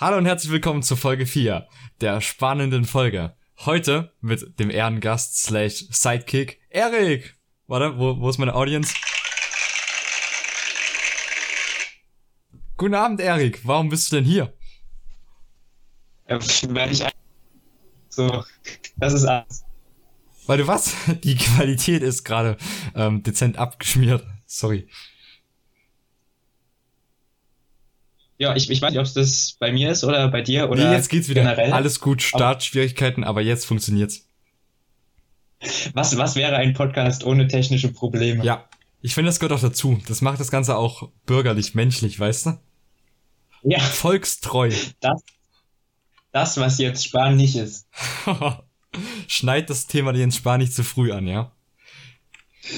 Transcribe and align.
Hallo 0.00 0.16
und 0.16 0.24
herzlich 0.24 0.50
willkommen 0.50 0.82
zur 0.82 0.96
Folge 0.96 1.26
4 1.26 1.68
der 2.00 2.22
spannenden 2.22 2.86
Folge. 2.86 3.36
Heute 3.66 4.14
mit 4.22 4.58
dem 4.58 4.70
Ehrengast 4.70 5.42
slash 5.42 5.84
Sidekick 5.90 6.58
Erik. 6.70 7.36
Warte, 7.66 7.98
wo, 7.98 8.18
wo 8.18 8.30
ist 8.30 8.38
meine 8.38 8.54
Audience? 8.54 8.94
Guten 12.78 12.94
Abend, 12.94 13.20
Erik. 13.20 13.60
Warum 13.66 13.90
bist 13.90 14.10
du 14.10 14.16
denn 14.16 14.24
hier? 14.24 14.54
Weil 16.26 16.92
ich 16.92 17.04
so, 18.08 18.42
das 18.96 19.12
ist 19.12 19.26
alles. 19.26 19.64
Weil 20.46 20.56
du 20.56 20.66
was? 20.66 20.94
Die 21.24 21.36
Qualität 21.36 22.02
ist 22.02 22.24
gerade 22.24 22.56
ähm, 22.94 23.22
dezent 23.22 23.58
abgeschmiert. 23.58 24.26
Sorry. 24.46 24.88
Ja, 28.40 28.56
ich, 28.56 28.70
ich 28.70 28.80
weiß 28.80 28.92
nicht, 28.92 29.00
ob 29.00 29.12
das 29.12 29.56
bei 29.58 29.70
mir 29.70 29.90
ist 29.90 30.02
oder 30.02 30.26
bei 30.28 30.40
dir 30.40 30.70
oder 30.70 30.88
nee, 30.88 30.96
jetzt 30.96 31.10
geht's 31.10 31.28
wieder. 31.28 31.42
generell. 31.42 31.74
Alles 31.74 32.00
gut, 32.00 32.22
Startschwierigkeiten, 32.22 33.22
aber 33.22 33.42
jetzt 33.42 33.66
funktioniert's. 33.66 34.26
Was, 35.92 36.16
was 36.16 36.36
wäre 36.36 36.56
ein 36.56 36.72
Podcast 36.72 37.22
ohne 37.22 37.48
technische 37.48 37.92
Probleme? 37.92 38.42
Ja, 38.42 38.64
ich 39.02 39.12
finde, 39.12 39.28
das 39.28 39.40
gehört 39.40 39.52
auch 39.52 39.62
dazu. 39.62 40.00
Das 40.08 40.22
macht 40.22 40.40
das 40.40 40.50
Ganze 40.50 40.76
auch 40.76 41.10
bürgerlich, 41.26 41.74
menschlich, 41.74 42.18
weißt 42.18 42.46
du? 42.46 42.58
Ja, 43.62 43.78
Volkstreu. 43.78 44.70
das, 45.00 45.22
das, 46.32 46.56
was 46.56 46.78
jetzt 46.78 47.04
Spahn 47.04 47.36
nicht 47.36 47.56
ist. 47.56 47.88
Schneid 49.28 49.68
das 49.68 49.86
Thema 49.86 50.14
Jens 50.14 50.36
Spahn 50.36 50.60
nicht 50.60 50.72
zu 50.72 50.82
früh 50.82 51.12
an, 51.12 51.26
ja? 51.26 51.52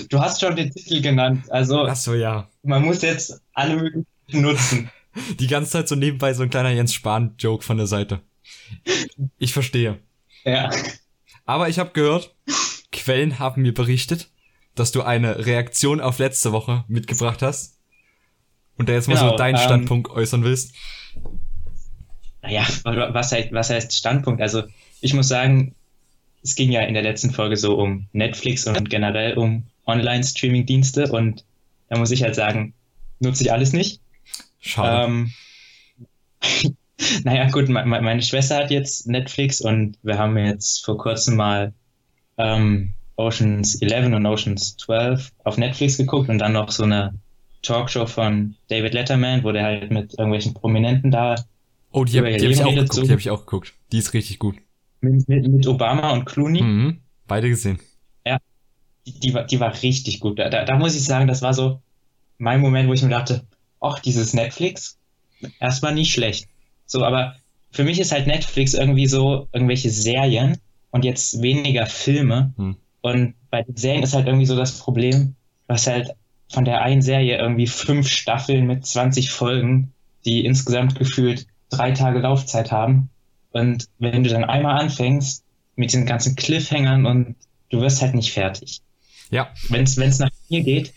Du 0.08 0.18
hast 0.18 0.40
schon 0.40 0.56
den 0.56 0.72
Titel 0.72 1.00
genannt, 1.00 1.44
also 1.52 1.86
Ach 1.86 1.94
so, 1.94 2.14
ja. 2.14 2.48
man 2.64 2.82
muss 2.82 3.02
jetzt 3.02 3.40
alle 3.52 3.76
Möglichkeiten 3.76 4.40
nutzen. 4.40 4.90
Die 5.38 5.46
ganze 5.46 5.70
Zeit 5.70 5.88
so 5.88 5.94
nebenbei 5.94 6.32
so 6.34 6.42
ein 6.42 6.50
kleiner 6.50 6.70
Jens 6.70 6.94
Spahn-Joke 6.94 7.64
von 7.64 7.76
der 7.76 7.86
Seite. 7.86 8.20
Ich 9.38 9.52
verstehe. 9.52 9.98
Ja. 10.44 10.70
Aber 11.44 11.68
ich 11.68 11.78
habe 11.78 11.90
gehört, 11.92 12.34
Quellen 12.92 13.38
haben 13.38 13.62
mir 13.62 13.74
berichtet, 13.74 14.30
dass 14.74 14.92
du 14.92 15.02
eine 15.02 15.44
Reaktion 15.46 16.00
auf 16.00 16.18
letzte 16.18 16.52
Woche 16.52 16.84
mitgebracht 16.88 17.42
hast. 17.42 17.78
Und 18.78 18.88
da 18.88 18.94
jetzt 18.94 19.08
mal 19.08 19.16
so 19.16 19.26
Genau, 19.26 19.36
deinen 19.36 19.56
ähm, 19.56 19.62
Standpunkt 19.62 20.10
äußern 20.10 20.44
willst. 20.44 20.74
Naja, 22.40 22.66
was 22.84 23.32
heißt, 23.32 23.52
was 23.52 23.70
heißt 23.70 23.96
Standpunkt? 23.96 24.40
Also 24.40 24.64
ich 25.00 25.14
muss 25.14 25.28
sagen, 25.28 25.74
es 26.42 26.56
ging 26.56 26.72
ja 26.72 26.80
in 26.82 26.94
der 26.94 27.02
letzten 27.02 27.30
Folge 27.30 27.56
so 27.56 27.76
um 27.76 28.08
Netflix 28.12 28.66
und 28.66 28.90
generell 28.90 29.34
um 29.38 29.64
Online-Streaming-Dienste 29.86 31.10
und 31.12 31.44
da 31.88 31.98
muss 31.98 32.10
ich 32.10 32.22
halt 32.22 32.34
sagen, 32.34 32.74
nutze 33.20 33.44
ich 33.44 33.52
alles 33.52 33.72
nicht. 33.72 34.00
Schade. 34.62 35.04
Ähm, 35.12 35.32
naja, 37.24 37.50
gut, 37.50 37.68
me 37.68 37.84
me- 37.84 38.00
meine 38.00 38.22
Schwester 38.22 38.56
hat 38.56 38.70
jetzt 38.70 39.06
Netflix 39.06 39.60
und 39.60 39.98
wir 40.02 40.18
haben 40.18 40.36
jetzt 40.38 40.84
vor 40.84 40.96
kurzem 40.96 41.36
mal 41.36 41.72
ähm, 42.38 42.92
Oceans 43.16 43.76
11 43.82 44.06
und 44.14 44.26
Oceans 44.26 44.76
12 44.78 45.30
auf 45.44 45.58
Netflix 45.58 45.98
geguckt 45.98 46.28
und 46.28 46.38
dann 46.38 46.52
noch 46.52 46.70
so 46.70 46.84
eine 46.84 47.14
Talkshow 47.62 48.06
von 48.06 48.54
David 48.68 48.94
Letterman, 48.94 49.44
wo 49.44 49.52
der 49.52 49.64
halt 49.64 49.90
mit 49.90 50.14
irgendwelchen 50.14 50.54
Prominenten 50.54 51.10
da 51.10 51.36
oh, 51.92 52.04
die 52.04 52.18
habe 52.18 52.32
hab 52.32 52.40
ich 52.40 52.62
auch 52.62 52.74
geguckt, 52.74 52.92
so- 52.94 53.02
die 53.02 53.10
habe 53.10 53.20
ich 53.20 53.30
auch 53.30 53.40
geguckt. 53.40 53.74
Die 53.92 53.98
ist 53.98 54.14
richtig 54.14 54.38
gut. 54.38 54.56
mit, 55.00 55.28
mit, 55.28 55.46
mit 55.46 55.66
Obama 55.66 56.10
und 56.12 56.24
Clooney. 56.24 56.62
Mhm. 56.62 56.98
Beide 57.28 57.48
gesehen. 57.48 57.78
Die, 59.04 59.18
die, 59.18 59.34
war, 59.34 59.42
die 59.42 59.58
war 59.58 59.82
richtig 59.82 60.20
gut. 60.20 60.38
Da, 60.38 60.48
da, 60.48 60.64
da 60.64 60.76
muss 60.78 60.94
ich 60.94 61.02
sagen, 61.04 61.26
das 61.26 61.42
war 61.42 61.52
so 61.54 61.80
mein 62.38 62.60
Moment, 62.60 62.88
wo 62.88 62.92
ich 62.92 63.02
mir 63.02 63.08
dachte, 63.08 63.44
ach, 63.82 63.98
dieses 64.00 64.34
Netflix, 64.34 64.96
erstmal 65.60 65.94
nicht 65.94 66.12
schlecht. 66.12 66.48
So, 66.86 67.04
aber 67.04 67.36
für 67.70 67.84
mich 67.84 67.98
ist 67.98 68.12
halt 68.12 68.26
Netflix 68.26 68.74
irgendwie 68.74 69.06
so 69.06 69.48
irgendwelche 69.52 69.90
Serien 69.90 70.58
und 70.90 71.04
jetzt 71.04 71.42
weniger 71.42 71.86
Filme. 71.86 72.52
Hm. 72.56 72.76
Und 73.00 73.34
bei 73.50 73.62
den 73.62 73.76
Serien 73.76 74.02
ist 74.02 74.14
halt 74.14 74.26
irgendwie 74.26 74.46
so 74.46 74.56
das 74.56 74.78
Problem, 74.78 75.34
was 75.66 75.86
halt 75.86 76.14
von 76.50 76.64
der 76.64 76.82
einen 76.82 77.02
Serie 77.02 77.38
irgendwie 77.38 77.66
fünf 77.66 78.08
Staffeln 78.08 78.66
mit 78.66 78.86
20 78.86 79.30
Folgen, 79.30 79.92
die 80.24 80.44
insgesamt 80.44 80.98
gefühlt 80.98 81.46
drei 81.70 81.92
Tage 81.92 82.20
Laufzeit 82.20 82.70
haben. 82.70 83.08
Und 83.52 83.88
wenn 83.98 84.22
du 84.22 84.30
dann 84.30 84.44
einmal 84.44 84.78
anfängst 84.78 85.44
mit 85.76 85.92
den 85.92 86.06
ganzen 86.06 86.36
Cliffhangern 86.36 87.06
und 87.06 87.36
du 87.70 87.80
wirst 87.80 88.02
halt 88.02 88.14
nicht 88.14 88.32
fertig 88.32 88.82
Ja, 89.30 89.52
wenn 89.70 89.84
es 89.84 90.18
nach 90.18 90.30
mir 90.50 90.62
geht, 90.62 90.92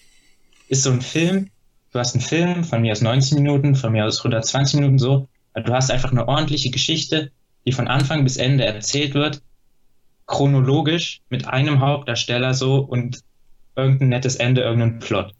ist 0.68 0.84
so 0.84 0.92
ein 0.92 1.02
Film, 1.02 1.50
du 1.96 2.00
hast 2.00 2.14
einen 2.14 2.22
Film 2.22 2.66
von 2.66 2.82
mir 2.82 2.92
aus 2.92 3.00
90 3.00 3.38
Minuten, 3.38 3.76
von 3.76 3.94
mir 3.94 4.06
aus 4.06 4.18
120 4.20 4.82
Minuten 4.82 5.00
so, 5.00 5.30
du 5.54 5.74
hast 5.74 5.90
einfach 5.90 6.12
eine 6.12 6.28
ordentliche 6.28 6.70
Geschichte, 6.70 7.32
die 7.66 7.72
von 7.72 7.88
Anfang 7.88 8.26
bis 8.26 8.36
Ende 8.36 8.66
erzählt 8.66 9.14
wird, 9.14 9.42
chronologisch 10.28 11.22
mit 11.30 11.48
einem 11.48 11.80
Hauptdarsteller 11.80 12.54
so 12.54 12.80
und 12.80 13.22
irgendein 13.78 14.10
nettes 14.10 14.36
Ende, 14.36 14.62
irgendein 14.62 15.00
Plot. 15.00 15.34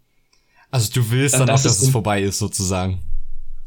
also 0.72 0.94
du 0.94 1.12
willst 1.12 1.36
dann 1.36 1.48
das 1.48 1.62
auch, 1.62 1.64
dass 1.66 1.82
es 1.82 1.90
vorbei 1.90 2.22
ist, 2.22 2.40
sozusagen. 2.40 3.02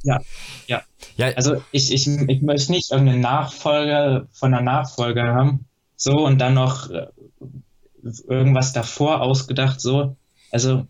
Ja, 0.02 0.20
ja. 0.66 0.82
Ja, 1.16 1.26
Also 1.34 1.62
ich, 1.72 1.92
ich, 1.92 2.06
ich 2.06 2.42
möchte 2.42 2.72
nicht 2.72 2.90
irgendeine 2.90 3.20
Nachfolge 3.20 4.28
von 4.32 4.54
einer 4.54 4.62
Nachfolge 4.62 5.22
haben, 5.24 5.66
so 5.96 6.24
und 6.24 6.38
dann 6.38 6.54
noch 6.54 6.88
äh, 6.90 7.08
irgendwas 8.28 8.72
davor 8.72 9.20
ausgedacht, 9.20 9.78
so. 9.80 10.16
Also 10.50 10.86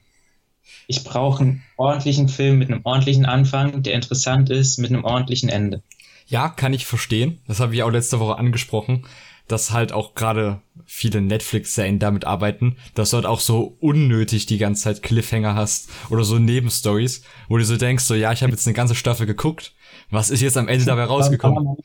ich 0.87 1.05
brauche 1.05 1.43
einen 1.43 1.63
ordentlichen 1.77 2.29
Film 2.29 2.59
mit 2.59 2.71
einem 2.71 2.81
ordentlichen 2.85 3.27
Anfang, 3.27 3.83
der 3.83 3.95
interessant 3.95 4.51
ist, 4.51 4.79
mit 4.79 4.91
einem 4.91 5.05
ordentlichen 5.05 5.49
Ende. 5.49 5.83
Ja, 6.27 6.49
kann 6.49 6.75
ich 6.75 6.87
verstehen. 6.87 7.41
Das 7.47 7.61
habe 7.61 7.75
ich 7.75 7.83
auch 7.83 7.91
letzte 7.91 8.21
Woche 8.21 8.37
angesprochen, 8.37 9.07
dass 9.47 9.71
halt 9.71 9.93
auch 9.93 10.15
gerade 10.15 10.61
viele 10.85 11.21
Netflix-Serien 11.21 11.99
damit 11.99 12.25
arbeiten, 12.27 12.77
dass 12.95 13.11
du 13.11 13.17
halt 13.17 13.27
auch 13.27 13.41
so 13.41 13.77
unnötig 13.81 14.47
die 14.47 14.59
ganze 14.59 14.85
Zeit 14.85 15.03
Cliffhanger 15.03 15.55
hast 15.55 15.91
oder 16.11 16.25
so 16.25 16.39
Nebenstories, 16.39 17.23
wo 17.49 17.57
du 17.57 17.65
so 17.65 17.77
denkst, 17.77 18.05
so 18.05 18.15
ja, 18.15 18.33
ich 18.33 18.43
habe 18.43 18.53
jetzt 18.53 18.67
eine 18.67 18.75
ganze 18.75 18.95
Staffel 18.95 19.27
geguckt, 19.27 19.75
was 20.11 20.31
ist 20.31 20.43
jetzt 20.43 20.57
am 20.57 20.69
Ende 20.69 20.85
dabei 20.85 21.05
rausgekommen? 21.05 21.77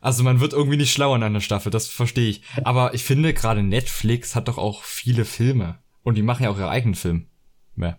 Also 0.00 0.24
man 0.24 0.40
wird 0.40 0.52
irgendwie 0.52 0.76
nicht 0.76 0.92
schlauer 0.92 1.16
in 1.16 1.22
einer 1.22 1.40
Staffel, 1.40 1.70
das 1.70 1.88
verstehe 1.88 2.28
ich. 2.28 2.42
Aber 2.64 2.92
ich 2.92 3.04
finde 3.04 3.32
gerade 3.32 3.62
Netflix 3.62 4.34
hat 4.34 4.48
doch 4.48 4.58
auch 4.58 4.82
viele 4.82 5.24
Filme 5.24 5.78
und 6.04 6.16
die 6.16 6.22
machen 6.22 6.44
ja 6.44 6.50
auch 6.50 6.58
ihre 6.58 6.70
eigenen 6.70 6.94
Filme. 6.94 7.26
Ja. 7.76 7.98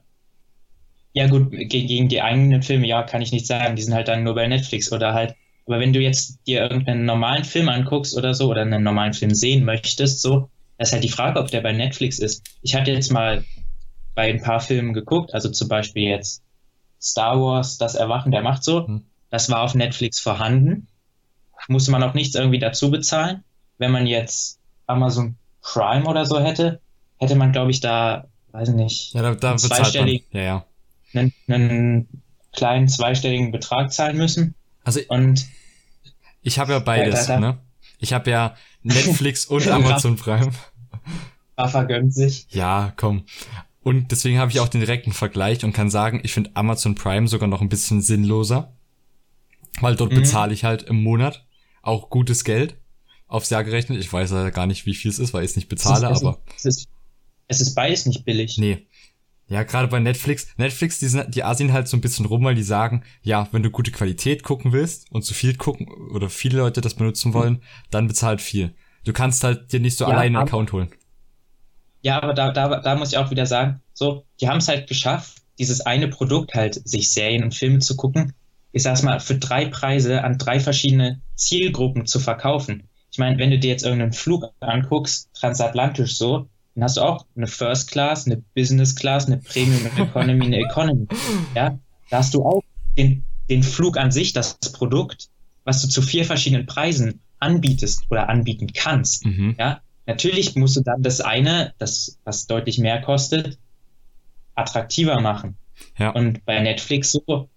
Ja 1.14 1.28
gut, 1.28 1.52
ge- 1.52 1.68
gegen 1.68 2.09
die 2.09 2.22
eigenen 2.22 2.64
Filme, 2.64 2.88
ja, 2.88 3.03
kann 3.03 3.22
ich 3.22 3.31
nicht 3.31 3.46
sagen. 3.47 3.75
Die 3.75 3.81
sind 3.84 3.94
halt 3.94 4.08
dann 4.08 4.24
nur 4.24 4.36
bei 4.36 4.47
Netflix 4.47 4.91
oder 4.91 5.14
halt. 5.14 5.36
Aber 5.66 5.80
wenn 5.80 5.94
du 5.94 6.00
jetzt 6.00 6.40
dir 6.47 6.62
irgendeinen 6.62 7.06
normalen 7.06 7.44
Film 7.46 7.69
anguckst 7.69 8.18
oder 8.18 8.34
so 8.34 8.50
oder 8.50 8.62
einen 8.62 8.84
normalen 8.84 9.14
Film 9.14 9.34
sehen 9.34 9.64
möchtest, 9.64 10.22
so, 10.22 10.50
das 10.78 10.90
ist 10.90 10.94
halt 10.94 11.03
die 11.03 11.09
Frage, 11.09 11.40
ob 11.40 11.50
der 11.52 11.62
bei 11.62 11.72
Netflix 11.72 12.19
ist. 12.19 12.44
Ich 12.62 12.75
hatte 12.75 12.91
jetzt 12.91 13.12
mal 13.12 13.46
bei 14.16 14.30
ein 14.30 14.41
paar 14.41 14.59
Filmen 14.59 14.94
geguckt, 14.94 15.34
also 15.34 15.50
zum 15.50 15.68
Beispiel 15.70 16.03
jetzt 16.09 16.44
Star 17.02 17.40
Wars, 17.41 17.78
das 17.78 17.96
Erwachen 17.96 18.31
der 18.31 18.41
Macht 18.44 18.64
so. 18.64 18.88
Hm. 18.88 19.03
Das 19.30 19.50
war 19.50 19.62
auf 19.62 19.75
Netflix 19.75 20.20
vorhanden. 20.20 20.88
Musste 21.68 21.91
man 21.91 22.03
auch 22.03 22.14
nichts 22.14 22.35
irgendwie 22.35 22.59
dazu 22.59 22.91
bezahlen. 22.91 23.44
Wenn 23.78 23.91
man 23.91 24.08
jetzt 24.08 24.59
Amazon 24.88 25.38
Prime 25.62 26.06
oder 26.06 26.25
so 26.25 26.40
hätte, 26.40 26.81
hätte 27.23 27.35
man, 27.35 27.51
glaube 27.51 27.72
ich, 27.72 27.79
da, 27.79 28.28
weiß 28.51 28.69
nicht, 28.69 29.13
Ja, 29.13 29.22
da, 29.22 29.35
da 29.35 29.56
zweistelligen- 29.56 30.23
Ja, 30.31 30.41
ja. 30.41 30.66
einen, 31.13 31.34
einen 31.47 32.07
kleinen 32.53 32.88
zweistelligen 32.88 33.51
Betrag 33.51 33.91
zahlen 33.91 34.17
müssen. 34.17 34.56
Also 34.84 35.00
Und 35.09 35.45
ich 36.41 36.59
habe 36.59 36.73
ja 36.73 36.79
beides, 36.79 37.25
da- 37.28 37.35
da- 37.35 37.39
ne? 37.39 37.57
Ich 38.00 38.13
habe 38.13 38.29
ja 38.29 38.56
Netflix 38.84 39.45
und 39.47 39.67
Amazon 39.67 40.16
Prime. 40.17 40.51
Rafa 41.57 41.84
gönnt 41.84 42.13
sich. 42.13 42.47
Ja, 42.50 42.94
komm. 42.97 43.23
Und 43.81 44.11
deswegen 44.11 44.40
habe 44.40 44.51
ich 44.51 44.59
auch 44.59 44.67
den 44.69 44.81
direkten 44.81 45.11
Vergleich 45.13 45.63
und 45.66 45.73
kann 45.73 45.90
sagen, 45.90 46.22
ich 46.23 46.34
finde 46.34 46.51
Amazon 46.53 46.95
Prime 46.95 47.28
sogar 47.28 47.47
noch 47.50 47.61
ein 47.61 47.69
bisschen 47.69 48.01
sinnloser. 48.01 48.73
Weil 49.81 49.95
dort 49.95 50.11
Mhm. 50.11 50.17
bezahle 50.17 50.53
ich 50.53 50.64
halt 50.64 50.84
im 50.84 51.02
Monat 51.02 51.46
auch 51.81 52.09
gutes 52.09 52.43
Geld 52.43 52.78
aufs 53.28 53.49
Jahr 53.49 53.64
gerechnet. 53.64 53.99
Ich 53.99 54.11
weiß 54.14 54.31
ja 54.31 54.49
gar 54.52 54.67
nicht, 54.67 54.85
wie 54.85 54.93
viel 54.93 55.09
es 55.11 55.20
ist, 55.20 55.34
weil 55.34 55.43
ich 55.43 55.52
es 55.52 55.55
nicht 55.55 55.67
bezahle, 55.70 56.08
es 56.11 56.17
ist, 56.22 56.23
aber 56.25 56.40
Es 56.55 56.66
ist, 56.66 56.87
es 57.47 57.61
ist 57.61 57.75
beides 57.75 58.05
nicht 58.05 58.25
billig. 58.25 58.57
nee. 58.57 58.87
Ja, 59.47 59.63
gerade 59.63 59.90
bei 59.90 59.99
Netflix. 59.99 60.47
Netflix, 60.57 60.99
die, 60.99 61.07
sind, 61.07 61.35
die 61.35 61.43
asien 61.43 61.73
halt 61.73 61.87
so 61.87 61.97
ein 61.97 62.01
bisschen 62.01 62.25
rum, 62.25 62.43
weil 62.43 62.55
die 62.55 62.63
sagen, 62.63 63.03
ja, 63.22 63.47
wenn 63.51 63.61
du 63.61 63.69
gute 63.69 63.91
Qualität 63.91 64.41
gucken 64.41 64.72
willst 64.72 65.11
und 65.11 65.23
zu 65.23 65.34
viel 65.34 65.55
gucken 65.57 65.87
oder 66.11 66.29
viele 66.29 66.57
Leute 66.59 66.81
das 66.81 66.95
benutzen 66.95 67.34
wollen, 67.34 67.61
dann 67.91 68.07
bezahlt 68.07 68.41
viel. 68.41 68.73
Du 69.03 69.11
kannst 69.11 69.43
halt 69.43 69.72
dir 69.73 69.81
nicht 69.81 69.97
so 69.97 70.05
Ja, 70.05 70.11
alleine 70.11 70.40
einen 70.40 70.47
Account 70.47 70.72
holen. 70.72 70.90
Ja, 72.01 72.22
aber 72.22 72.34
da, 72.34 72.51
da, 72.51 72.79
da 72.79 72.95
muss 72.95 73.11
ich 73.11 73.17
auch 73.17 73.31
wieder 73.31 73.46
sagen, 73.46 73.81
so, 73.93 74.25
die 74.41 74.47
haben 74.47 74.57
es 74.57 74.67
halt 74.67 74.87
geschafft, 74.87 75.37
dieses 75.59 75.81
eine 75.81 76.07
Produkt 76.07 76.53
halt, 76.55 76.75
sich 76.87 77.11
Serien 77.11 77.43
und 77.43 77.53
Filme 77.53 77.79
zu 77.79 77.96
gucken, 77.96 78.34
ich 78.72 78.84
sag's 78.84 79.03
mal, 79.03 79.19
für 79.19 79.35
drei 79.35 79.67
Preise 79.67 80.23
an 80.23 80.37
drei 80.37 80.59
verschiedene 80.59 81.22
Zielgruppen 81.35 82.05
zu 82.05 82.19
verkaufen. 82.19 82.89
Ich 83.11 83.19
meine, 83.19 83.37
wenn 83.37 83.51
du 83.51 83.59
dir 83.59 83.69
jetzt 83.69 83.84
irgendeinen 83.84 84.13
Flug 84.13 84.46
anguckst, 84.59 85.29
transatlantisch 85.35 86.17
so, 86.17 86.49
dann 86.75 86.84
hast 86.84 86.97
du 86.97 87.02
auch 87.02 87.25
eine 87.35 87.47
First 87.47 87.91
Class, 87.91 88.25
eine 88.25 88.37
Business 88.55 88.96
Class, 88.96 89.28
eine 89.28 89.37
Premium 89.37 89.85
Economy, 89.97 90.46
eine 90.46 90.58
Economy. 90.58 91.08
Ja, 91.55 91.78
da 92.09 92.17
hast 92.17 92.34
du 92.34 92.43
auch 92.46 92.64
den 92.97 93.23
den 93.49 93.61
Flug 93.61 93.97
an 93.97 94.09
sich, 94.11 94.31
das 94.31 94.58
Produkt, 94.72 95.29
was 95.66 95.81
du 95.81 95.90
zu 95.90 96.02
vier 96.02 96.23
verschiedenen 96.23 96.66
Preisen 96.66 97.20
anbietest 97.40 98.05
oder 98.09 98.29
anbieten 98.29 98.67
kannst, 98.73 99.25
Mhm. 99.25 99.55
ja, 99.59 99.81
natürlich 100.05 100.55
musst 100.55 100.78
du 100.78 100.81
dann 100.81 101.03
das 101.03 101.20
eine, 101.20 101.73
das, 101.78 102.17
was 102.23 102.47
deutlich 102.47 102.78
mehr 102.78 103.02
kostet, 103.02 103.58
attraktiver 104.55 105.20
machen. 105.20 105.58
Ja. 105.97 106.11
Und 106.11 106.46
bei 106.46 106.59
Netflix 106.61 107.11
so 107.11 107.49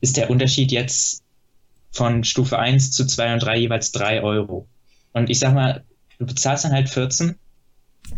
ist 0.00 0.16
der 0.16 0.30
Unterschied 0.30 0.72
jetzt 0.72 1.22
von 1.90 2.24
Stufe 2.24 2.58
1 2.58 2.92
zu 2.92 3.06
2 3.06 3.34
und 3.34 3.40
3 3.40 3.58
jeweils 3.58 3.92
3 3.92 4.22
Euro. 4.22 4.66
Und 5.12 5.28
ich 5.28 5.38
sag 5.38 5.52
mal, 5.54 5.84
du 6.18 6.24
bezahlst 6.24 6.64
dann 6.64 6.72
halt 6.72 6.88
14, 6.88 7.34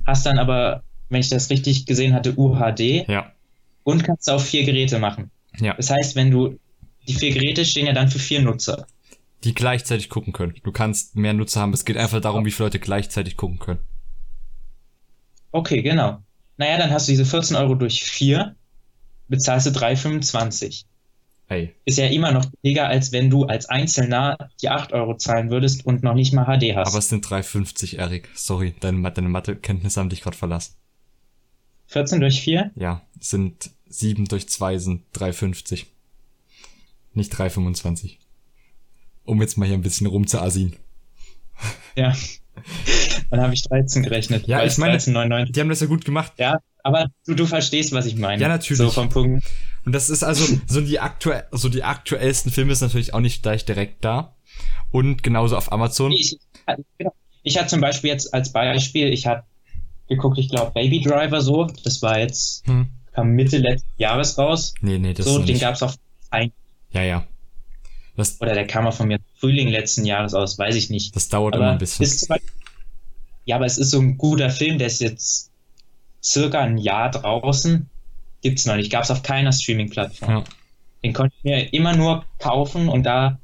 hast 0.06 0.26
dann 0.26 0.38
aber, 0.38 0.82
wenn 1.08 1.20
ich 1.20 1.28
das 1.28 1.50
richtig 1.50 1.86
gesehen 1.86 2.14
hatte, 2.14 2.34
UHD 2.38 3.06
Ja. 3.08 3.32
und 3.82 4.04
kannst 4.04 4.28
auf 4.30 4.44
vier 4.44 4.64
Geräte 4.64 4.98
machen. 4.98 5.30
Ja. 5.58 5.74
Das 5.74 5.90
heißt, 5.90 6.16
wenn 6.16 6.30
du, 6.30 6.58
die 7.06 7.14
vier 7.14 7.32
Geräte 7.32 7.64
stehen 7.64 7.86
ja 7.86 7.92
dann 7.92 8.08
für 8.08 8.18
vier 8.18 8.40
Nutzer. 8.42 8.86
Die 9.44 9.54
gleichzeitig 9.54 10.08
gucken 10.08 10.32
können. 10.32 10.54
Du 10.64 10.72
kannst 10.72 11.16
mehr 11.16 11.34
Nutzer 11.34 11.60
haben. 11.60 11.72
Es 11.74 11.84
geht 11.84 11.96
einfach 11.98 12.20
darum, 12.20 12.44
wie 12.46 12.50
viele 12.50 12.66
Leute 12.66 12.78
gleichzeitig 12.78 13.36
gucken 13.36 13.58
können. 13.58 13.80
Okay, 15.52 15.82
genau. 15.82 16.18
Naja, 16.56 16.78
dann 16.78 16.90
hast 16.90 17.08
du 17.08 17.12
diese 17.12 17.24
14 17.24 17.56
Euro 17.56 17.74
durch 17.74 18.02
vier, 18.04 18.56
bezahlst 19.28 19.66
du 19.66 19.70
3,25. 19.70 20.84
Ey. 21.48 21.74
Ist 21.84 21.98
ja 21.98 22.06
immer 22.06 22.32
noch 22.32 22.46
billiger, 22.62 22.88
als 22.88 23.12
wenn 23.12 23.28
du 23.28 23.44
als 23.44 23.66
Einzelner 23.66 24.36
die 24.62 24.70
8 24.70 24.92
Euro 24.92 25.16
zahlen 25.16 25.50
würdest 25.50 25.84
und 25.84 26.02
noch 26.02 26.14
nicht 26.14 26.32
mal 26.32 26.44
HD 26.44 26.74
hast. 26.74 26.88
Aber 26.88 26.98
es 26.98 27.08
sind 27.10 27.24
3,50, 27.26 27.98
Erik. 27.98 28.28
Sorry, 28.34 28.74
deine, 28.80 29.10
deine 29.12 29.28
Mathekenntnisse 29.28 30.00
haben 30.00 30.08
dich 30.08 30.22
gerade 30.22 30.36
verlassen. 30.36 30.74
14 31.88 32.20
durch 32.20 32.40
4? 32.40 32.70
Ja, 32.76 33.02
sind 33.20 33.70
7 33.88 34.24
durch 34.24 34.48
2 34.48 34.78
sind 34.78 35.02
3,50. 35.14 35.84
Nicht 37.12 37.32
3,25. 37.34 38.16
Um 39.24 39.40
jetzt 39.42 39.56
mal 39.58 39.66
hier 39.66 39.76
ein 39.76 39.82
bisschen 39.82 40.06
rumzuassien. 40.06 40.76
Ja. 41.96 42.12
Dann 43.30 43.40
habe 43.40 43.54
ich 43.54 43.62
13 43.62 44.02
gerechnet. 44.02 44.48
Ja, 44.48 44.64
ich 44.64 44.76
meine- 44.78 44.96
13,99. 44.96 45.52
Die 45.52 45.60
haben 45.60 45.68
das 45.68 45.78
ja 45.80 45.86
gut 45.86 46.04
gemacht. 46.04 46.32
Ja, 46.38 46.58
aber 46.82 47.08
du, 47.26 47.34
du 47.34 47.46
verstehst, 47.46 47.92
was 47.92 48.06
ich 48.06 48.16
meine. 48.16 48.42
Ja, 48.42 48.48
natürlich. 48.48 48.78
So 48.78 48.90
vom 48.90 49.08
Punkt. 49.08 49.44
Und 49.84 49.92
das 49.92 50.08
ist 50.10 50.22
also 50.22 50.58
so 50.66 50.80
die 50.80 50.98
aktuell, 51.00 51.44
so 51.52 51.68
die 51.68 51.82
aktuellsten 51.84 52.50
Filme 52.50 52.72
ist 52.72 52.80
natürlich 52.80 53.12
auch 53.14 53.20
nicht 53.20 53.42
gleich 53.42 53.64
direkt 53.64 54.04
da. 54.04 54.34
Und 54.90 55.22
genauso 55.22 55.56
auf 55.56 55.72
Amazon. 55.72 56.12
Ich, 56.12 56.38
genau. 56.98 57.12
ich 57.42 57.58
hatte 57.58 57.68
zum 57.68 57.80
Beispiel 57.80 58.10
jetzt 58.10 58.32
als 58.32 58.52
Beispiel, 58.52 59.12
ich 59.12 59.26
hatte 59.26 59.44
geguckt, 60.08 60.38
ich 60.38 60.48
glaube, 60.48 60.70
Baby 60.72 61.00
Driver 61.00 61.40
so. 61.40 61.66
Das 61.84 62.00
war 62.02 62.18
jetzt, 62.18 62.66
Hm. 62.66 62.88
kam 63.12 63.30
Mitte 63.30 63.58
letzten 63.58 63.90
Jahres 63.98 64.38
raus. 64.38 64.74
Nee, 64.80 64.98
nee, 64.98 65.12
das 65.14 65.26
so, 65.26 65.38
ist 65.38 65.46
den 65.48 65.54
nicht. 65.54 65.62
gab 65.62 65.74
es 65.74 65.82
auf 65.82 65.96
ein, 66.30 66.52
Ja, 66.92 67.02
ja. 67.02 67.26
Das, 68.16 68.40
oder 68.40 68.54
der 68.54 68.66
kam 68.66 68.86
auch 68.86 68.94
von 68.94 69.08
mir 69.08 69.18
Frühling 69.40 69.68
letzten 69.68 70.04
Jahres 70.04 70.34
aus, 70.34 70.56
weiß 70.56 70.76
ich 70.76 70.88
nicht. 70.88 71.16
das 71.16 71.28
dauert 71.28 71.54
Aber 71.54 71.64
immer 71.64 71.72
ein 71.72 71.78
bisschen. 71.78 72.04
Beispiel, 72.04 72.38
ja, 73.44 73.56
aber 73.56 73.66
es 73.66 73.76
ist 73.76 73.90
so 73.90 73.98
ein 73.98 74.16
guter 74.16 74.50
Film, 74.50 74.78
der 74.78 74.86
ist 74.86 75.00
jetzt 75.00 75.50
circa 76.22 76.60
ein 76.60 76.78
Jahr 76.78 77.10
draußen. 77.10 77.90
Gibt's 78.44 78.66
noch 78.66 78.76
nicht. 78.76 78.92
Gab's 78.92 79.10
auf 79.10 79.22
keiner 79.22 79.52
Streaming-Plattform. 79.52 80.30
Ja. 80.30 80.44
Den 81.02 81.14
konnte 81.14 81.34
ich 81.38 81.44
mir 81.44 81.72
immer 81.72 81.96
nur 81.96 82.26
kaufen 82.38 82.90
und 82.90 83.04
da, 83.04 83.38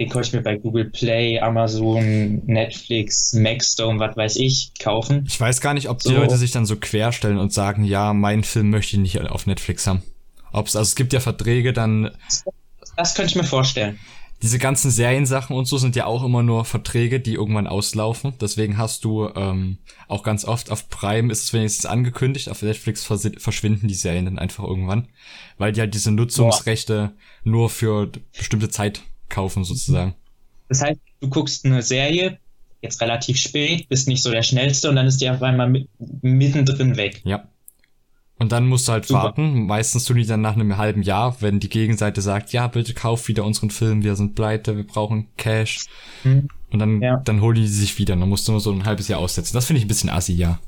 den 0.00 0.08
konnte 0.08 0.28
ich 0.28 0.32
mir 0.34 0.40
bei 0.40 0.56
Google 0.56 0.86
Play, 0.86 1.38
Amazon, 1.40 2.42
Netflix, 2.46 3.34
Maxdome, 3.34 4.00
was 4.00 4.16
weiß 4.16 4.36
ich, 4.36 4.72
kaufen. 4.80 5.24
Ich 5.28 5.38
weiß 5.38 5.60
gar 5.60 5.74
nicht, 5.74 5.90
ob 5.90 5.98
die 5.98 6.08
So. 6.08 6.14
Leute 6.14 6.38
sich 6.38 6.52
dann 6.52 6.64
so 6.64 6.76
querstellen 6.76 7.36
und 7.36 7.52
sagen, 7.52 7.84
ja, 7.84 8.14
meinen 8.14 8.44
Film 8.44 8.70
möchte 8.70 8.96
ich 8.96 9.02
nicht 9.02 9.20
auf 9.20 9.46
Netflix 9.46 9.86
haben. 9.86 10.02
Ob's, 10.52 10.74
also 10.74 10.88
es 10.88 10.96
gibt 10.96 11.12
ja 11.12 11.20
Verträge, 11.20 11.74
dann 11.74 12.10
Das 12.96 13.14
könnte 13.14 13.30
ich 13.30 13.36
mir 13.36 13.44
vorstellen. 13.44 13.98
Diese 14.42 14.58
ganzen 14.58 14.90
Seriensachen 14.90 15.56
und 15.56 15.66
so 15.66 15.78
sind 15.78 15.96
ja 15.96 16.06
auch 16.06 16.22
immer 16.22 16.42
nur 16.42 16.64
Verträge, 16.64 17.18
die 17.18 17.34
irgendwann 17.34 17.66
auslaufen. 17.66 18.34
Deswegen 18.40 18.78
hast 18.78 19.04
du 19.04 19.28
ähm, 19.34 19.78
auch 20.06 20.22
ganz 20.22 20.44
oft 20.44 20.70
auf 20.70 20.88
Prime 20.88 21.32
ist 21.32 21.42
es 21.42 21.52
wenigstens 21.52 21.86
angekündigt, 21.86 22.48
auf 22.48 22.62
Netflix 22.62 23.04
versi- 23.04 23.38
verschwinden 23.38 23.88
die 23.88 23.94
Serien 23.94 24.26
dann 24.26 24.38
einfach 24.38 24.64
irgendwann, 24.64 25.08
weil 25.58 25.72
die 25.72 25.80
halt 25.80 25.94
diese 25.94 26.12
Nutzungsrechte 26.12 27.12
nur 27.42 27.68
für 27.68 28.10
bestimmte 28.36 28.68
Zeit 28.68 29.02
kaufen 29.28 29.64
sozusagen. 29.64 30.14
Das 30.68 30.82
heißt, 30.82 31.00
du 31.20 31.28
guckst 31.28 31.64
eine 31.64 31.82
Serie, 31.82 32.38
jetzt 32.80 33.00
relativ 33.00 33.38
spät, 33.38 33.88
bist 33.88 34.06
nicht 34.06 34.22
so 34.22 34.30
der 34.30 34.42
Schnellste 34.42 34.88
und 34.88 34.96
dann 34.96 35.06
ist 35.06 35.20
die 35.20 35.28
auf 35.28 35.42
einmal 35.42 35.68
mit, 35.68 35.88
mittendrin 36.22 36.96
weg. 36.96 37.22
Ja. 37.24 37.48
Und 38.40 38.52
dann 38.52 38.68
musst 38.68 38.86
du 38.86 38.92
halt 38.92 39.06
Super. 39.06 39.24
warten. 39.24 39.66
Meistens 39.66 40.04
tun 40.04 40.16
die 40.16 40.24
dann 40.26 40.40
nach 40.40 40.54
einem 40.54 40.76
halben 40.76 41.02
Jahr, 41.02 41.36
wenn 41.40 41.58
die 41.58 41.68
Gegenseite 41.68 42.20
sagt, 42.22 42.52
ja, 42.52 42.68
bitte 42.68 42.94
kauf 42.94 43.26
wieder 43.28 43.44
unseren 43.44 43.70
Film, 43.70 44.04
wir 44.04 44.14
sind 44.14 44.34
pleite, 44.36 44.76
wir 44.76 44.86
brauchen 44.86 45.26
Cash. 45.36 45.86
Hm. 46.22 46.48
Und 46.70 46.78
dann, 46.78 47.02
Ja. 47.02 47.16
dann 47.24 47.40
holen 47.40 47.56
die 47.56 47.66
sich 47.66 47.98
wieder. 47.98 48.14
Dann 48.14 48.28
musst 48.28 48.46
du 48.46 48.52
nur 48.52 48.60
so 48.60 48.70
ein 48.70 48.84
halbes 48.84 49.08
Jahr 49.08 49.18
aussetzen. 49.20 49.54
Das 49.54 49.66
finde 49.66 49.78
ich 49.78 49.84
ein 49.86 49.88
bisschen 49.88 50.10
assi, 50.10 50.34
ja. 50.34 50.60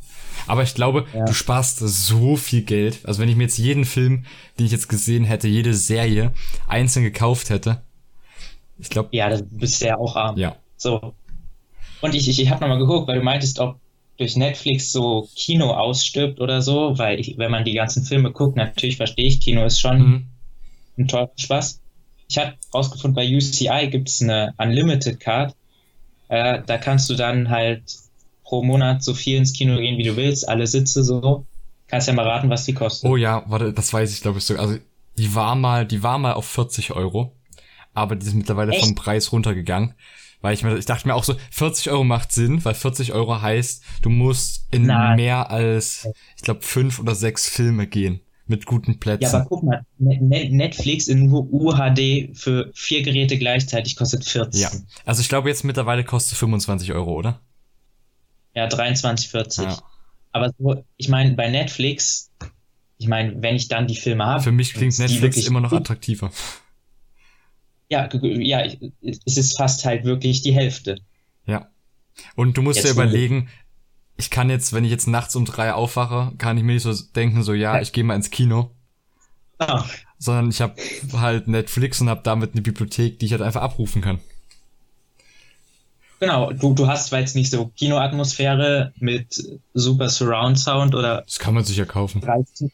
Aber 0.49 0.63
ich 0.65 0.75
glaube, 0.75 1.07
Ja. 1.15 1.25
du 1.27 1.33
sparst 1.33 1.79
so 1.79 2.35
viel 2.37 2.63
Geld. 2.63 3.01
Also 3.05 3.21
wenn 3.21 3.29
ich 3.29 3.37
mir 3.37 3.45
jetzt 3.45 3.59
jeden 3.59 3.85
Film, 3.85 4.25
den 4.59 4.67
ich 4.67 4.73
jetzt 4.73 4.89
gesehen 4.89 5.25
hätte, 5.25 5.47
jede 5.47 5.75
Serie 5.75 6.33
einzeln 6.67 7.05
gekauft 7.05 7.51
hätte, 7.51 7.83
ich 8.79 8.89
glaube, 8.89 9.11
Ja, 9.13 9.29
das 9.29 9.45
bist 9.49 9.81
ja 9.83 9.97
auch 9.99 10.17
arm. 10.17 10.37
ja. 10.39 10.57
So. 10.77 11.15
Und 12.01 12.15
ich, 12.15 12.29
ich, 12.29 12.41
ich 12.41 12.51
habe 12.51 12.63
nochmal 12.63 12.79
geguckt, 12.79 13.07
weil 13.07 13.19
du 13.19 13.23
meintest, 13.25 13.61
ob 13.61 13.79
durch 14.21 14.37
Netflix 14.37 14.93
so 14.93 15.29
Kino 15.35 15.73
ausstirbt 15.73 16.41
oder 16.41 16.61
so, 16.63 16.99
weil 16.99 17.19
ich, 17.19 17.39
wenn 17.39 17.51
man 17.51 17.65
die 17.65 17.73
ganzen 17.73 18.05
Filme 18.05 18.31
guckt, 18.33 18.57
natürlich 18.57 18.97
verstehe 18.99 19.27
ich, 19.27 19.41
Kino 19.41 19.65
ist 19.65 19.81
schon 19.81 19.99
Mhm. 19.99 20.27
ein 20.99 21.09
teurer 21.09 21.31
Spaß. 21.37 21.81
Ich 22.29 22.39
habe 22.39 22.55
rausgefunden, 22.73 23.15
bei 23.15 23.27
UCI 23.27 23.89
gibt 23.89 24.09
es 24.09 24.23
eine 24.23 24.55
Unlimited 24.59 25.19
Card. 25.19 25.55
Äh, 26.29 26.63
da 26.65 26.79
kannst 26.79 27.09
du 27.11 27.15
dann 27.15 27.49
halt 27.49 27.83
pro 28.45 28.63
Monat 28.63 29.03
so 29.03 29.15
viel 29.15 29.39
ins 29.39 29.53
Kino 29.53 29.77
gehen, 29.79 29.99
wie 29.99 30.05
du 30.05 30.17
willst, 30.17 30.49
alle 30.49 30.67
Sitze 30.67 31.03
so. 31.03 31.47
Kannst 31.89 32.07
ja 32.07 32.15
mal 32.15 32.29
raten, 32.29 32.51
was 32.51 32.65
die 32.65 32.75
kosten. 32.75 33.09
Oh 33.09 33.17
ja, 33.17 33.43
warte, 33.49 33.73
das 33.73 33.93
weiß 33.93 34.13
ich, 34.13 34.21
glaube 34.21 34.39
ich, 34.39 34.45
sogar. 34.45 34.65
Also, 34.65 34.79
die 35.17 35.35
war 35.35 35.57
mal, 35.57 35.87
die 35.87 36.03
war 36.03 36.19
mal 36.19 36.35
auf 36.35 36.47
40 36.47 36.93
Euro. 36.93 37.33
Aber 37.95 38.15
die 38.17 38.27
ist 38.27 38.35
mittlerweile 38.35 38.73
Echt? 38.73 38.85
vom 38.85 38.95
Preis 38.95 39.33
runtergegangen. 39.33 39.95
Weil 40.41 40.55
ich 40.55 40.63
mir, 40.63 40.77
ich 40.77 40.87
dachte 40.87 41.07
mir 41.07 41.15
auch 41.15 41.25
so, 41.25 41.35
40 41.51 41.91
Euro 41.91 42.05
macht 42.05 42.33
Sinn, 42.33 42.65
weil 42.65 42.75
40 42.75 43.13
Euro 43.13 43.43
heißt, 43.43 43.83
du 44.03 44.09
musst 44.11 44.67
in 44.71 44.87
Nein. 44.87 45.17
mehr 45.17 45.51
als, 45.51 46.09
ich 46.37 46.43
glaube, 46.43 46.63
fünf 46.63 46.99
oder 46.99 47.15
sechs 47.15 47.49
Filme 47.49 47.87
gehen. 47.87 48.21
Mit 48.47 48.67
guten 48.67 48.99
Plätzen. 48.99 49.23
Ja, 49.23 49.33
aber 49.33 49.45
guck 49.45 49.63
mal, 49.63 49.87
Ne- 49.99 50.19
Ne- 50.21 50.51
Netflix 50.51 51.07
in 51.07 51.31
UHD 51.31 52.31
für 52.37 52.73
vier 52.75 53.03
Geräte 53.03 53.39
gleichzeitig 53.39 53.95
kostet 53.95 54.25
14. 54.25 54.61
Ja. 54.63 54.71
Also 55.05 55.21
ich 55.21 55.29
glaube 55.29 55.49
jetzt 55.49 55.63
mittlerweile 55.63 56.03
kostet 56.03 56.37
25 56.37 56.93
Euro, 56.93 57.13
oder? 57.13 57.41
Ja, 58.55 58.67
23,40. 58.67 59.63
Ja. 59.63 59.79
Aber 60.33 60.51
so, 60.59 60.85
ich 60.97 61.09
meine, 61.09 61.35
bei 61.35 61.49
Netflix, 61.49 62.31
ich 62.99 63.07
meine, 63.07 63.41
wenn 63.41 63.55
ich 63.55 63.69
dann 63.69 63.87
die 63.87 63.97
Filme 63.97 64.27
habe. 64.27 64.43
Für 64.43 64.53
mich 64.53 64.75
klingt 64.75 64.99
Netflix 64.99 65.37
immer 65.47 65.61
noch 65.61 65.73
attraktiver. 65.73 66.33
Ja, 67.91 68.09
ja, 68.23 68.65
es 69.03 69.37
ist 69.37 69.57
fast 69.57 69.85
halt 69.85 70.05
wirklich 70.05 70.43
die 70.43 70.53
Hälfte. 70.53 70.97
Ja. 71.45 71.69
Und 72.37 72.57
du 72.57 72.63
musst 72.63 72.79
Jetzt 72.79 72.87
dir 72.87 72.93
überlegen, 72.93 73.49
ich 74.17 74.31
kann 74.31 74.49
jetzt, 74.49 74.73
wenn 74.73 74.85
ich 74.85 74.91
jetzt 74.91 75.09
nachts 75.09 75.35
um 75.35 75.45
drei 75.45 75.73
aufwache, 75.73 76.33
kann 76.39 76.57
ich 76.57 76.63
mir 76.63 76.75
nicht 76.75 76.83
so 76.83 76.95
denken, 77.17 77.43
so 77.43 77.53
ja, 77.53 77.81
ich 77.81 77.93
gehe 77.93 78.05
mal 78.05 78.15
ins 78.15 78.31
Kino. 78.31 78.71
Ah, 79.59 79.85
sondern 80.19 80.51
ich 80.51 80.61
habe 80.61 80.75
halt 81.15 81.49
Netflix 81.49 82.01
und 82.01 82.09
habe 82.09 82.21
damit 82.23 82.53
eine 82.53 82.63
Bibliothek, 82.63 83.19
die 83.19 83.27
ich 83.27 83.33
halt 83.33 83.43
einfach 83.43 83.63
abrufen 83.63 84.03
kann. 84.03 84.21
genau, 86.21 86.53
du, 86.53 86.75
du 86.75 86.87
hast 86.87 87.09
zwar 87.09 87.21
jetzt 87.21 87.35
nicht 87.35 87.51
so 87.51 87.67
Kinoatmosphäre 87.77 88.93
mit 88.99 89.43
super 89.75 90.11
Surround 90.11 90.59
Sound 90.59 90.95
oder 90.95 91.23
Das 91.23 91.39
kann 91.39 91.55
man 91.55 91.65
sich 91.65 91.79
ja 91.79 91.87
kaufen. 91.87 92.21
30, 92.21 92.71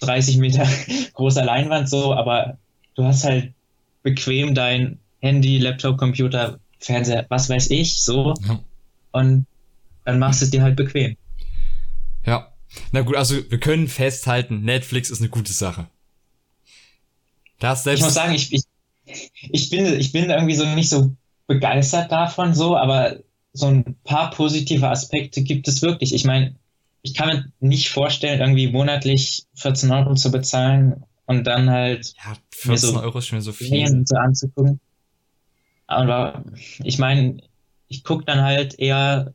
30 0.00 0.36
Meter 0.38 0.66
großer 1.14 1.44
Leinwand 1.44 1.88
so, 1.88 2.14
aber 2.14 2.58
du 2.94 3.04
hast 3.04 3.24
halt 3.24 3.53
bequem 4.04 4.54
dein 4.54 5.00
Handy, 5.20 5.58
Laptop, 5.58 5.98
Computer, 5.98 6.60
Fernseher, 6.78 7.26
was 7.30 7.48
weiß 7.48 7.70
ich, 7.70 8.00
so 8.02 8.34
Ja. 8.46 8.60
und 9.10 9.46
dann 10.04 10.18
machst 10.20 10.40
du 10.42 10.44
es 10.44 10.50
dir 10.52 10.62
halt 10.62 10.76
bequem. 10.76 11.16
ja. 12.24 12.50
Na 12.90 13.02
gut, 13.02 13.14
also 13.14 13.36
wir 13.50 13.60
können 13.60 13.86
festhalten, 13.86 14.62
Netflix 14.62 15.08
ist 15.08 15.20
eine 15.20 15.28
gute 15.30 15.52
Sache. 15.52 15.86
Da 17.60 17.68
hast 17.70 17.86
Ich 17.86 18.00
muss 18.00 18.14
selbst 18.14 18.14
sagen, 18.14 18.34
ich, 18.34 18.52
ich, 18.52 19.30
ich, 19.50 19.70
bin, 19.70 19.86
ich 19.98 20.10
bin 20.10 20.28
irgendwie 20.28 20.56
so 20.56 20.66
nicht 20.66 20.88
so 20.88 21.14
begeistert 21.46 22.10
davon, 22.10 22.52
so, 22.52 22.76
aber 22.76 23.18
so 23.52 23.66
ein 23.68 23.94
paar 24.02 24.30
positive 24.30 24.88
Aspekte 24.88 25.42
gibt 25.42 25.68
es 25.68 25.82
wirklich. 25.82 26.12
Ich 26.14 26.24
meine, 26.24 26.56
ich 27.02 27.14
kann 27.14 27.28
mir 27.28 27.52
nicht 27.60 27.90
vorstellen, 27.90 28.40
irgendwie 28.40 28.66
monatlich 28.72 29.44
14 29.54 29.92
Euro 29.92 30.14
zu 30.14 30.32
bezahlen 30.32 31.04
und 31.26 31.44
dann 31.44 31.70
halt 31.70 32.14
ja, 32.24 32.34
14 32.50 32.90
so- 32.90 33.00
Euro 33.00 33.18
ist 33.18 33.26
schon 33.26 33.40
so 33.40 33.52
viel. 33.52 34.04
So 34.06 34.16
anzugucken. 34.16 34.80
Aber 35.86 36.44
ich 36.82 36.98
meine, 36.98 37.42
ich 37.88 38.04
gucke 38.04 38.24
dann 38.24 38.40
halt 38.42 38.78
eher, 38.78 39.34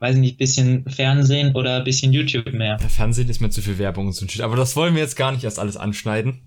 weiß 0.00 0.16
nicht, 0.16 0.36
bisschen 0.38 0.88
Fernsehen 0.88 1.54
oder 1.54 1.82
bisschen 1.82 2.12
YouTube 2.12 2.52
mehr. 2.52 2.76
Der 2.76 2.90
Fernsehen 2.90 3.28
ist 3.28 3.40
mir 3.40 3.50
zu 3.50 3.62
viel 3.62 3.78
Werbung 3.78 4.06
und 4.06 4.12
so 4.12 4.24
ein 4.24 4.28
Shit. 4.28 4.42
Aber 4.42 4.56
das 4.56 4.76
wollen 4.76 4.94
wir 4.94 5.02
jetzt 5.02 5.16
gar 5.16 5.32
nicht 5.32 5.44
erst 5.44 5.58
alles 5.58 5.76
anschneiden. 5.76 6.42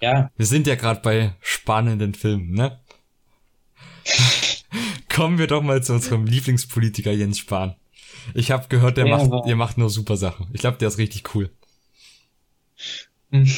Ja. 0.00 0.30
Wir 0.36 0.46
sind 0.46 0.66
ja 0.66 0.74
gerade 0.74 1.00
bei 1.00 1.34
spannenden 1.40 2.14
Filmen, 2.14 2.52
ne? 2.52 2.80
Kommen 5.14 5.38
wir 5.38 5.46
doch 5.46 5.62
mal 5.62 5.82
zu 5.82 5.92
unserem 5.92 6.24
Lieblingspolitiker 6.24 7.12
Jens 7.12 7.38
Spahn. 7.38 7.76
Ich 8.34 8.50
habe 8.50 8.66
gehört, 8.68 8.96
der 8.96 9.06
Ja, 9.06 9.18
macht, 9.18 9.46
ihr 9.46 9.56
macht 9.56 9.78
nur 9.78 9.90
super 9.90 10.16
Sachen. 10.16 10.48
Ich 10.52 10.60
glaube, 10.60 10.78
der 10.78 10.88
ist 10.88 10.98
richtig 10.98 11.34
cool. 11.34 11.50
Hm, 13.32 13.50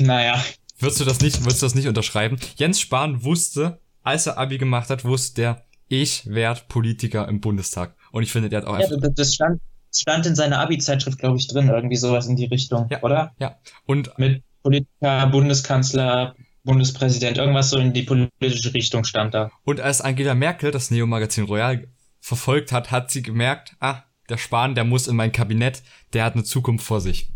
Naja. 0.00 0.42
Würdest 0.78 1.00
du 1.00 1.04
das 1.04 1.20
nicht, 1.20 1.40
würdest 1.44 1.62
du 1.62 1.66
das 1.66 1.74
nicht 1.74 1.86
unterschreiben? 1.88 2.36
Jens 2.56 2.80
Spahn 2.80 3.22
wusste, 3.22 3.80
als 4.02 4.26
er 4.26 4.38
Abi 4.38 4.58
gemacht 4.58 4.90
hat, 4.90 5.04
wusste 5.04 5.40
der, 5.40 5.64
ich 5.88 6.26
werd 6.26 6.68
Politiker 6.68 7.28
im 7.28 7.40
Bundestag. 7.40 7.94
Und 8.10 8.22
ich 8.24 8.32
finde, 8.32 8.48
der 8.48 8.62
hat 8.62 8.66
auch 8.66 8.78
Ja, 8.78 8.86
einfach, 8.88 9.08
das, 9.14 9.34
stand, 9.34 9.60
stand 9.94 10.26
in 10.26 10.34
seiner 10.34 10.58
Abi-Zeitschrift, 10.60 11.18
glaube 11.18 11.38
ich, 11.38 11.46
drin, 11.46 11.68
irgendwie 11.68 11.96
sowas 11.96 12.26
in 12.26 12.36
die 12.36 12.46
Richtung, 12.46 12.88
Ja. 12.90 13.02
oder? 13.02 13.32
ja. 13.38 13.56
Und 13.86 14.10
Mit 14.18 14.42
Politiker, 14.62 15.26
Bundeskanzler, 15.28 16.34
Bundespräsident, 16.64 17.38
irgendwas 17.38 17.70
so 17.70 17.78
in 17.78 17.92
die 17.92 18.02
politische 18.02 18.74
Richtung 18.74 19.04
stand 19.04 19.34
da. 19.34 19.50
Und 19.64 19.80
als 19.80 20.00
Angela 20.00 20.34
Merkel 20.34 20.70
das 20.70 20.90
Neo-Magazin 20.90 21.44
Royal 21.44 21.86
verfolgt 22.20 22.72
hat, 22.72 22.90
hat 22.90 23.10
sie 23.10 23.22
gemerkt, 23.22 23.76
ah, 23.80 24.02
der 24.28 24.38
Spahn, 24.38 24.74
der 24.74 24.84
muss 24.84 25.06
in 25.06 25.16
mein 25.16 25.30
Kabinett, 25.32 25.82
der 26.14 26.24
hat 26.24 26.32
eine 26.34 26.44
Zukunft 26.44 26.84
vor 26.86 27.00
sich. 27.02 27.30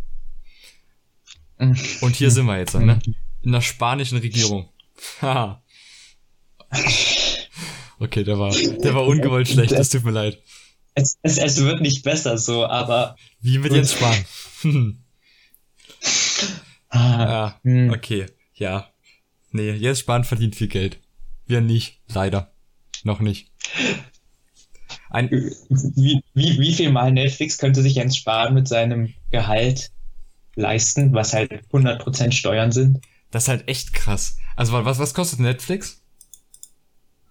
Und 2.01 2.17
hier 2.17 2.31
sind 2.31 2.47
wir 2.47 2.59
jetzt, 2.59 2.75
ne? 2.75 2.99
In 3.43 3.53
der 3.53 3.61
spanischen 3.61 4.19
Regierung. 4.19 4.69
Haha. 5.21 5.63
okay, 7.99 8.25
der 8.25 8.39
war, 8.39 8.51
der 8.53 8.95
war 8.95 9.07
ungewollt 9.07 9.49
schlecht, 9.49 9.73
das 9.73 9.91
tut 9.91 10.05
mir 10.05 10.11
leid. 10.11 10.43
Es, 10.95 11.19
es, 11.23 11.39
es 11.39 11.63
wird 11.63 11.81
nicht 11.81 12.03
besser 12.03 12.39
so, 12.39 12.67
aber 12.67 13.17
Wie 13.41 13.59
mit 13.59 13.73
Jens 13.73 13.93
Spahn. 13.93 14.25
Hm. 14.63 14.99
ah, 16.89 16.99
ja, 16.99 17.61
hm. 17.63 17.91
okay, 17.91 18.27
ja. 18.55 18.89
Nee, 19.51 19.73
Jens 19.73 20.01
Spahn 20.01 20.25
verdient 20.25 20.57
viel 20.57 20.69
Geld. 20.69 20.99
Wir 21.47 21.61
nicht, 21.61 22.01
leider. 22.09 22.53
Noch 23.05 23.21
nicht. 23.21 23.51
Ein, 25.11 25.31
wie, 25.31 26.23
wie, 26.35 26.59
wie 26.59 26.75
viel 26.75 26.91
Mal 26.91 27.13
Netflix 27.13 27.59
könnte 27.59 27.83
sich 27.83 27.95
Jens 27.95 28.17
Spahn 28.17 28.55
mit 28.55 28.69
seinem 28.69 29.15
Gehalt 29.31 29.91
leisten, 30.59 31.13
was 31.15 31.33
halt 31.35 31.53
100% 31.73 32.33
Steuern 32.33 32.73
sind? 32.73 33.01
das 33.31 33.45
ist 33.45 33.49
halt 33.49 33.69
echt 33.69 33.93
krass. 33.93 34.39
Also 34.57 34.73
was, 34.73 34.99
was 34.99 35.15
kostet 35.15 35.41
Netflix? 35.41 36.03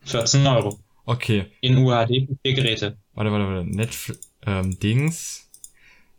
14 0.06 0.46
Euro. 0.48 0.80
Okay, 1.06 1.46
In 1.62 1.78
UHD 1.78 2.28
für 2.28 2.38
vier 2.44 2.54
Geräte. 2.54 2.98
warte, 3.14 3.32
warte, 3.32 3.46
warte. 3.48 3.70
Netflix, 3.70 4.20
ähm, 4.46 4.78
Dings. 4.80 5.44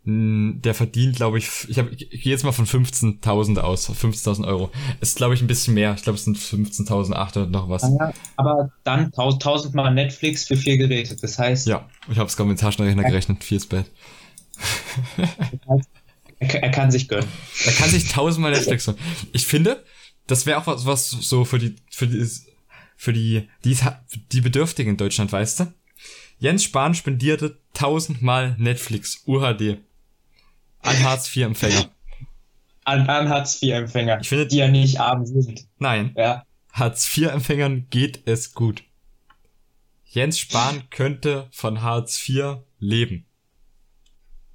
Hm, 0.05 0.61
Der 0.63 0.75
verdient, 0.75 1.17
glaube 1.17 1.39
ich, 1.39 1.49
ich, 1.69 1.79
hab, 1.79 1.93
ich 1.93 2.09
gehe 2.23 2.33
jetzt 2.33 2.45
mal 2.45 2.53
von 2.53 2.67
15.000 2.67 3.59
aus, 3.59 3.89
15.000 3.91 4.47
Euro. 4.47 4.71
Ist, 5.01 5.17
glaube 5.17 5.35
ich, 5.35 5.43
ein 5.43 5.47
bisschen 5.47 5.75
mehr. 5.75 5.95
Ich 5.95 6.03
glaube, 6.03 6.17
es 6.17 6.25
sind 6.25 6.39
15.800 6.39 7.47
noch 7.47 7.69
was. 7.69 7.83
Ja, 7.83 8.13
aber 8.37 8.73
dann 8.85 9.13
1000 9.17 9.75
Mal 9.75 9.93
Netflix 9.95 10.47
für 10.47 10.57
vier 10.57 10.77
Geräte. 10.79 11.17
Das 11.17 11.39
heißt, 11.39 11.67
Ja, 11.67 11.89
ich 12.11 12.19
habe 12.19 12.29
es 12.29 12.37
gerade 12.37 12.49
mit 12.49 12.59
dem 12.59 12.63
Taschenrechner 12.63 13.05
gerechnet. 13.05 13.45
Viel 13.45 13.59
ist 13.59 13.69
bad. 13.69 13.85
Er, 16.41 16.63
er 16.63 16.71
kann 16.71 16.91
sich 16.91 17.09
gönnen. 17.09 17.29
Er 17.65 17.73
kann 17.73 17.91
sich 17.91 18.09
tausendmal 18.09 18.53
Netflix 18.53 18.87
holen. 18.87 18.99
Ich 19.33 19.47
finde, 19.47 19.85
das 20.27 20.47
wäre 20.47 20.59
auch 20.61 20.67
was, 20.67 20.87
was 20.87 21.09
so 21.11 21.45
für 21.45 21.59
die, 21.59 21.77
für 21.91 22.07
die, 22.07 22.27
für 22.97 23.13
die, 23.13 23.49
die, 23.65 23.77
die 24.33 24.41
Bedürftigen 24.41 24.93
in 24.93 24.97
Deutschland, 24.97 25.33
weißt 25.33 25.61
du? 25.61 25.73
Jens 26.39 26.63
Spahn 26.65 26.95
spendierte 26.95 27.59
tausendmal 27.75 28.55
Netflix 28.59 29.23
UHD 29.27 29.79
an 30.83 31.03
Hartz-IV-Empfänger. 31.03 31.91
An, 32.85 33.09
an 33.09 33.29
Hartz-IV-Empfänger, 33.29 34.21
Ich 34.21 34.29
finde- 34.29 34.47
die 34.47 34.57
ja 34.59 34.69
nicht 34.69 35.01
arm 35.01 35.27
sind. 35.27 35.67
Nein, 35.79 36.13
Ja. 36.17 36.45
Hartz-IV-Empfängern 36.73 37.87
geht 37.91 38.23
es 38.27 38.55
gut. 38.55 38.85
Jens 40.05 40.39
Spahn 40.39 40.85
könnte 40.91 41.49
von 41.51 41.83
Hartz 41.83 42.27
IV 42.29 42.59
leben. 42.79 43.27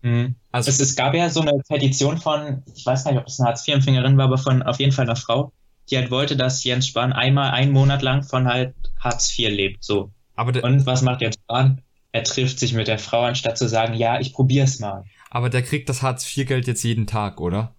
Mhm. 0.04 0.36
Also, 0.52 0.70
Es, 0.70 0.80
es 0.80 0.96
gab 0.96 1.14
ja 1.16 1.30
so 1.30 1.42
eine 1.42 1.54
Petition 1.68 2.18
von, 2.20 2.62
ich 2.76 2.86
weiß 2.86 3.04
gar 3.06 3.12
nicht, 3.12 3.22
ob 3.22 3.28
es 3.28 3.40
eine 3.40 3.50
Hartz-IV-Empfängerin 3.50 4.18
war, 4.18 4.26
aber 4.26 4.38
von 4.38 4.62
auf 4.62 4.80
jeden 4.80 4.92
Fall 4.92 5.06
einer 5.06 5.16
Frau, 5.16 5.52
die 5.90 5.98
halt 5.98 6.12
wollte, 6.12 6.36
dass 6.38 6.64
Jens 6.64 6.88
Spahn 6.88 7.14
einmal 7.14 7.52
einen 7.52 7.72
Monat 7.72 8.02
lang 8.02 8.24
von 8.24 8.48
halt 8.48 8.76
Hartz 9.00 9.38
IV 9.38 9.50
lebt. 9.50 9.84
So. 9.84 10.12
aber, 10.36 10.64
Und 10.64 10.86
was 10.86 11.02
macht 11.02 11.22
Jens 11.22 11.36
Spahn? 11.44 11.82
Er 12.12 12.24
trifft 12.24 12.60
sich 12.60 12.74
mit 12.74 12.88
der 12.88 13.00
Frau, 13.00 13.24
anstatt 13.24 13.58
zu 13.58 13.68
sagen, 13.68 13.96
ja, 13.96 14.20
ich 14.20 14.34
probier's 14.34 14.80
mal. 14.80 15.04
aber 15.32 15.50
der 15.50 15.64
kriegt 15.64 15.90
das 15.90 16.02
Hartz-IV-Geld 16.04 16.68
jetzt 16.68 16.84
jeden 16.84 17.08
Tag, 17.08 17.42
oder? 17.42 17.74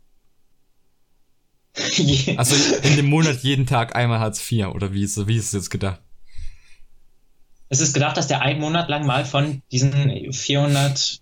also, 1.76 2.02
Also 2.36 2.54
in 2.82 2.96
dem 2.96 3.06
Monat 3.06 3.42
jeden 3.42 3.66
Tag 3.66 3.94
einmal 3.94 4.18
Hartz 4.18 4.40
IV, 4.50 4.66
oder 4.68 4.92
wie 4.92 5.02
ist, 5.04 5.26
wie 5.28 5.36
ist 5.36 5.46
es 5.46 5.52
jetzt 5.52 5.70
gedacht? 5.70 6.00
es 7.70 7.80
ist 7.80 7.92
gedacht, 7.94 8.16
dass 8.16 8.28
der 8.28 8.40
einen 8.40 8.60
Monat 8.60 8.88
lang 8.88 9.04
mal 9.06 9.24
von 9.24 9.62
diesen 9.72 10.32
400, 10.32 11.20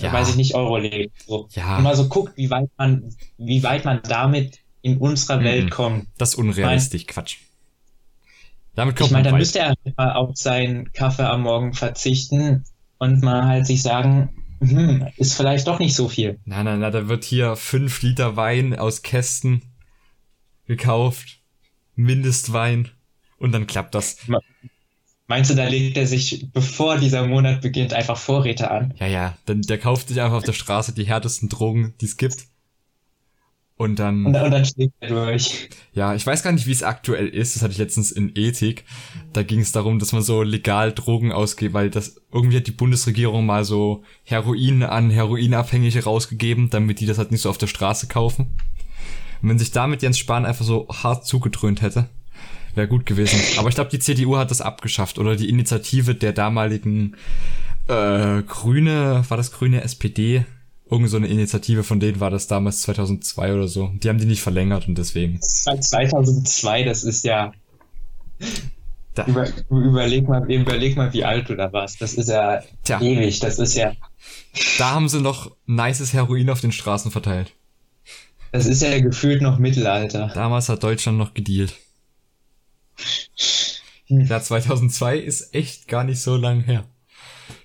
Ja. 0.00 0.12
weiß 0.12 0.30
ich 0.30 0.36
nicht, 0.36 0.54
Euro 0.54 0.78
lebt. 0.78 1.12
So. 1.26 1.48
Ja. 1.52 1.76
Und 1.76 1.82
mal 1.84 1.94
so 1.96 2.08
guckt, 2.08 2.36
wie 2.36 2.50
weit 2.50 2.70
man, 2.78 3.14
wie 3.36 3.62
weit 3.62 3.84
man 3.84 4.00
damit 4.02 4.58
in 4.80 4.98
unserer 4.98 5.38
Mhm. 5.40 5.44
Welt 5.44 5.70
kommt. 5.70 6.06
Das 6.18 6.30
ist 6.30 6.34
unrealistisch, 6.36 7.06
Quatsch. 7.06 7.36
Damit 8.74 8.94
Ich 8.94 9.00
kommt 9.00 9.12
meine, 9.12 9.24
man 9.24 9.34
da 9.34 9.38
müsste 9.38 9.58
er 9.58 9.68
halt 9.68 9.96
mal 9.98 10.12
auf 10.12 10.30
seinen 10.34 10.92
Kaffee 10.92 11.24
am 11.28 11.42
Morgen 11.42 11.74
verzichten 11.74 12.64
und 12.98 13.22
mal 13.22 13.44
halt 13.46 13.66
sich 13.66 13.82
sagen, 13.82 14.30
hm, 14.60 15.06
ist 15.16 15.34
vielleicht 15.34 15.66
doch 15.66 15.78
nicht 15.78 15.94
so 15.94 16.08
viel. 16.08 16.38
Nein, 16.46 16.64
nein, 16.64 16.80
nein, 16.80 16.92
da 16.92 17.08
wird 17.08 17.24
hier 17.24 17.56
fünf 17.56 18.00
Liter 18.02 18.36
Wein 18.36 18.78
aus 18.78 19.02
Kästen 19.02 19.62
gekauft. 20.66 21.40
Mindestwein. 21.96 22.88
Und 23.38 23.52
dann 23.52 23.66
klappt 23.66 23.94
das. 23.94 24.16
Meinst 25.32 25.50
du, 25.50 25.54
da 25.54 25.66
legt 25.66 25.96
er 25.96 26.06
sich, 26.06 26.48
bevor 26.52 26.98
dieser 26.98 27.26
Monat 27.26 27.62
beginnt, 27.62 27.94
einfach 27.94 28.18
Vorräte 28.18 28.70
an? 28.70 28.92
Ja, 28.98 29.06
ja. 29.06 29.38
Dann, 29.46 29.62
der 29.62 29.78
kauft 29.78 30.08
sich 30.08 30.20
einfach 30.20 30.36
auf 30.36 30.44
der 30.44 30.52
Straße 30.52 30.92
die 30.92 31.04
härtesten 31.04 31.48
Drogen, 31.48 31.94
die 32.02 32.04
es 32.04 32.18
gibt. 32.18 32.44
Und 33.78 33.98
dann. 33.98 34.26
Und, 34.26 34.36
und 34.36 34.50
dann 34.50 34.66
schlägt 34.66 34.92
er 35.00 35.08
durch. 35.08 35.70
Ja, 35.94 36.14
ich 36.14 36.26
weiß 36.26 36.42
gar 36.42 36.52
nicht, 36.52 36.66
wie 36.66 36.72
es 36.72 36.82
aktuell 36.82 37.28
ist. 37.28 37.56
Das 37.56 37.62
hatte 37.62 37.72
ich 37.72 37.78
letztens 37.78 38.12
in 38.12 38.32
Ethik. 38.34 38.84
Da 39.32 39.42
ging 39.42 39.60
es 39.60 39.72
darum, 39.72 39.98
dass 39.98 40.12
man 40.12 40.20
so 40.20 40.42
legal 40.42 40.92
Drogen 40.92 41.32
ausgeht, 41.32 41.72
weil 41.72 41.88
das 41.88 42.20
irgendwie 42.30 42.58
hat 42.58 42.66
die 42.66 42.72
Bundesregierung 42.72 43.46
mal 43.46 43.64
so 43.64 44.02
Heroin 44.24 44.82
an 44.82 45.08
Heroinabhängige 45.08 46.04
rausgegeben, 46.04 46.68
damit 46.68 47.00
die 47.00 47.06
das 47.06 47.16
halt 47.16 47.30
nicht 47.30 47.40
so 47.40 47.48
auf 47.48 47.56
der 47.56 47.68
Straße 47.68 48.06
kaufen. 48.06 48.54
Und 49.40 49.48
wenn 49.48 49.58
sich 49.58 49.70
damit 49.70 50.02
Jens 50.02 50.18
Spahn 50.18 50.44
einfach 50.44 50.66
so 50.66 50.86
hart 50.90 51.26
zugedröhnt 51.26 51.80
hätte, 51.80 52.10
wäre 52.74 52.88
gut 52.88 53.06
gewesen. 53.06 53.38
Aber 53.58 53.68
ich 53.68 53.74
glaube, 53.74 53.90
die 53.90 53.98
CDU 53.98 54.36
hat 54.36 54.50
das 54.50 54.60
abgeschafft 54.60 55.18
oder 55.18 55.36
die 55.36 55.48
Initiative 55.48 56.14
der 56.14 56.32
damaligen 56.32 57.16
äh, 57.88 58.42
Grüne, 58.42 59.24
war 59.28 59.36
das 59.36 59.52
Grüne 59.52 59.82
SPD? 59.82 60.44
Irgend 60.90 61.08
so 61.08 61.16
eine 61.16 61.28
Initiative 61.28 61.84
von 61.84 62.00
denen 62.00 62.20
war 62.20 62.30
das 62.30 62.46
damals 62.48 62.82
2002 62.82 63.54
oder 63.54 63.68
so. 63.68 63.90
Die 64.02 64.08
haben 64.08 64.18
die 64.18 64.26
nicht 64.26 64.42
verlängert 64.42 64.88
und 64.88 64.98
deswegen. 64.98 65.38
Seit 65.40 65.82
2002, 65.82 66.84
das 66.84 67.02
ist 67.04 67.24
ja, 67.24 67.52
Da, 69.14 69.24
über, 69.26 69.46
überleg 69.70 70.28
mal, 70.28 70.50
überleg 70.50 70.96
mal, 70.96 71.12
wie 71.12 71.24
alt 71.24 71.48
du 71.48 71.54
da 71.56 71.72
warst. 71.72 72.00
Das 72.00 72.14
ist 72.14 72.28
ja 72.28 72.62
Tja. 72.84 73.00
ewig, 73.00 73.40
das 73.40 73.58
ist 73.58 73.74
ja, 73.74 73.92
Da 74.78 74.90
haben 74.90 75.08
sie 75.08 75.20
noch 75.20 75.50
nices 75.66 76.12
Heroin 76.12 76.50
auf 76.50 76.60
den 76.60 76.72
Straßen 76.72 77.10
verteilt. 77.10 77.54
das 78.52 78.66
ist 78.66 78.82
ja 78.82 78.98
gefühlt 79.00 79.40
noch 79.42 79.58
Mittelalter. 79.58 80.30
Damals 80.34 80.68
hat 80.68 80.82
Deutschland 80.82 81.16
noch 81.18 81.32
gedealt. 81.34 81.74
Hm. 84.06 84.26
Ja, 84.26 84.40
2002 84.42 85.18
ist 85.18 85.54
echt 85.54 85.88
gar 85.88 86.04
nicht 86.04 86.20
so 86.20 86.36
lang 86.36 86.60
her. 86.62 86.84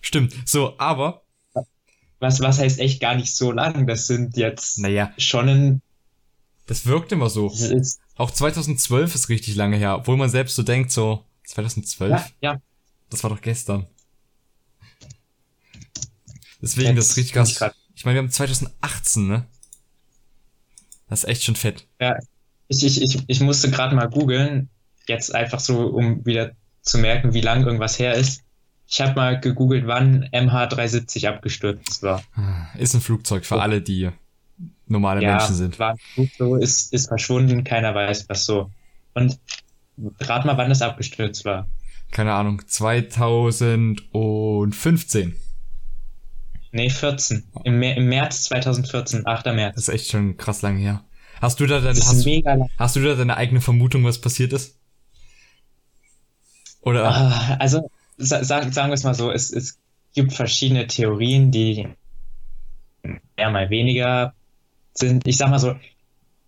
Stimmt. 0.01 0.33
So, 0.45 0.77
aber, 0.79 1.23
Was, 2.19 2.39
was 2.39 2.59
heißt 2.59 2.79
echt 2.79 2.99
gar 3.01 3.15
nicht 3.15 3.35
so 3.35 3.51
lang? 3.51 3.87
Das 3.87 4.07
sind 4.07 4.37
jetzt 4.37 4.79
naja, 4.79 5.11
schon 5.17 5.49
ein, 5.49 5.81
das 6.67 6.85
wirkt 6.85 7.11
immer 7.11 7.29
so. 7.29 7.53
Auch 8.15 8.31
2012 8.31 9.15
ist 9.15 9.29
richtig 9.29 9.55
lange 9.55 9.77
her, 9.77 9.95
obwohl 9.97 10.17
man 10.17 10.29
selbst 10.29 10.55
so 10.55 10.63
denkt, 10.63 10.91
so, 10.91 11.23
2012? 11.45 12.11
ja, 12.11 12.27
ja, 12.53 12.61
Das 13.09 13.23
war 13.23 13.29
doch 13.29 13.41
gestern. 13.41 13.85
Deswegen, 16.61 16.95
das 16.95 17.09
ist 17.09 17.17
richtig 17.17 17.27
ich 17.31 17.33
krass. 17.33 17.55
grad- 17.55 17.75
Ich 17.95 18.05
meine, 18.05 18.15
wir 18.15 18.23
haben 18.23 18.31
2018, 18.31 19.27
ne? 19.27 19.45
Das 21.07 21.23
ist 21.23 21.29
echt 21.29 21.43
schon 21.43 21.55
fett. 21.55 21.87
Ja, 22.01 22.17
ich, 22.67 22.83
ich, 22.83 23.01
ich, 23.01 23.23
ich 23.27 23.39
musste 23.41 23.69
gerade 23.71 23.95
mal 23.95 24.09
googeln, 24.09 24.69
jetzt 25.07 25.33
einfach 25.33 25.59
so, 25.59 25.87
um 25.87 26.25
wieder 26.25 26.51
zu 26.81 26.97
merken, 26.97 27.33
wie 27.33 27.41
lang 27.41 27.65
irgendwas 27.65 27.99
her 27.99 28.13
ist. 28.13 28.43
Ich 28.87 29.01
habe 29.01 29.15
mal 29.15 29.39
gegoogelt, 29.39 29.87
wann 29.87 30.25
MH370 30.29 31.27
abgestürzt 31.27 32.03
war. 32.03 32.23
Ist 32.77 32.93
ein 32.93 33.01
Flugzeug 33.01 33.45
für 33.45 33.61
alle, 33.61 33.81
die 33.81 34.09
normale 34.87 35.21
Menschen 35.21 35.55
sind. 35.55 35.79
war 35.79 35.97
so, 36.37 36.55
ist, 36.55 36.93
ist 36.93 37.07
verschwunden, 37.07 37.65
keiner 37.65 37.93
weiß 37.93 38.29
was 38.29 38.45
so. 38.45 38.71
Und 39.13 39.37
rat 40.19 40.45
mal, 40.45 40.57
wann 40.57 40.69
das 40.69 40.81
abgestürzt 40.81 41.45
war. 41.45 41.67
Keine 42.11 42.33
Ahnung, 42.33 42.61
2015. 42.65 45.35
Nee, 46.71 46.89
14. 46.89 47.43
Im, 47.63 47.81
Im 47.81 48.07
März 48.07 48.43
2014, 48.43 49.27
8. 49.27 49.47
März. 49.47 49.75
Das 49.75 49.87
ist 49.87 49.93
echt 49.93 50.11
schon 50.11 50.37
krass 50.37 50.61
lang 50.61 50.77
her. 50.77 51.03
Hast 51.41 51.59
du 51.59 51.65
da 51.65 51.79
deine, 51.79 51.99
hast, 51.99 52.27
hast, 52.77 52.95
du 52.95 53.03
da 53.03 53.15
deine 53.15 53.35
eigene 53.37 53.61
Vermutung, 53.61 54.03
was 54.03 54.19
passiert 54.19 54.53
ist? 54.53 54.76
Oder? 56.81 57.05
Ah, 57.05 57.57
also, 57.59 57.89
sa 58.17 58.43
sagen 58.43 58.73
wir 58.73 58.93
es 58.93 59.03
mal 59.03 59.13
so, 59.13 59.31
es, 59.31 59.51
es 59.51 59.77
gibt 60.13 60.33
verschiedene 60.33 60.87
Theorien, 60.87 61.51
die 61.51 61.87
mehr 63.03 63.49
mal 63.51 63.69
weniger 63.69 64.33
sind. 64.93 65.27
Ich 65.27 65.37
sag 65.37 65.49
mal 65.49 65.59
so, 65.59 65.75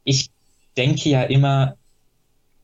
ich 0.03 0.31
denke 0.75 1.09
ja 1.09 1.24
immer, 1.24 1.75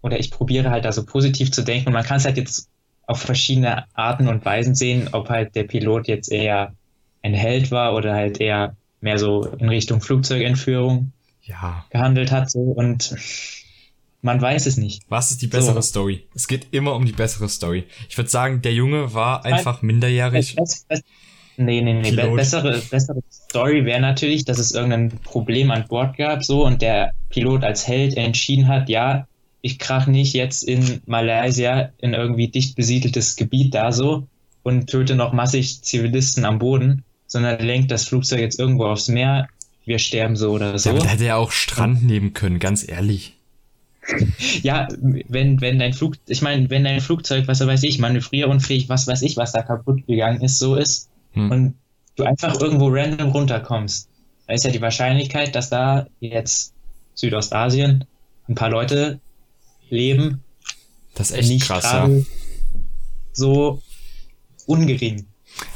oder 0.01 0.19
ich 0.19 0.31
probiere 0.31 0.69
halt 0.69 0.85
da 0.85 0.91
so 0.91 1.05
positiv 1.05 1.51
zu 1.51 1.63
denken. 1.63 1.87
Und 1.87 1.93
man 1.93 2.03
kann 2.03 2.17
es 2.17 2.25
halt 2.25 2.37
jetzt 2.37 2.69
auf 3.07 3.21
verschiedene 3.21 3.85
Arten 3.93 4.27
und 4.27 4.45
Weisen 4.45 4.75
sehen, 4.75 5.09
ob 5.11 5.29
halt 5.29 5.55
der 5.55 5.63
Pilot 5.63 6.07
jetzt 6.07 6.31
eher 6.31 6.73
ein 7.21 7.33
Held 7.33 7.71
war 7.71 7.95
oder 7.95 8.13
halt 8.13 8.39
eher 8.39 8.75
mehr 9.01 9.17
so 9.19 9.45
in 9.45 9.69
Richtung 9.69 10.01
Flugzeugentführung 10.01 11.11
ja. 11.43 11.85
gehandelt 11.89 12.31
hat. 12.31 12.49
So. 12.49 12.59
Und 12.59 13.15
man 14.25 14.41
weiß 14.41 14.65
es 14.65 14.75
nicht. 14.75 15.03
Was 15.07 15.29
ist 15.29 15.43
die 15.43 15.47
bessere 15.47 15.83
so. 15.83 15.89
Story? 15.89 16.27
Es 16.33 16.47
geht 16.47 16.67
immer 16.71 16.95
um 16.95 17.05
die 17.05 17.11
bessere 17.11 17.47
Story. 17.47 17.83
Ich 18.09 18.17
würde 18.17 18.29
sagen, 18.29 18.63
der 18.63 18.73
Junge 18.73 19.13
war 19.13 19.45
einfach 19.45 19.83
minderjährig. 19.83 20.55
Bess, 20.55 20.83
bess, 20.89 21.03
nee, 21.57 21.79
nee, 21.79 21.93
nee. 21.93 22.09
Be 22.09 22.31
bessere, 22.31 22.81
bessere 22.89 23.21
Story 23.29 23.85
wäre 23.85 24.01
natürlich, 24.01 24.43
dass 24.43 24.57
es 24.57 24.71
irgendein 24.71 25.11
Problem 25.23 25.69
an 25.69 25.85
Bord 25.87 26.17
gab, 26.17 26.43
so, 26.43 26.65
und 26.65 26.81
der 26.81 27.13
Pilot 27.29 27.63
als 27.63 27.87
Held 27.87 28.17
entschieden 28.17 28.67
hat, 28.67 28.89
ja, 28.89 29.27
ich 29.61 29.77
krach 29.77 30.07
nicht 30.07 30.33
jetzt 30.33 30.63
in 30.63 31.01
Malaysia 31.05 31.91
in 31.99 32.15
irgendwie 32.15 32.47
dicht 32.47 32.75
besiedeltes 32.75 33.35
Gebiet 33.35 33.75
da 33.75 33.91
so 33.91 34.27
und 34.63 34.87
töte 34.89 35.15
noch 35.15 35.33
massig 35.33 35.83
Zivilisten 35.83 36.45
am 36.45 36.57
Boden, 36.57 37.03
sondern 37.27 37.59
lenkt 37.59 37.91
das 37.91 38.05
Flugzeug 38.05 38.39
jetzt 38.39 38.59
irgendwo 38.59 38.85
aufs 38.85 39.07
Meer, 39.07 39.47
wir 39.85 39.99
sterben 39.99 40.35
so 40.35 40.51
oder 40.51 40.79
so. 40.79 40.89
Ja, 40.89 40.95
aber 40.95 41.07
hätte 41.07 41.25
ja 41.25 41.35
auch 41.35 41.51
Strand 41.51 42.03
nehmen 42.03 42.33
können, 42.33 42.57
ganz 42.57 42.87
ehrlich. 42.87 43.34
Ja, 44.61 44.87
wenn, 44.99 45.61
wenn 45.61 45.79
dein 45.79 45.93
Flug, 45.93 46.15
ich 46.27 46.41
meine, 46.41 46.69
wenn 46.69 46.83
dein 46.83 47.01
Flugzeug, 47.01 47.47
was 47.47 47.65
weiß 47.65 47.83
ich, 47.83 47.99
manövrierunfähig, 47.99 48.89
was 48.89 49.07
weiß 49.07 49.21
ich, 49.23 49.37
was 49.37 49.51
da 49.51 49.61
kaputt 49.63 50.05
gegangen 50.07 50.41
ist, 50.41 50.59
so 50.59 50.75
ist, 50.75 51.09
hm. 51.31 51.51
und 51.51 51.75
du 52.15 52.23
einfach 52.23 52.59
irgendwo 52.59 52.87
random 52.89 53.31
runterkommst, 53.31 54.09
da 54.47 54.53
ist 54.53 54.63
ja 54.63 54.71
die 54.71 54.81
Wahrscheinlichkeit, 54.81 55.55
dass 55.55 55.69
da 55.69 56.07
jetzt 56.19 56.73
Südostasien 57.15 58.05
ein 58.47 58.55
paar 58.55 58.69
Leute 58.69 59.19
leben. 59.89 60.43
Das 61.15 61.31
ist 61.31 61.37
echt 61.37 61.49
nicht 61.49 61.65
krass, 61.65 61.83
ja. 61.83 62.09
So 63.33 63.81
ungering. 64.67 65.25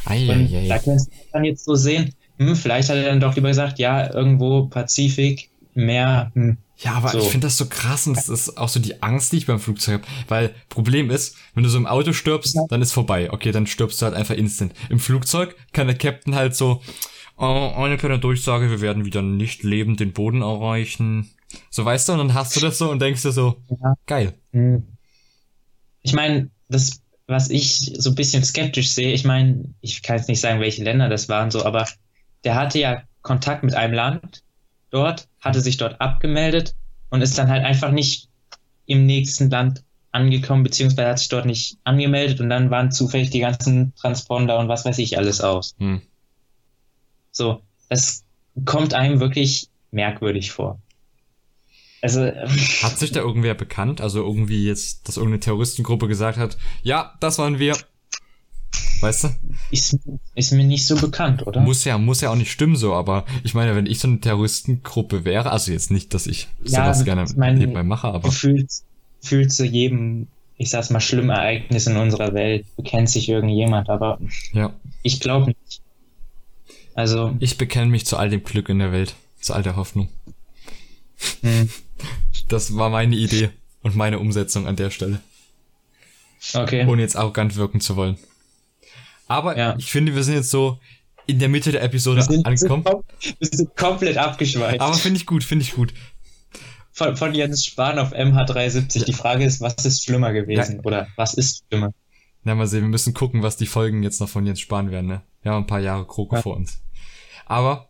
Ei, 0.05 0.29
Und 0.29 0.53
ei, 0.53 0.57
ei. 0.57 0.67
Da 0.67 0.79
kannst 0.79 1.07
du 1.07 1.11
dann 1.31 1.45
jetzt 1.45 1.65
so 1.65 1.75
sehen, 1.75 2.13
hm, 2.37 2.55
vielleicht 2.55 2.89
hat 2.89 2.97
er 2.97 3.05
dann 3.05 3.19
doch 3.19 3.35
lieber 3.35 3.49
gesagt, 3.49 3.79
ja, 3.79 4.13
irgendwo 4.13 4.67
Pazifik, 4.67 5.49
Meer. 5.73 6.31
Hm, 6.33 6.57
ja, 6.81 6.93
aber 6.93 7.09
so. 7.09 7.19
ich 7.19 7.25
finde 7.25 7.47
das 7.47 7.57
so 7.57 7.67
krass 7.67 8.07
und 8.07 8.15
das 8.15 8.29
ist 8.29 8.57
auch 8.57 8.69
so 8.69 8.79
die 8.79 9.03
Angst, 9.03 9.33
die 9.33 9.37
ich 9.37 9.45
beim 9.45 9.59
Flugzeug 9.59 10.01
habe. 10.01 10.07
Weil 10.29 10.55
Problem 10.69 11.11
ist, 11.11 11.35
wenn 11.53 11.63
du 11.63 11.69
so 11.69 11.77
im 11.77 11.85
Auto 11.85 12.13
stirbst, 12.13 12.55
ja. 12.55 12.65
dann 12.69 12.81
ist 12.81 12.93
vorbei. 12.93 13.31
Okay, 13.31 13.51
dann 13.51 13.67
stirbst 13.67 14.01
du 14.01 14.05
halt 14.05 14.15
einfach 14.15 14.35
instant. 14.35 14.73
Im 14.89 14.99
Flugzeug 14.99 15.55
kann 15.73 15.87
der 15.87 15.97
Captain 15.97 16.35
halt 16.35 16.55
so, 16.55 16.81
oh, 17.37 17.73
eine 17.75 17.97
kleine 17.97 18.17
Durchsage, 18.17 18.69
wir 18.69 18.79
werden 18.79 19.03
wieder 19.03 19.21
nicht 19.21 19.63
lebend 19.63 19.99
den 19.99 20.13
Boden 20.13 20.41
erreichen. 20.41 21.29
So 21.69 21.83
weißt 21.83 22.07
du, 22.07 22.13
und 22.13 22.19
dann 22.19 22.33
hast 22.33 22.55
du 22.55 22.61
das 22.61 22.77
so 22.77 22.89
und 22.89 23.01
denkst 23.01 23.23
dir 23.23 23.33
so, 23.33 23.57
ja. 23.69 23.95
geil. 24.05 24.33
Hm. 24.53 24.83
Ich 26.01 26.13
meine, 26.13 26.49
das, 26.69 27.01
was 27.27 27.49
ich 27.49 27.91
so 27.97 28.11
ein 28.11 28.15
bisschen 28.15 28.45
skeptisch 28.45 28.91
sehe, 28.91 29.11
ich 29.11 29.25
meine, 29.25 29.65
ich 29.81 30.01
kann 30.01 30.15
jetzt 30.15 30.29
nicht 30.29 30.39
sagen, 30.39 30.61
welche 30.61 30.83
Länder 30.83 31.09
das 31.09 31.27
waren, 31.27 31.51
so, 31.51 31.65
aber 31.65 31.89
der 32.45 32.55
hatte 32.55 32.79
ja 32.79 33.03
Kontakt 33.21 33.63
mit 33.63 33.75
einem 33.75 33.93
Land 33.93 34.43
dort, 34.89 35.27
hatte 35.39 35.61
sich 35.61 35.77
dort 35.77 36.01
abgemeldet 36.01 36.75
und 37.09 37.21
ist 37.21 37.37
dann 37.37 37.49
halt 37.49 37.63
einfach 37.63 37.91
nicht 37.91 38.29
im 38.85 39.05
nächsten 39.05 39.49
Land 39.49 39.83
angekommen, 40.11 40.63
beziehungsweise 40.63 41.09
hat 41.09 41.19
sich 41.19 41.29
dort 41.29 41.45
nicht 41.45 41.77
angemeldet 41.83 42.41
und 42.41 42.49
dann 42.49 42.71
waren 42.71 42.91
zufällig 42.91 43.29
die 43.29 43.39
ganzen 43.39 43.93
Transponder 43.95 44.57
und 44.57 44.67
was 44.67 44.85
weiß 44.85 44.97
ich 44.97 45.17
alles 45.17 45.41
aus. 45.41 45.75
Hm. 45.77 46.01
So, 47.31 47.61
das 47.89 48.23
kommt 48.65 48.93
einem 48.93 49.19
wirklich 49.19 49.67
merkwürdig 49.91 50.51
vor. 50.51 50.79
Also, 52.01 52.31
hat 52.81 52.97
sich 52.97 53.11
da 53.11 53.19
irgendwer 53.19 53.55
bekannt? 53.55 53.99
Also 53.99 54.23
irgendwie 54.23 54.65
jetzt, 54.65 55.07
dass 55.07 55.17
irgendeine 55.17 55.41
Terroristengruppe 55.41 56.07
gesagt 56.07 56.37
hat, 56.37 56.57
ja, 56.81 57.13
das 57.19 57.37
waren 57.39 57.59
wir. 57.59 57.77
Weißt 59.01 59.23
du? 59.25 59.29
Ist, 59.71 59.97
ist 60.35 60.51
mir 60.51 60.65
nicht 60.65 60.85
so 60.85 60.95
bekannt, 60.95 61.45
oder? 61.45 61.61
Muss 61.61 61.85
ja, 61.85 61.97
muss 61.97 62.21
ja 62.21 62.31
auch 62.31 62.35
nicht 62.35 62.51
stimmen 62.51 62.75
so, 62.75 62.93
aber 62.93 63.25
ich 63.43 63.53
meine, 63.53 63.75
wenn 63.75 63.85
ich 63.85 63.99
so 63.99 64.07
eine 64.07 64.19
Terroristengruppe 64.19 65.25
wäre, 65.25 65.51
also 65.51 65.71
jetzt 65.71 65.91
nicht, 65.91 66.13
dass 66.13 66.27
ich 66.27 66.47
ja, 66.63 66.83
sowas 66.83 67.05
gerne 67.05 67.25
mein, 67.35 67.57
nebenbei 67.57 67.83
mache, 67.83 68.07
aber. 68.07 68.29
Gefühlt, 68.29 68.69
fühlt 69.21 69.51
zu 69.51 69.65
jedem, 69.65 70.27
ich 70.57 70.69
sag's 70.69 70.89
mal, 70.89 70.99
schlimmen 70.99 71.29
Ereignis 71.29 71.87
in 71.87 71.97
unserer 71.97 72.33
Welt 72.33 72.65
bekennt 72.75 73.09
sich 73.09 73.29
irgendjemand, 73.29 73.89
aber 73.89 74.19
ja. 74.53 74.73
ich 75.03 75.19
glaube 75.19 75.47
nicht. 75.47 75.81
Also. 76.95 77.35
Ich 77.39 77.57
bekenne 77.57 77.89
mich 77.89 78.05
zu 78.05 78.17
all 78.17 78.29
dem 78.29 78.43
Glück 78.43 78.69
in 78.69 78.79
der 78.79 78.91
Welt, 78.91 79.15
zu 79.39 79.53
all 79.53 79.63
der 79.63 79.75
Hoffnung. 79.75 80.09
Hm. 81.41 81.69
Das 82.47 82.75
war 82.75 82.89
meine 82.89 83.15
Idee 83.15 83.51
und 83.83 83.95
meine 83.95 84.17
Umsetzung 84.17 84.65
an 84.65 84.75
der 84.75 84.89
Stelle. 84.89 85.21
Okay. 86.55 86.87
Ohne 86.87 87.03
jetzt 87.03 87.15
arrogant 87.15 87.55
wirken 87.57 87.79
zu 87.79 87.95
wollen. 87.95 88.17
Aber 89.29 89.57
ja. 89.57 89.75
ich 89.77 89.91
finde, 89.91 90.15
wir 90.15 90.23
sind 90.23 90.33
jetzt 90.33 90.49
so 90.49 90.79
in 91.27 91.37
der 91.37 91.49
Mitte 91.49 91.71
der 91.71 91.83
Episode 91.83 92.17
wir 92.17 92.23
sind, 92.23 92.45
angekommen. 92.45 92.83
Wir 93.39 93.47
sind 93.47 93.77
komplett 93.77 94.17
abgeschweift. 94.17 94.81
Aber 94.81 94.95
finde 94.95 95.19
ich 95.19 95.27
gut, 95.27 95.43
finde 95.43 95.63
ich 95.63 95.75
gut. 95.75 95.93
Von, 96.91 97.15
von 97.15 97.35
Jens 97.35 97.63
Spahn 97.63 97.99
auf 97.99 98.13
MH370. 98.13 98.99
Ja. 98.99 99.05
Die 99.05 99.13
Frage 99.13 99.45
ist, 99.45 99.61
was 99.61 99.85
ist 99.85 100.03
schlimmer 100.03 100.33
gewesen? 100.33 100.77
Ja. 100.77 100.83
Oder 100.83 101.07
was 101.15 101.35
ist 101.35 101.63
schlimmer? 101.67 101.93
Na, 102.43 102.55
mal 102.55 102.65
sehen, 102.65 102.81
wir 102.81 102.89
müssen 102.89 103.13
gucken, 103.13 103.43
was 103.43 103.57
die 103.57 103.67
Folgen 103.67 104.01
jetzt 104.01 104.19
noch 104.19 104.29
von 104.29 104.45
Jens 104.45 104.59
Spahn 104.59 104.89
werden, 104.89 105.05
ne? 105.05 105.21
Wir 105.43 105.51
haben 105.51 105.63
ein 105.63 105.67
paar 105.67 105.79
Jahre 105.79 106.07
Kroko 106.07 106.37
ja. 106.37 106.41
vor 106.41 106.55
uns. 106.55 106.81
Aber 107.45 107.89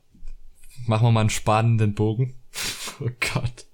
machen 0.86 1.08
wir 1.08 1.12
mal 1.12 1.22
einen 1.22 1.30
spannenden 1.30 1.96
Bogen. 1.96 2.36
Oh 3.02 3.10
Gott. 3.34 3.66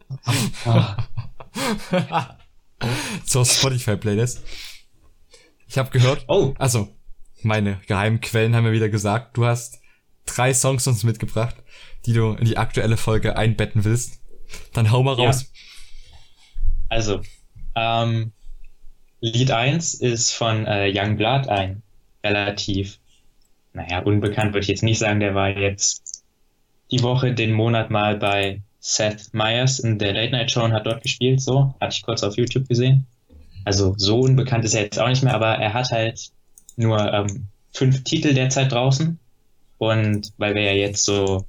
Zur 3.25 3.43
Spotify-Playlist. 3.43 4.43
Ich 5.67 5.79
habe 5.79 5.89
gehört. 5.89 6.25
Oh. 6.27 6.53
Also, 6.59 6.95
meine 7.45 7.79
geheimen 7.87 8.19
Quellen 8.21 8.55
haben 8.55 8.65
mir 8.65 8.73
wieder 8.73 8.89
gesagt, 8.89 9.37
du 9.37 9.45
hast 9.45 9.79
drei 10.25 10.53
Songs 10.53 10.87
uns 10.87 11.03
mitgebracht, 11.03 11.55
die 12.05 12.13
du 12.13 12.33
in 12.33 12.45
die 12.45 12.57
aktuelle 12.57 12.97
Folge 12.97 13.37
einbetten 13.37 13.85
willst. 13.85 14.19
Dann 14.73 14.91
hau 14.91 15.03
mal 15.03 15.13
raus. 15.13 15.43
Ja. 15.43 16.15
Also, 16.89 17.21
ähm, 17.75 18.31
Lied 19.21 19.51
1 19.51 19.95
ist 19.95 20.31
von 20.31 20.65
äh, 20.65 20.91
Young 20.93 21.17
Blood, 21.17 21.47
ein 21.47 21.81
relativ, 22.23 22.99
naja, 23.73 23.99
unbekannt 23.99 24.53
würde 24.53 24.63
ich 24.63 24.67
jetzt 24.67 24.83
nicht 24.83 24.99
sagen, 24.99 25.19
der 25.19 25.35
war 25.35 25.49
jetzt 25.49 26.23
die 26.91 27.01
Woche, 27.01 27.33
den 27.33 27.51
Monat 27.51 27.89
mal 27.89 28.17
bei 28.17 28.61
Seth 28.79 29.33
Meyers 29.33 29.79
in 29.79 29.97
der 29.97 30.13
Late 30.13 30.31
Night 30.31 30.51
Show 30.51 30.63
und 30.63 30.73
hat 30.73 30.85
dort 30.85 31.01
gespielt, 31.01 31.41
so. 31.41 31.73
Hatte 31.81 31.95
ich 31.95 32.03
kurz 32.03 32.23
auf 32.23 32.37
YouTube 32.37 32.67
gesehen. 32.67 33.07
Also 33.63 33.95
so 33.97 34.19
unbekannt 34.19 34.63
ist 34.63 34.75
er 34.75 34.83
jetzt 34.83 34.99
auch 34.99 35.09
nicht 35.09 35.23
mehr, 35.23 35.33
aber 35.33 35.55
er 35.55 35.73
hat 35.73 35.89
halt 35.89 36.31
nur 36.75 37.13
ähm, 37.13 37.47
fünf 37.71 38.03
Titel 38.03 38.33
derzeit 38.33 38.71
draußen. 38.71 39.19
Und 39.77 40.31
weil 40.37 40.55
wir 40.55 40.63
ja 40.63 40.73
jetzt 40.73 41.03
so 41.03 41.45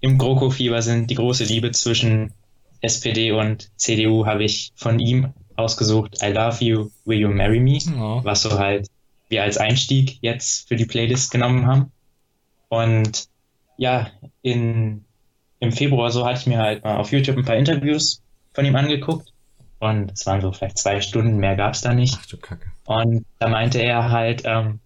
im 0.00 0.18
GroKo-Fieber 0.18 0.82
sind, 0.82 1.10
die 1.10 1.14
große 1.14 1.44
Liebe 1.44 1.70
zwischen 1.72 2.32
SPD 2.80 3.32
und 3.32 3.70
CDU 3.76 4.26
habe 4.26 4.44
ich 4.44 4.72
von 4.74 4.98
ihm 4.98 5.32
ausgesucht 5.56 6.18
I 6.22 6.28
Love 6.28 6.64
You, 6.64 6.90
Will 7.04 7.20
You 7.20 7.28
Marry 7.28 7.60
Me, 7.60 7.78
oh. 7.98 8.20
was 8.24 8.42
so 8.42 8.58
halt 8.58 8.88
wir 9.28 9.42
als 9.42 9.58
Einstieg 9.58 10.18
jetzt 10.22 10.66
für 10.68 10.76
die 10.76 10.86
Playlist 10.86 11.30
genommen 11.30 11.66
haben. 11.66 11.92
Und 12.68 13.28
ja, 13.76 14.10
in 14.42 15.04
im 15.60 15.72
Februar 15.72 16.10
so 16.10 16.26
hatte 16.26 16.40
ich 16.40 16.46
mir 16.46 16.58
halt 16.58 16.82
mal 16.82 16.96
auf 16.96 17.12
YouTube 17.12 17.36
ein 17.36 17.44
paar 17.44 17.56
Interviews 17.56 18.22
von 18.54 18.64
ihm 18.64 18.74
angeguckt. 18.74 19.32
Und 19.80 20.12
es 20.12 20.26
waren 20.26 20.40
so 20.40 20.52
vielleicht 20.52 20.78
zwei 20.78 21.00
Stunden, 21.00 21.38
mehr 21.38 21.56
gab 21.56 21.74
es 21.74 21.80
da 21.80 21.92
nicht. 21.92 22.16
Ach 22.20 22.26
du 22.26 22.36
Kacke. 22.36 22.70
Und 22.84 23.24
da 23.38 23.48
meinte 23.48 23.78
er 23.78 24.10
halt, 24.10 24.42
ähm, 24.44 24.78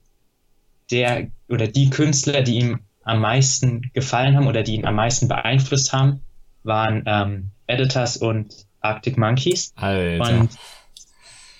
der 0.90 1.28
oder 1.48 1.66
die 1.66 1.90
Künstler, 1.90 2.42
die 2.42 2.58
ihm 2.58 2.80
am 3.02 3.20
meisten 3.20 3.90
gefallen 3.92 4.36
haben 4.36 4.46
oder 4.46 4.62
die 4.62 4.74
ihn 4.74 4.86
am 4.86 4.94
meisten 4.94 5.28
beeinflusst 5.28 5.92
haben, 5.92 6.20
waren 6.62 7.02
ähm, 7.06 7.50
Editors 7.66 8.16
und 8.16 8.66
Arctic 8.80 9.18
Monkeys. 9.18 9.72
Alter. 9.76 10.40
Und 10.40 10.50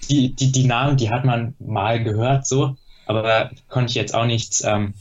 die, 0.08 0.34
die, 0.34 0.52
die 0.52 0.64
Namen, 0.64 0.96
die 0.96 1.10
hat 1.10 1.24
man 1.24 1.54
mal 1.58 2.02
gehört 2.02 2.46
so, 2.46 2.76
aber 3.06 3.50
konnte 3.68 3.90
ich 3.90 3.94
jetzt 3.94 4.14
auch 4.14 4.26
nichts 4.26 4.62
ähm, 4.62 4.94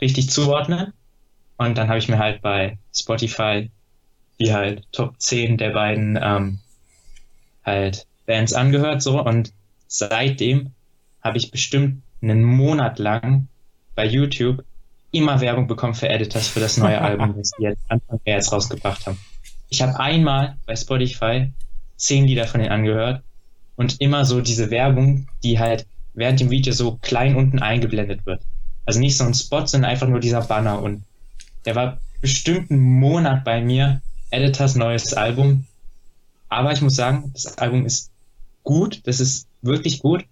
richtig 0.00 0.30
zuordnen. 0.30 0.92
Und 1.56 1.76
dann 1.76 1.88
habe 1.88 1.98
ich 1.98 2.08
mir 2.08 2.18
halt 2.18 2.40
bei 2.40 2.78
Spotify 2.94 3.70
die 4.40 4.52
halt 4.52 4.84
Top 4.92 5.20
10 5.20 5.58
der 5.58 5.70
beiden 5.70 6.18
ähm, 6.20 6.58
halt 7.64 8.06
Bands 8.26 8.52
angehört 8.52 9.02
so 9.02 9.22
und 9.22 9.52
seitdem 9.86 10.72
habe 11.22 11.38
ich 11.38 11.50
bestimmt 11.50 12.02
einen 12.22 12.42
Monat 12.42 12.98
lang 12.98 13.48
bei 13.94 14.06
YouTube 14.06 14.64
immer 15.12 15.40
Werbung 15.40 15.66
bekommen 15.66 15.94
für 15.94 16.08
Editors 16.08 16.48
für 16.48 16.60
das 16.60 16.76
neue 16.76 17.00
Album, 17.00 17.34
das 17.38 17.52
die 17.58 17.64
jetzt 17.64 17.82
Anfang 17.88 18.20
März 18.24 18.52
rausgebracht 18.52 19.06
haben. 19.06 19.18
ich 19.68 19.82
habe 19.82 19.98
einmal 19.98 20.56
bei 20.66 20.74
Spotify 20.74 21.52
zehn 21.96 22.26
Lieder 22.26 22.46
von 22.46 22.60
denen 22.60 22.72
angehört 22.72 23.22
und 23.76 24.00
immer 24.00 24.24
so 24.24 24.40
diese 24.40 24.70
Werbung, 24.70 25.28
die 25.42 25.58
halt 25.58 25.86
während 26.14 26.40
dem 26.40 26.50
Video 26.50 26.72
so 26.72 26.98
klein 27.02 27.36
unten 27.36 27.58
eingeblendet 27.58 28.24
wird. 28.26 28.42
Also 28.86 29.00
nicht 29.00 29.16
so 29.16 29.24
ein 29.24 29.34
Spot, 29.34 29.66
sondern 29.66 29.90
einfach 29.90 30.08
nur 30.08 30.20
dieser 30.20 30.42
Banner. 30.42 30.82
Und 30.82 31.04
der 31.64 31.74
war 31.74 31.98
bestimmt 32.20 32.70
einen 32.70 32.80
Monat 32.80 33.44
bei 33.44 33.60
mir. 33.60 34.00
Editors 34.30 34.74
neues 34.74 35.14
Album. 35.14 35.66
Aber 36.54 36.72
ich 36.72 36.80
muss 36.80 36.94
sagen, 36.94 37.32
das 37.32 37.58
Album 37.58 37.84
ist 37.84 38.12
gut. 38.62 39.00
Das 39.06 39.18
ist 39.18 39.48
wirklich 39.60 39.98
gut. 39.98 40.24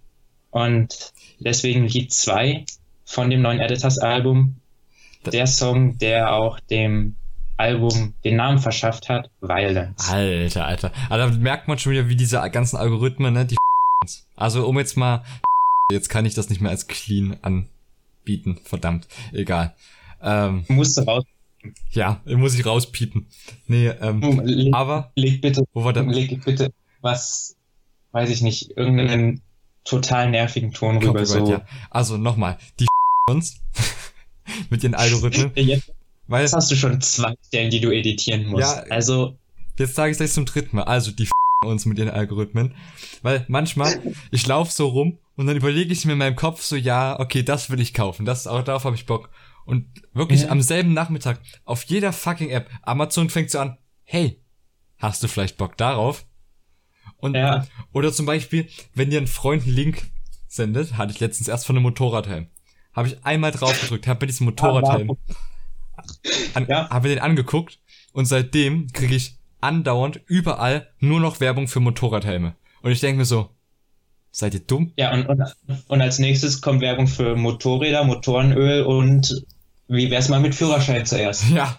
Und 0.51 1.11
deswegen 1.39 1.85
Lied 1.85 2.13
2 2.13 2.65
von 3.03 3.29
dem 3.29 3.41
neuen 3.41 3.59
Editors 3.59 3.99
Album. 3.99 4.55
Der 5.25 5.47
Song, 5.47 5.97
der 5.97 6.33
auch 6.33 6.61
dem 6.61 7.15
Album 7.57 8.13
den 8.23 8.37
Namen 8.37 8.59
verschafft 8.59 9.09
hat, 9.09 9.29
Violence. 9.41 10.09
Alter, 10.09 10.65
Alter. 10.65 10.91
Aber 11.09 11.17
da 11.17 11.27
merkt 11.27 11.67
man 11.67 11.77
schon 11.77 11.91
wieder, 11.91 12.07
wie 12.07 12.15
diese 12.15 12.37
ganzen 12.51 12.77
Algorithmen, 12.77 13.33
ne, 13.33 13.45
die 13.45 13.57
Also, 14.37 14.65
um 14.65 14.79
jetzt 14.79 14.95
mal, 14.95 15.23
jetzt 15.91 16.09
kann 16.09 16.25
ich 16.25 16.35
das 16.35 16.49
nicht 16.49 16.61
mehr 16.61 16.71
als 16.71 16.87
clean 16.87 17.37
anbieten, 17.41 18.59
verdammt, 18.63 19.07
egal. 19.33 19.75
Ähm, 20.21 20.63
Musst 20.69 20.97
du 20.97 21.01
raus. 21.01 21.25
Ja, 21.91 22.21
muss 22.25 22.57
ich 22.57 22.65
rauspiepen. 22.65 23.27
Nee, 23.67 23.87
ähm, 23.87 24.41
leg, 24.43 24.73
aber. 24.73 25.11
Leg 25.15 25.41
bitte, 25.41 25.63
wo 25.73 25.83
war 25.83 25.93
der? 25.93 26.03
leg 26.03 26.43
bitte 26.43 26.71
was, 27.03 27.55
weiß 28.13 28.29
ich 28.29 28.41
nicht, 28.41 28.75
irgendeinen 28.75 29.41
total 29.83 30.31
nervigen 30.31 30.71
Ton 30.71 31.03
rüber, 31.03 31.25
so. 31.25 31.51
Ja. 31.51 31.65
Also, 31.91 32.17
nochmal, 32.17 32.57
die 32.79 32.87
uns 33.29 33.61
mit 34.69 34.81
den 34.81 34.95
Algorithmen. 34.95 35.51
Jetzt, 35.55 35.91
weil, 36.27 36.43
jetzt 36.43 36.53
hast 36.53 36.71
du 36.71 36.75
schon 36.75 37.01
zwei 37.01 37.35
Stellen, 37.47 37.69
die 37.69 37.81
du 37.81 37.91
editieren 37.91 38.47
musst. 38.47 38.63
Ja, 38.63 38.83
also. 38.89 39.37
Jetzt 39.77 39.95
sage 39.95 40.11
ich 40.11 40.17
gleich 40.17 40.31
zum 40.31 40.45
dritten 40.45 40.77
Mal. 40.77 40.83
Also, 40.83 41.11
die 41.11 41.27
uns 41.65 41.85
mit 41.85 41.97
ihren 41.97 42.09
Algorithmen. 42.09 42.75
Weil 43.21 43.45
manchmal, 43.47 44.01
ich 44.31 44.47
laufe 44.47 44.71
so 44.71 44.87
rum 44.87 45.17
und 45.35 45.47
dann 45.47 45.57
überlege 45.57 45.91
ich 45.91 46.05
mir 46.05 46.13
in 46.13 46.19
meinem 46.19 46.35
Kopf 46.35 46.61
so, 46.61 46.75
ja, 46.75 47.19
okay, 47.19 47.43
das 47.43 47.69
will 47.69 47.79
ich 47.79 47.93
kaufen. 47.93 48.25
Das, 48.25 48.47
auch 48.47 48.63
darauf 48.63 48.85
habe 48.85 48.95
ich 48.95 49.05
Bock. 49.05 49.29
Und 49.65 49.87
wirklich 50.13 50.43
ja. 50.43 50.49
am 50.49 50.61
selben 50.61 50.93
Nachmittag 50.93 51.41
auf 51.63 51.83
jeder 51.83 52.13
fucking 52.13 52.49
App, 52.49 52.69
Amazon 52.83 53.29
fängt 53.29 53.49
so 53.49 53.59
an, 53.59 53.77
hey, 54.03 54.41
hast 54.97 55.23
du 55.23 55.27
vielleicht 55.27 55.57
Bock 55.57 55.77
darauf? 55.77 56.25
Und, 57.17 57.35
ja. 57.35 57.65
oder 57.93 58.11
zum 58.11 58.25
Beispiel, 58.25 58.67
wenn 58.93 59.09
dir 59.09 59.19
ein 59.19 59.27
Freund 59.27 59.63
einen 59.63 59.73
Link 59.73 60.03
sendet, 60.47 60.97
hatte 60.97 61.13
ich 61.13 61.19
letztens 61.19 61.47
erst 61.47 61.65
von 61.65 61.75
einem 61.75 61.83
Motorradhelm. 61.83 62.47
Habe 62.93 63.07
ich 63.07 63.25
einmal 63.25 63.51
drauf 63.51 63.79
gedrückt, 63.79 64.07
habe 64.07 64.23
mir 64.25 64.27
diesen 64.27 64.45
Motorradhelm, 64.45 65.17
an, 66.53 66.67
ja. 66.69 66.89
habe 66.89 67.09
den 67.09 67.19
angeguckt 67.19 67.79
und 68.11 68.25
seitdem 68.25 68.87
kriege 68.91 69.15
ich 69.15 69.39
andauernd 69.61 70.21
überall 70.27 70.89
nur 70.99 71.19
noch 71.19 71.39
Werbung 71.39 71.67
für 71.67 71.79
Motorradhelme. 71.79 72.55
Und 72.81 72.91
ich 72.91 72.99
denke 72.99 73.19
mir 73.19 73.25
so, 73.25 73.49
seid 74.33 74.55
ihr 74.55 74.59
dumm? 74.59 74.91
Ja, 74.97 75.13
und, 75.13 75.27
und, 75.27 75.41
und 75.87 76.01
als 76.01 76.19
nächstes 76.19 76.59
kommt 76.59 76.81
Werbung 76.81 77.07
für 77.07 77.35
Motorräder, 77.35 78.03
Motorenöl 78.03 78.81
und 78.83 79.45
wie 79.87 80.09
wär's 80.09 80.27
mal 80.27 80.39
mit 80.39 80.55
Führerschein 80.55 81.05
zuerst? 81.05 81.49
Ja, 81.49 81.77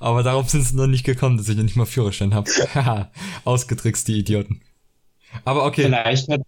aber 0.00 0.22
darauf 0.22 0.50
sind 0.50 0.64
sie 0.64 0.76
noch 0.76 0.88
nicht 0.88 1.04
gekommen, 1.04 1.36
dass 1.36 1.48
ich 1.48 1.56
ja 1.56 1.62
nicht 1.62 1.76
mal 1.76 1.86
Führerschein 1.86 2.34
habe. 2.34 2.50
Ausgetrickst, 3.44 4.08
die 4.08 4.18
Idioten. 4.18 4.60
Aber 5.44 5.64
okay. 5.64 5.82
Vielleicht 5.82 6.28
hört, 6.28 6.42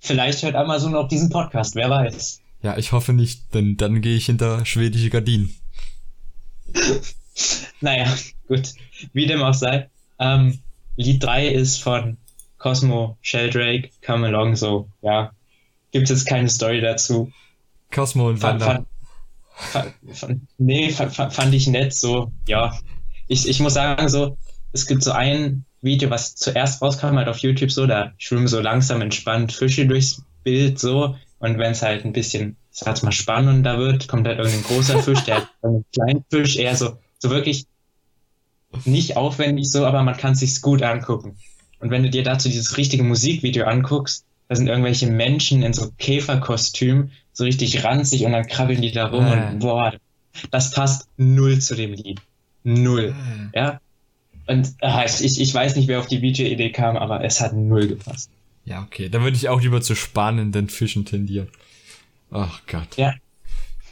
vielleicht 0.00 0.42
hört 0.42 0.54
Amazon 0.54 0.94
auch 0.94 1.06
diesen 1.06 1.28
Podcast, 1.28 1.74
wer 1.74 1.90
weiß. 1.90 2.40
Ja, 2.62 2.78
ich 2.78 2.92
hoffe 2.92 3.12
nicht, 3.12 3.52
denn 3.54 3.76
dann 3.76 4.00
gehe 4.00 4.16
ich 4.16 4.26
hinter 4.26 4.64
schwedische 4.64 5.10
Gardinen. 5.10 5.54
naja, 7.80 8.06
gut. 8.48 8.72
Wie 9.12 9.26
dem 9.26 9.42
auch 9.42 9.54
sei. 9.54 9.90
Ähm, 10.18 10.60
Lied 10.96 11.22
3 11.22 11.48
ist 11.48 11.82
von 11.82 12.16
Cosmo, 12.64 13.18
Sheldrake, 13.20 13.90
Come 14.00 14.28
Along, 14.28 14.56
so, 14.56 14.88
ja. 15.02 15.32
Gibt 15.92 16.08
es 16.08 16.24
keine 16.24 16.48
Story 16.48 16.80
dazu. 16.80 17.30
Cosmo 17.92 18.28
und 18.30 18.40
Wanda. 18.40 18.86
Fand, 19.54 19.94
fand, 20.10 20.40
nee, 20.56 20.90
fand, 20.90 21.12
fand 21.12 21.52
ich 21.54 21.66
nett, 21.66 21.92
so, 21.92 22.32
ja. 22.48 22.74
Ich, 23.28 23.46
ich 23.46 23.60
muss 23.60 23.74
sagen, 23.74 24.08
so, 24.08 24.38
es 24.72 24.86
gibt 24.86 25.02
so 25.02 25.12
ein 25.12 25.66
Video, 25.82 26.08
was 26.08 26.36
zuerst 26.36 26.80
rauskam, 26.80 27.18
halt 27.18 27.28
auf 27.28 27.36
YouTube, 27.36 27.70
so, 27.70 27.86
da 27.86 28.12
schwimmen 28.16 28.48
so 28.48 28.62
langsam 28.62 29.02
entspannt 29.02 29.52
Fische 29.52 29.86
durchs 29.86 30.22
Bild, 30.42 30.78
so, 30.78 31.16
und 31.40 31.58
wenn 31.58 31.72
es 31.72 31.82
halt 31.82 32.06
ein 32.06 32.14
bisschen, 32.14 32.56
sag's 32.70 33.02
mal, 33.02 33.12
spannender 33.12 33.76
wird, 33.76 34.08
kommt 34.08 34.26
halt 34.26 34.38
irgendein 34.38 34.64
großer 34.64 35.02
Fisch, 35.02 35.20
der 35.24 35.36
hat 35.36 35.48
einen 35.60 35.84
kleinen 35.92 36.24
Fisch, 36.30 36.56
eher 36.56 36.76
so, 36.76 36.96
so 37.18 37.28
wirklich 37.28 37.66
nicht 38.86 39.18
aufwendig 39.18 39.70
so, 39.70 39.84
aber 39.84 40.02
man 40.02 40.16
kann 40.16 40.34
sich's 40.34 40.62
gut 40.62 40.82
angucken. 40.82 41.36
Und 41.84 41.90
wenn 41.90 42.02
du 42.02 42.08
dir 42.08 42.22
dazu 42.22 42.48
dieses 42.48 42.78
richtige 42.78 43.02
Musikvideo 43.02 43.66
anguckst, 43.66 44.24
da 44.48 44.56
sind 44.56 44.68
irgendwelche 44.68 45.06
Menschen 45.06 45.62
in 45.62 45.74
so 45.74 45.90
Käferkostüm, 45.98 47.10
so 47.34 47.44
richtig 47.44 47.84
ranzig 47.84 48.24
und 48.24 48.32
dann 48.32 48.46
krabbeln 48.46 48.80
die 48.80 48.90
da 48.90 49.08
rum 49.08 49.26
äh. 49.26 49.50
und 49.50 49.58
boah, 49.58 49.92
das 50.50 50.70
passt 50.70 51.08
null 51.18 51.58
zu 51.58 51.74
dem 51.74 51.92
Lied. 51.92 52.22
Null. 52.62 53.14
Äh. 53.52 53.58
Ja. 53.58 53.80
Und 54.46 54.72
ach, 54.80 55.04
ich, 55.04 55.38
ich 55.38 55.52
weiß 55.52 55.76
nicht, 55.76 55.86
wer 55.86 55.98
auf 55.98 56.06
die 56.06 56.22
Video-Idee 56.22 56.70
kam, 56.70 56.96
aber 56.96 57.22
es 57.22 57.42
hat 57.42 57.52
null 57.52 57.86
gepasst. 57.86 58.30
Ja, 58.64 58.82
okay. 58.82 59.10
Dann 59.10 59.22
würde 59.22 59.36
ich 59.36 59.50
auch 59.50 59.60
lieber 59.60 59.82
zu 59.82 59.94
spannenden 59.94 60.70
Fischen 60.70 61.04
tendieren. 61.04 61.48
Ach 62.30 62.62
Gott. 62.66 62.96
Ja. 62.96 63.12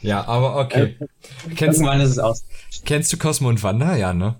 Ja, 0.01 0.25
aber 0.25 0.55
okay. 0.55 0.95
Äh, 0.99 1.07
kennst, 1.55 1.77
Irgendwann 1.77 2.01
ist 2.01 2.09
es 2.09 2.17
aus. 2.17 2.43
Kennst 2.85 3.13
du 3.13 3.17
Cosmo 3.17 3.49
und 3.49 3.61
Wanda? 3.61 3.95
Ja, 3.95 4.13
ne? 4.13 4.33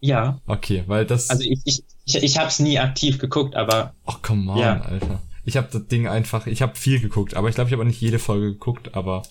Ja. 0.00 0.40
Okay, 0.46 0.84
weil 0.86 1.04
das. 1.04 1.28
Also 1.28 1.42
ich, 1.42 1.60
ich, 1.64 1.82
ich, 2.08 2.22
ich 2.22 2.38
habe 2.38 2.48
es 2.48 2.58
nie 2.58 2.78
aktiv 2.78 3.18
geguckt, 3.18 3.54
aber. 3.54 3.94
Ach, 4.06 4.22
come 4.22 4.50
on, 4.50 4.58
ja. 4.58 4.80
Alter. 4.80 5.20
Ich 5.44 5.56
habe 5.56 5.68
das 5.70 5.86
Ding 5.86 6.08
einfach, 6.08 6.46
ich 6.46 6.62
habe 6.62 6.76
viel 6.76 7.00
geguckt, 7.00 7.34
aber 7.34 7.48
ich 7.48 7.54
glaube, 7.54 7.68
ich 7.68 7.74
habe 7.74 7.84
nicht 7.84 8.00
jede 8.00 8.18
Folge 8.18 8.52
geguckt, 8.52 8.94
aber 8.94 9.22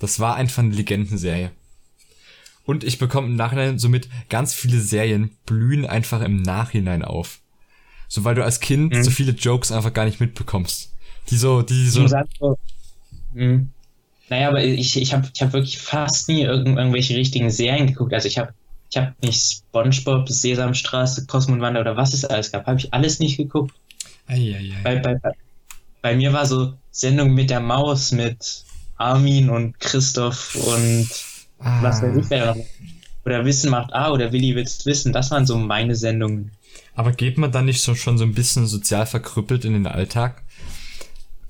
das 0.00 0.20
war 0.20 0.36
einfach 0.36 0.62
eine 0.62 0.74
Legendenserie. 0.74 1.50
Und 2.64 2.84
ich 2.84 2.98
bekomme 2.98 3.28
im 3.28 3.36
Nachhinein 3.36 3.78
somit 3.78 4.08
ganz 4.28 4.52
viele 4.52 4.80
Serien 4.80 5.30
blühen 5.46 5.86
einfach 5.86 6.20
im 6.20 6.42
Nachhinein 6.42 7.02
auf. 7.02 7.40
So 8.08 8.24
weil 8.24 8.34
du 8.34 8.44
als 8.44 8.60
Kind 8.60 8.92
mhm. 8.92 9.02
so 9.02 9.10
viele 9.10 9.32
Jokes 9.32 9.72
einfach 9.72 9.92
gar 9.92 10.04
nicht 10.04 10.20
mitbekommst. 10.20 10.92
Die 11.30 11.36
so, 11.36 11.62
die 11.62 11.88
so. 11.88 12.06
so 12.06 12.58
mhm. 13.34 13.70
Naja, 14.28 14.48
aber 14.48 14.64
ich, 14.64 15.00
ich 15.00 15.14
habe 15.14 15.28
ich 15.32 15.42
hab 15.42 15.52
wirklich 15.52 15.78
fast 15.78 16.28
nie 16.28 16.42
irgend, 16.42 16.76
irgendwelche 16.76 17.14
richtigen 17.14 17.50
Serien 17.50 17.86
geguckt. 17.86 18.12
Also 18.12 18.26
ich 18.26 18.38
habe 18.38 18.52
ich 18.90 18.96
habe 18.96 19.14
nicht 19.22 19.40
SpongeBob, 19.40 20.28
Sesamstraße, 20.28 21.26
Cosmo 21.26 21.54
und 21.54 21.60
Wanda 21.60 21.80
oder 21.80 21.96
was 21.96 22.14
es 22.14 22.24
alles 22.24 22.52
gab, 22.52 22.66
habe 22.66 22.78
ich 22.78 22.92
alles 22.92 23.18
nicht 23.18 23.36
geguckt. 23.36 23.74
Ei, 24.26 24.72
bei, 24.82 24.96
bei, 24.96 25.18
bei 26.02 26.16
mir 26.16 26.32
war 26.32 26.46
so 26.46 26.74
Sendung 26.90 27.34
mit 27.34 27.50
der 27.50 27.60
Maus 27.60 28.12
mit 28.12 28.64
Armin 28.96 29.50
und 29.50 29.78
Christoph 29.80 30.54
und 30.54 31.08
ah. 31.58 31.82
was 31.82 32.02
weiß 32.02 32.16
ich 32.16 32.30
wer 32.30 32.54
noch. 32.54 32.64
Oder 33.24 33.44
Wissen 33.44 33.70
macht 33.70 33.92
A 33.92 34.10
oder 34.12 34.32
Willi 34.32 34.54
will's 34.54 34.86
wissen. 34.86 35.12
Das 35.12 35.32
waren 35.32 35.46
so 35.46 35.58
meine 35.58 35.96
Sendungen. 35.96 36.52
Aber 36.94 37.12
geht 37.12 37.38
man 37.38 37.50
dann 37.50 37.64
nicht 37.64 37.82
so 37.82 37.94
schon 37.96 38.18
so 38.18 38.24
ein 38.24 38.34
bisschen 38.34 38.66
sozial 38.66 39.04
verkrüppelt 39.04 39.64
in 39.64 39.72
den 39.72 39.86
Alltag? 39.86 40.44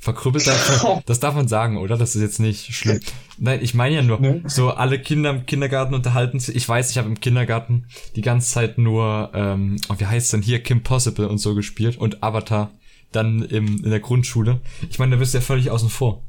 Verkrüppelt, 0.07 0.47
das 1.07 1.19
darf 1.19 1.35
man 1.35 1.49
sagen, 1.49 1.79
oder? 1.79 1.97
Das 1.97 2.15
ist 2.15 2.23
jetzt 2.23 2.39
nicht 2.39 2.73
schlimm. 2.73 3.01
Nein, 3.39 3.59
ich 3.61 3.75
meine 3.75 3.97
ja 3.97 4.03
nur, 4.03 4.21
ne? 4.21 4.41
so 4.47 4.71
alle 4.71 5.01
Kinder 5.01 5.31
im 5.31 5.47
Kindergarten 5.47 5.95
unterhalten 5.95 6.39
sich. 6.39 6.55
Ich 6.55 6.69
weiß, 6.69 6.93
ich 6.93 6.99
habe 6.99 7.09
im 7.09 7.19
Kindergarten 7.19 7.87
die 8.15 8.21
ganze 8.21 8.49
Zeit 8.49 8.79
nur, 8.79 9.33
ähm, 9.35 9.79
oh, 9.89 9.95
wie 9.99 10.07
heißt 10.07 10.33
denn 10.33 10.43
hier, 10.43 10.63
Kim 10.63 10.85
Possible 10.85 11.29
und 11.29 11.39
so 11.39 11.57
gespielt 11.57 11.97
und 11.97 12.23
Avatar 12.23 12.71
dann 13.11 13.43
im, 13.43 13.83
in 13.83 13.91
der 13.91 13.99
Grundschule. 13.99 14.61
Ich 14.89 15.01
meine, 15.01 15.17
da 15.17 15.19
bist 15.19 15.35
du 15.35 15.39
ja 15.39 15.43
völlig 15.43 15.73
außen 15.73 15.89
vor. 15.89 16.23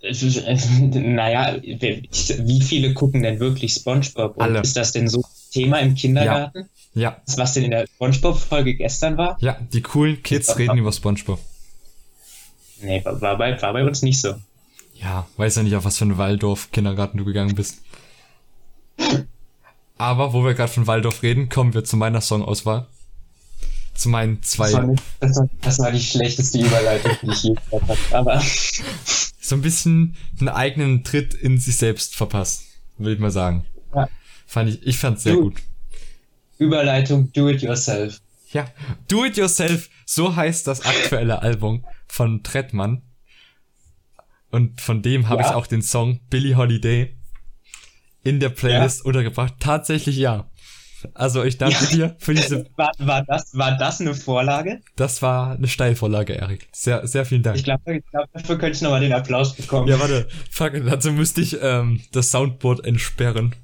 Naja, 0.00 1.58
wie 1.62 2.60
viele 2.62 2.94
gucken 2.94 3.22
denn 3.22 3.38
wirklich 3.38 3.74
SpongeBob? 3.74 4.38
Und 4.38 4.42
Alle. 4.42 4.60
Ist 4.60 4.78
das 4.78 4.92
denn 4.92 5.08
so 5.08 5.22
Thema 5.50 5.80
im 5.80 5.94
Kindergarten? 5.94 6.58
Ja. 6.60 6.64
Ja. 6.96 7.20
Was 7.36 7.52
denn 7.52 7.64
in 7.64 7.72
der 7.72 7.86
SpongeBob-Folge 7.86 8.74
gestern 8.74 9.18
war? 9.18 9.36
Ja, 9.40 9.58
die 9.70 9.82
coolen 9.82 10.22
Kids 10.22 10.56
reden 10.56 10.78
über 10.78 10.90
SpongeBob. 10.92 11.38
Nee, 12.80 13.04
war 13.04 13.36
bei, 13.36 13.60
war 13.60 13.72
bei 13.74 13.84
uns 13.84 14.00
nicht 14.00 14.18
so. 14.18 14.34
Ja, 14.94 15.26
weiß 15.36 15.56
ja 15.56 15.62
nicht, 15.62 15.76
auf 15.76 15.84
was 15.84 15.98
für 15.98 16.06
einen 16.06 16.16
Waldorf-Kindergarten 16.16 17.18
du 17.18 17.26
gegangen 17.26 17.54
bist. 17.54 17.82
Aber 19.98 20.32
wo 20.32 20.42
wir 20.42 20.54
gerade 20.54 20.72
von 20.72 20.86
Waldorf 20.86 21.22
reden, 21.22 21.50
kommen 21.50 21.74
wir 21.74 21.84
zu 21.84 21.98
meiner 21.98 22.22
Songauswahl. 22.22 22.86
Zu 23.94 24.08
meinen 24.08 24.42
zwei. 24.42 24.70
Das 24.70 24.74
war, 24.74 24.86
nicht, 24.86 25.02
das 25.20 25.36
war, 25.36 25.48
das 25.60 25.78
war 25.78 25.92
die 25.92 26.00
schlechteste 26.00 26.58
Überleitung, 26.60 27.12
die 27.20 27.30
ich 27.30 27.42
je 27.42 27.54
gehört 27.70 27.82
habe. 27.88 27.98
Aber. 28.12 28.42
So 29.38 29.54
ein 29.54 29.62
bisschen 29.62 30.16
einen 30.40 30.48
eigenen 30.48 31.04
Tritt 31.04 31.34
in 31.34 31.58
sich 31.58 31.76
selbst 31.76 32.16
verpasst, 32.16 32.64
würde 32.96 33.12
ich 33.14 33.20
mal 33.20 33.30
sagen. 33.30 33.66
Ja. 33.94 34.08
Fand 34.46 34.70
ich, 34.70 34.86
ich 34.86 34.98
fand's 34.98 35.24
sehr 35.24 35.34
du, 35.34 35.42
gut. 35.42 35.62
Überleitung 36.58 37.32
Do 37.32 37.48
It 37.48 37.62
Yourself. 37.62 38.20
Ja, 38.52 38.66
Do 39.08 39.24
It 39.24 39.36
Yourself, 39.36 39.90
so 40.04 40.36
heißt 40.36 40.66
das 40.66 40.84
aktuelle 40.84 41.42
Album 41.42 41.84
von 42.06 42.42
Trettmann. 42.42 43.02
Und 44.50 44.80
von 44.80 45.02
dem 45.02 45.28
habe 45.28 45.42
ja. 45.42 45.48
ich 45.48 45.54
auch 45.54 45.66
den 45.66 45.82
Song 45.82 46.20
Billie 46.30 46.56
Holiday. 46.56 47.16
in 48.22 48.40
der 48.40 48.48
Playlist 48.48 49.00
ja. 49.00 49.04
untergebracht. 49.06 49.54
Tatsächlich 49.60 50.16
ja. 50.16 50.48
Also 51.14 51.44
ich 51.44 51.58
danke 51.58 51.76
ja. 51.84 51.90
dir 51.90 52.16
für 52.18 52.34
diese. 52.34 52.66
War, 52.76 52.90
war, 52.98 53.24
das, 53.24 53.56
war 53.56 53.76
das 53.76 54.00
eine 54.00 54.14
Vorlage? 54.14 54.80
Das 54.96 55.22
war 55.22 55.52
eine 55.52 55.68
Steilvorlage, 55.68 56.34
Erik. 56.34 56.68
Sehr, 56.72 57.06
sehr 57.06 57.24
vielen 57.24 57.42
Dank. 57.42 57.56
Ich 57.56 57.64
glaube, 57.64 58.00
glaub, 58.10 58.32
dafür 58.32 58.58
könnte 58.58 58.76
ich 58.76 58.82
nochmal 58.82 59.00
den 59.00 59.12
Applaus 59.12 59.54
bekommen. 59.54 59.88
Ja, 59.88 60.00
warte. 60.00 60.26
Fuck, 60.50 60.72
dazu 60.86 61.12
müsste 61.12 61.40
ich 61.42 61.58
ähm, 61.60 62.00
das 62.12 62.30
Soundboard 62.30 62.84
entsperren. 62.84 63.54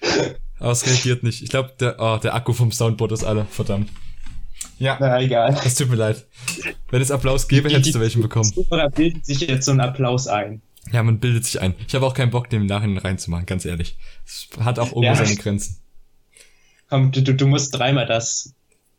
Aber 0.62 0.70
es 0.70 0.86
reagiert 0.86 1.24
nicht. 1.24 1.42
Ich 1.42 1.50
glaube, 1.50 1.72
der, 1.80 1.96
oh, 1.98 2.18
der 2.18 2.36
Akku 2.36 2.52
vom 2.52 2.70
Soundboard 2.70 3.10
ist 3.10 3.24
alle. 3.24 3.46
Verdammt. 3.46 3.90
Ja. 4.78 4.96
Na, 5.00 5.20
egal. 5.20 5.58
Es 5.64 5.74
tut 5.74 5.90
mir 5.90 5.96
leid. 5.96 6.24
Wenn 6.88 7.02
es 7.02 7.10
Applaus 7.10 7.48
gäbe, 7.48 7.68
die, 7.68 7.74
hättest 7.74 7.96
du 7.96 8.00
welchen 8.00 8.22
bekommen. 8.22 8.52
Oder 8.70 8.88
bildet 8.88 9.26
sich 9.26 9.40
jetzt 9.40 9.64
so 9.64 9.72
ein 9.72 9.80
Applaus 9.80 10.28
ein? 10.28 10.62
Ja, 10.92 11.02
man 11.02 11.18
bildet 11.18 11.44
sich 11.46 11.60
ein. 11.60 11.74
Ich 11.88 11.96
habe 11.96 12.06
auch 12.06 12.14
keinen 12.14 12.30
Bock, 12.30 12.48
den 12.48 12.62
im 12.62 12.66
Nachhinein 12.68 12.98
reinzumachen, 12.98 13.44
ganz 13.44 13.64
ehrlich. 13.64 13.98
Es 14.24 14.50
hat 14.60 14.78
auch 14.78 14.92
irgendwo 14.92 15.02
ja. 15.02 15.16
seine 15.16 15.34
Grenzen. 15.34 15.78
Komm, 16.88 17.10
du, 17.10 17.22
du 17.22 17.46
musst 17.48 17.76
dreimal 17.76 18.06
das 18.06 18.54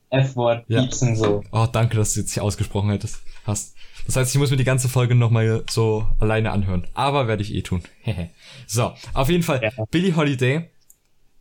F-Wort 0.10 0.66
ja. 0.68 0.82
piepsen, 0.82 1.16
so. 1.16 1.44
Oh, 1.54 1.68
danke, 1.72 1.96
dass 1.96 2.14
du 2.14 2.20
jetzt 2.20 2.34
hier 2.34 2.44
ausgesprochen 2.44 2.90
hättest, 2.90 3.22
hast. 3.46 3.74
Das 4.06 4.18
heißt, 4.18 4.36
ich 4.36 4.40
muss 4.40 4.52
mir 4.52 4.58
die 4.58 4.66
ganze 4.66 4.90
Folge 4.90 5.16
nochmal 5.16 5.64
so 5.70 6.06
alleine 6.20 6.52
anhören. 6.52 6.88
Aber 6.94 7.30
werde 7.30 7.42
ich 7.42 7.54
eh 7.54 7.62
tun. 7.62 7.84
so, 8.68 8.92
auf 9.14 9.30
jeden 9.30 9.44
Fall. 9.44 9.62
Ja. 9.64 9.86
Billie 9.92 10.16
Holiday 10.18 10.70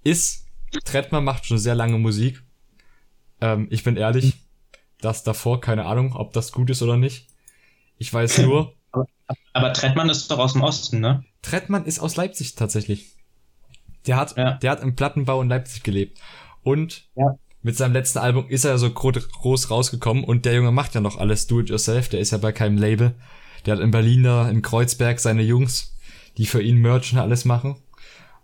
ist, 0.04 0.46
Trettmann 0.84 1.24
macht 1.24 1.46
schon 1.46 1.58
sehr 1.58 1.74
lange 1.74 1.98
Musik. 1.98 2.42
Ähm, 3.40 3.68
ich 3.70 3.84
bin 3.84 3.96
ehrlich, 3.96 4.34
das 5.00 5.22
davor, 5.22 5.60
keine 5.60 5.84
Ahnung, 5.84 6.14
ob 6.14 6.32
das 6.32 6.52
gut 6.52 6.70
ist 6.70 6.82
oder 6.82 6.96
nicht. 6.96 7.26
Ich 7.98 8.12
weiß 8.12 8.38
nur. 8.38 8.74
Aber, 8.90 9.06
aber 9.52 9.72
Trettmann 9.72 10.08
ist 10.08 10.30
doch 10.30 10.38
aus 10.38 10.54
dem 10.54 10.62
Osten, 10.62 11.00
ne? 11.00 11.24
Trettmann 11.42 11.84
ist 11.84 11.98
aus 11.98 12.16
Leipzig 12.16 12.54
tatsächlich. 12.54 13.16
Der 14.06 14.16
hat, 14.16 14.36
ja. 14.36 14.54
der 14.54 14.70
hat 14.70 14.82
im 14.82 14.96
Plattenbau 14.96 15.42
in 15.42 15.48
Leipzig 15.48 15.82
gelebt. 15.82 16.18
Und 16.62 17.08
ja. 17.16 17.36
mit 17.62 17.76
seinem 17.76 17.92
letzten 17.92 18.18
Album 18.18 18.48
ist 18.48 18.64
er 18.64 18.78
so 18.78 18.90
groß 18.90 19.70
rausgekommen 19.70 20.24
und 20.24 20.44
der 20.44 20.54
Junge 20.54 20.72
macht 20.72 20.94
ja 20.94 21.00
noch 21.00 21.18
alles 21.18 21.46
do 21.46 21.60
it 21.60 21.70
yourself. 21.70 22.08
Der 22.08 22.20
ist 22.20 22.30
ja 22.30 22.38
bei 22.38 22.52
keinem 22.52 22.78
Label. 22.78 23.14
Der 23.66 23.76
hat 23.76 23.82
in 23.82 23.90
Berlin 23.90 24.24
da, 24.24 24.48
in 24.48 24.62
Kreuzberg 24.62 25.20
seine 25.20 25.42
Jungs, 25.42 25.96
die 26.36 26.46
für 26.46 26.62
ihn 26.62 26.78
Merch 26.78 27.12
und 27.12 27.18
alles 27.18 27.44
machen. 27.44 27.76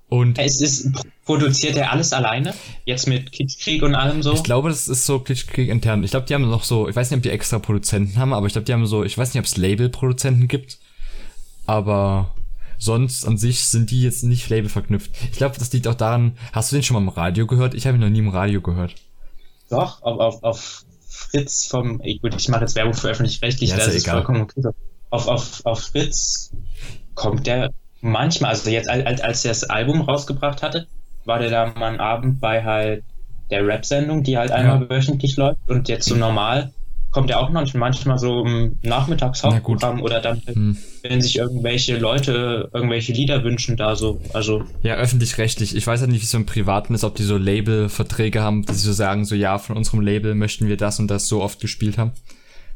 Und 0.08 0.38
es 0.38 0.60
ist, 0.62 0.90
produziert 1.26 1.76
er 1.76 1.92
alles 1.92 2.12
alleine? 2.14 2.54
Jetzt 2.86 3.06
mit 3.06 3.30
Kitschkrieg 3.30 3.82
und 3.82 3.94
allem 3.94 4.22
so? 4.22 4.32
Ich 4.32 4.42
glaube, 4.42 4.70
das 4.70 4.88
ist 4.88 5.04
so 5.04 5.18
Kitschkrieg 5.18 5.68
intern. 5.68 6.02
Ich 6.02 6.12
glaube, 6.12 6.26
die 6.26 6.34
haben 6.34 6.48
noch 6.48 6.64
so, 6.64 6.88
ich 6.88 6.96
weiß 6.96 7.10
nicht, 7.10 7.18
ob 7.18 7.22
die 7.22 7.30
extra 7.30 7.58
Produzenten 7.58 8.16
haben, 8.18 8.32
aber 8.32 8.46
ich 8.46 8.52
glaube, 8.52 8.64
die 8.64 8.72
haben 8.72 8.86
so, 8.86 9.04
ich 9.04 9.18
weiß 9.18 9.34
nicht, 9.34 9.40
ob 9.40 9.44
es 9.44 9.58
Label-Produzenten 9.58 10.48
gibt. 10.48 10.78
Aber 11.66 12.34
sonst 12.78 13.26
an 13.26 13.36
sich 13.36 13.66
sind 13.66 13.90
die 13.90 14.02
jetzt 14.02 14.24
nicht 14.24 14.48
Label 14.48 14.70
verknüpft. 14.70 15.10
Ich 15.30 15.36
glaube, 15.36 15.56
das 15.58 15.70
liegt 15.74 15.86
auch 15.86 15.94
daran, 15.94 16.38
hast 16.52 16.72
du 16.72 16.76
den 16.76 16.82
schon 16.82 16.94
mal 16.94 17.02
im 17.02 17.08
Radio 17.10 17.46
gehört? 17.46 17.74
Ich 17.74 17.86
habe 17.86 17.98
ihn 17.98 18.00
noch 18.00 18.08
nie 18.08 18.20
im 18.20 18.30
Radio 18.30 18.62
gehört. 18.62 18.94
Doch, 19.68 20.00
auf, 20.00 20.18
auf, 20.18 20.42
auf 20.42 20.84
Fritz 21.06 21.66
vom, 21.66 21.98
gut, 21.98 22.34
ich 22.34 22.48
mache 22.48 22.62
jetzt 22.62 22.74
Werbung 22.76 22.94
für 22.94 23.08
öffentlich-rechtlich, 23.08 23.70
ja, 23.70 23.76
ist, 23.76 23.86
ja 23.86 23.92
ist 23.92 24.08
vollkommen 24.08 24.42
okay. 24.42 24.62
Auf, 25.10 25.28
auf, 25.28 25.66
auf 25.66 25.80
Fritz 25.80 26.52
kommt 27.14 27.46
der 27.46 27.70
manchmal, 28.00 28.50
also 28.50 28.70
jetzt 28.70 28.88
als, 28.88 29.20
als 29.20 29.44
er 29.44 29.50
das 29.50 29.64
Album 29.64 30.00
rausgebracht 30.02 30.62
hatte, 30.62 30.86
war 31.24 31.38
der 31.38 31.50
da 31.50 31.66
mal 31.78 31.88
einen 31.88 32.00
Abend 32.00 32.40
bei 32.40 32.64
halt 32.64 33.04
der 33.50 33.66
Rap-Sendung, 33.66 34.22
die 34.22 34.36
halt 34.36 34.50
einmal 34.50 34.82
ja. 34.82 34.90
wöchentlich 34.90 35.36
läuft 35.36 35.58
und 35.68 35.88
jetzt 35.88 36.06
so 36.06 36.14
normal 36.14 36.72
kommt 37.10 37.30
er 37.30 37.40
auch 37.40 37.50
manchmal, 37.50 37.80
manchmal 37.80 38.18
so 38.18 38.44
im 38.44 38.76
Nachmittagshauptprogramm 38.82 40.02
oder 40.02 40.20
dann, 40.20 40.42
hm. 40.44 40.76
wenn 41.02 41.22
sich 41.22 41.36
irgendwelche 41.38 41.96
Leute 41.96 42.70
irgendwelche 42.72 43.12
Lieder 43.12 43.44
wünschen, 43.44 43.76
da 43.76 43.96
so, 43.96 44.20
also. 44.34 44.64
Ja, 44.82 44.96
öffentlich-rechtlich. 44.96 45.74
Ich 45.74 45.86
weiß 45.86 46.00
halt 46.00 46.10
nicht, 46.10 46.20
wie 46.20 46.24
es 46.24 46.30
so 46.30 46.38
im 46.38 46.46
Privaten 46.46 46.94
ist, 46.94 47.04
ob 47.04 47.14
die 47.14 47.22
so 47.22 47.36
Label-Verträge 47.36 48.42
haben, 48.42 48.64
dass 48.64 48.80
sie 48.80 48.86
so 48.86 48.92
sagen, 48.92 49.24
so 49.24 49.34
ja, 49.34 49.58
von 49.58 49.76
unserem 49.76 50.00
Label 50.00 50.34
möchten 50.34 50.68
wir 50.68 50.76
das 50.76 50.98
und 50.98 51.08
das 51.08 51.28
so 51.28 51.42
oft 51.42 51.60
gespielt 51.60 51.96
haben. 51.98 52.12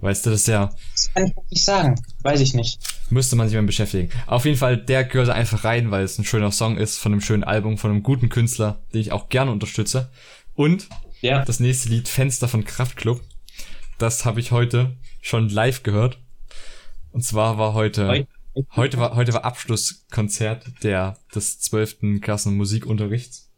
Weißt 0.01 0.27
du, 0.27 0.31
das 0.31 0.41
ist 0.41 0.49
ja. 0.49 0.71
Das 0.93 1.15
kann 1.15 1.27
ich 1.27 1.35
nicht 1.51 1.65
sagen. 1.65 2.01
Weiß 2.23 2.41
ich 2.41 2.55
nicht. 2.55 2.81
Müsste 3.13 3.37
man 3.37 3.47
sich 3.47 3.57
mal 3.57 3.67
beschäftigen. 3.67 4.09
Auf 4.27 4.47
jeden 4.47 4.57
Fall, 4.57 4.79
der 4.79 5.05
gehört 5.05 5.29
einfach 5.29 5.65
rein, 5.65 5.91
weil 5.91 6.03
es 6.03 6.19
ein 6.19 6.25
schöner 6.25 6.51
Song 6.51 6.79
ist, 6.79 6.97
von 6.97 7.13
einem 7.13 7.21
schönen 7.21 7.45
Album, 7.45 7.77
von 7.77 7.91
einem 7.91 8.03
guten 8.03 8.31
Künstler, 8.31 8.81
den 8.95 9.03
ich 9.03 9.13
auch 9.13 9.29
gerne 9.29 9.51
unterstütze. 9.51 10.11
Und 10.55 10.89
ja. 11.21 11.45
das 11.45 11.61
nächste 11.61 11.91
Lied, 11.91 12.09
Fenster 12.09 12.49
von 12.49 12.65
Kraftklub. 12.65 13.21
Das 13.99 14.25
habe 14.25 14.41
ich 14.41 14.51
heute 14.51 14.97
schon 15.21 15.51
live 15.51 15.83
gehört. 15.83 16.21
Und 17.11 17.23
zwar 17.23 17.59
war 17.59 17.75
heute, 17.75 18.27
heute 18.75 18.97
war, 18.97 19.15
heute 19.15 19.35
war 19.35 19.45
Abschlusskonzert 19.45 20.83
der, 20.83 21.19
des 21.35 21.61
zwölften 21.61 22.23
Klassen 22.23 22.57
Musikunterrichts. 22.57 23.51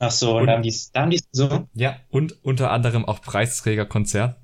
Ach 0.00 0.10
so, 0.10 0.36
und, 0.36 0.42
und 0.42 0.50
haben 0.50 0.64
die, 0.64 0.74
da 0.92 1.02
haben 1.02 1.10
die 1.10 1.20
so? 1.30 1.68
Ja, 1.74 2.00
und 2.10 2.44
unter 2.44 2.72
anderem 2.72 3.04
auch 3.04 3.22
Preisträgerkonzert 3.22 4.41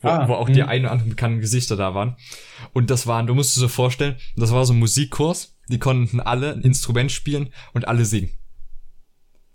wo, 0.00 0.08
ah, 0.08 0.28
wo 0.28 0.34
auch 0.34 0.48
mh. 0.48 0.54
die 0.54 0.62
ein 0.62 0.82
oder 0.82 0.92
anderen 0.92 1.10
bekannten 1.10 1.40
Gesichter 1.40 1.76
da 1.76 1.94
waren. 1.94 2.16
Und 2.72 2.90
das 2.90 3.06
waren, 3.06 3.26
du 3.26 3.34
musst 3.34 3.56
dir 3.56 3.60
so 3.60 3.68
vorstellen, 3.68 4.16
das 4.36 4.52
war 4.52 4.64
so 4.64 4.72
ein 4.72 4.78
Musikkurs, 4.78 5.56
die 5.68 5.78
konnten 5.78 6.20
alle 6.20 6.52
ein 6.52 6.62
Instrument 6.62 7.12
spielen 7.12 7.52
und 7.72 7.86
alle 7.86 8.04
singen. 8.04 8.30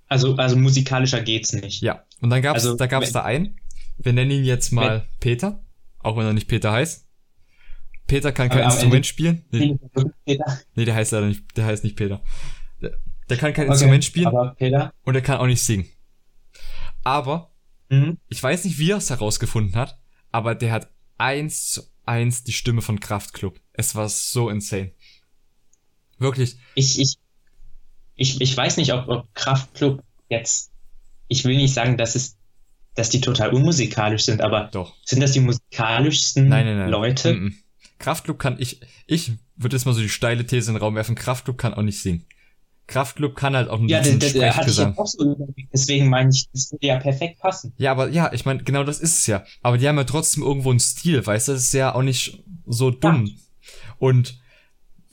Also, 0.07 0.35
also 0.35 0.55
musikalischer 0.55 1.21
geht's 1.21 1.53
nicht. 1.53 1.81
Ja. 1.81 2.03
Und 2.21 2.29
dann 2.29 2.41
gab's, 2.41 2.63
also, 2.63 2.77
da 2.77 2.87
gab's 2.87 3.11
da 3.11 3.23
einen. 3.23 3.59
Wir 3.97 4.13
nennen 4.13 4.31
ihn 4.31 4.45
jetzt 4.45 4.71
mal 4.71 4.99
wenn, 4.99 5.19
Peter, 5.19 5.63
auch 5.99 6.15
wenn 6.17 6.25
er 6.25 6.33
nicht 6.33 6.47
Peter 6.47 6.71
heißt. 6.71 7.07
Peter 8.07 8.31
kann 8.31 8.49
kein 8.49 8.65
Instrument 8.65 9.05
spielen. 9.05 9.45
Nee, 9.49 9.79
Peter. 10.25 10.59
nee, 10.75 10.85
der 10.85 10.93
heißt 10.93 11.11
leider 11.11 11.25
nicht, 11.25 11.57
der 11.57 11.65
heißt 11.65 11.83
nicht 11.83 11.95
Peter. 11.95 12.21
Der, 12.81 12.91
der 13.29 13.37
kann 13.37 13.53
kein 13.53 13.65
okay, 13.65 13.73
Instrument 13.73 14.03
spielen. 14.05 14.27
Aber 14.27 14.53
Peter. 14.59 14.93
Und 15.03 15.15
er 15.15 15.21
kann 15.21 15.39
auch 15.39 15.47
nicht 15.47 15.63
singen. 15.63 15.85
Aber, 17.03 17.51
mhm. 17.89 18.17
ich 18.27 18.41
weiß 18.41 18.65
nicht, 18.65 18.77
wie 18.77 18.91
er 18.91 18.97
es 18.97 19.09
herausgefunden 19.09 19.75
hat, 19.75 19.97
aber 20.35 20.53
der 20.53 20.73
hat 20.73 20.89
eins 21.17 21.71
zu 21.71 21.81
eins 22.03 22.43
die 22.43 22.51
Stimme 22.51 22.81
von 22.81 22.99
Kraftklub. 22.99 23.57
Es 23.71 23.95
war 23.95 24.09
so 24.09 24.49
insane. 24.49 24.91
Wirklich. 26.19 26.57
Ich, 26.75 26.99
ich, 26.99 27.15
ich, 28.15 28.41
ich 28.41 28.57
weiß 28.57 28.75
nicht, 28.75 28.91
ob, 28.91 29.07
ob 29.07 29.33
Kraftklub 29.33 30.03
jetzt, 30.27 30.73
ich 31.29 31.45
will 31.45 31.55
nicht 31.55 31.73
sagen, 31.73 31.95
dass 31.95 32.15
es, 32.15 32.35
dass 32.95 33.09
die 33.09 33.21
total 33.21 33.53
unmusikalisch 33.53 34.25
sind, 34.25 34.41
aber 34.41 34.65
Doch. 34.73 34.93
sind 35.05 35.21
das 35.21 35.31
die 35.31 35.39
musikalischsten 35.39 36.49
nein, 36.49 36.65
nein, 36.65 36.79
nein. 36.79 36.89
Leute? 36.89 37.33
Mm 37.33 37.45
-mm. 37.45 37.53
Kraftklub 37.99 38.37
kann 38.37 38.57
ich, 38.59 38.81
ich 39.07 39.31
würde 39.55 39.77
jetzt 39.77 39.85
mal 39.85 39.93
so 39.93 40.01
die 40.01 40.09
steile 40.09 40.45
These 40.45 40.69
in 40.69 40.75
den 40.75 40.83
Raum 40.83 40.95
werfen, 40.95 41.15
Kraftklub 41.15 41.57
kann 41.57 41.73
auch 41.73 41.81
nicht 41.81 42.01
singen. 42.01 42.25
Kraftclub 42.87 43.35
kann 43.35 43.55
halt 43.55 43.69
auch 43.69 43.79
ein 43.79 43.87
ja, 43.87 43.99
bisschen 43.99 44.19
der, 44.19 44.31
der, 44.31 44.41
der 44.41 44.55
hatte 44.55 44.69
ich 44.69 44.77
ja 44.77 44.93
auch 44.95 45.07
so 45.07 45.35
deswegen 45.73 46.09
meine 46.09 46.29
ich, 46.29 46.47
das 46.53 46.71
würde 46.71 46.85
ja 46.85 46.99
perfekt 46.99 47.39
passen. 47.39 47.73
Ja, 47.77 47.91
aber 47.91 48.09
ja, 48.09 48.31
ich 48.31 48.45
meine, 48.45 48.63
genau 48.63 48.83
das 48.83 48.99
ist 48.99 49.19
es 49.19 49.27
ja. 49.27 49.43
Aber 49.61 49.77
die 49.77 49.87
haben 49.87 49.97
ja 49.97 50.03
trotzdem 50.03 50.43
irgendwo 50.43 50.69
einen 50.69 50.79
Stil, 50.79 51.25
weißt 51.25 51.47
du, 51.47 51.53
das 51.53 51.63
ist 51.63 51.73
ja 51.73 51.95
auch 51.95 52.03
nicht 52.03 52.43
so 52.65 52.91
dumm. 52.91 53.25
Ja. 53.25 53.33
Und 53.97 54.39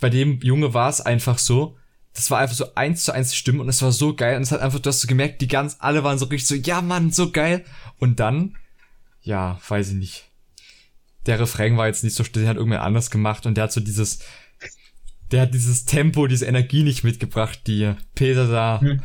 bei 0.01 0.11
dem 0.11 0.41
Junge 0.41 0.75
war 0.75 0.91
es 0.91 1.01
einfach 1.01 1.39
so, 1.39 1.77
das 2.15 2.31
war 2.31 2.41
einfach 2.41 2.57
so 2.57 2.75
eins 2.75 3.05
zu 3.05 3.13
eins 3.13 3.35
Stimme 3.35 3.63
und 3.63 3.69
es 3.69 3.81
war 3.81 3.93
so 3.93 4.15
geil 4.15 4.37
und 4.37 4.43
es 4.43 4.53
hat 4.53 4.61
einfach, 4.61 4.81
du 4.81 4.89
hast 4.89 5.01
so 5.01 5.09
gemerkt, 5.09 5.41
die 5.41 5.49
ganz, 5.49 5.77
alle 5.79 6.05
waren 6.05 6.19
so 6.19 6.27
richtig 6.27 6.47
so, 6.47 6.55
ja 6.55 6.83
Mann, 6.83 7.11
so 7.11 7.31
geil. 7.31 7.65
Und 7.99 8.21
dann, 8.21 8.57
ja, 9.23 9.59
weiß 9.67 9.91
ich 9.91 9.97
nicht. 9.97 10.25
Der 11.25 11.41
Refrain 11.41 11.77
war 11.77 11.87
jetzt 11.87 12.05
nicht 12.05 12.17
so 12.17 12.25
still, 12.25 12.43
den 12.43 12.49
hat 12.49 12.57
irgendwer 12.57 12.83
anders 12.83 13.11
gemacht 13.11 13.47
und 13.47 13.57
der 13.57 13.65
hat 13.65 13.73
so 13.73 13.81
dieses, 13.81 14.19
der 15.33 15.43
hat 15.43 15.55
dieses 15.55 15.85
Tempo, 15.87 16.27
diese 16.27 16.47
Energie 16.47 16.83
nicht 16.83 17.05
mitgebracht, 17.05 17.61
die 17.67 17.95
Peter 18.15 18.47
da 18.47 18.81
hm. 18.81 19.03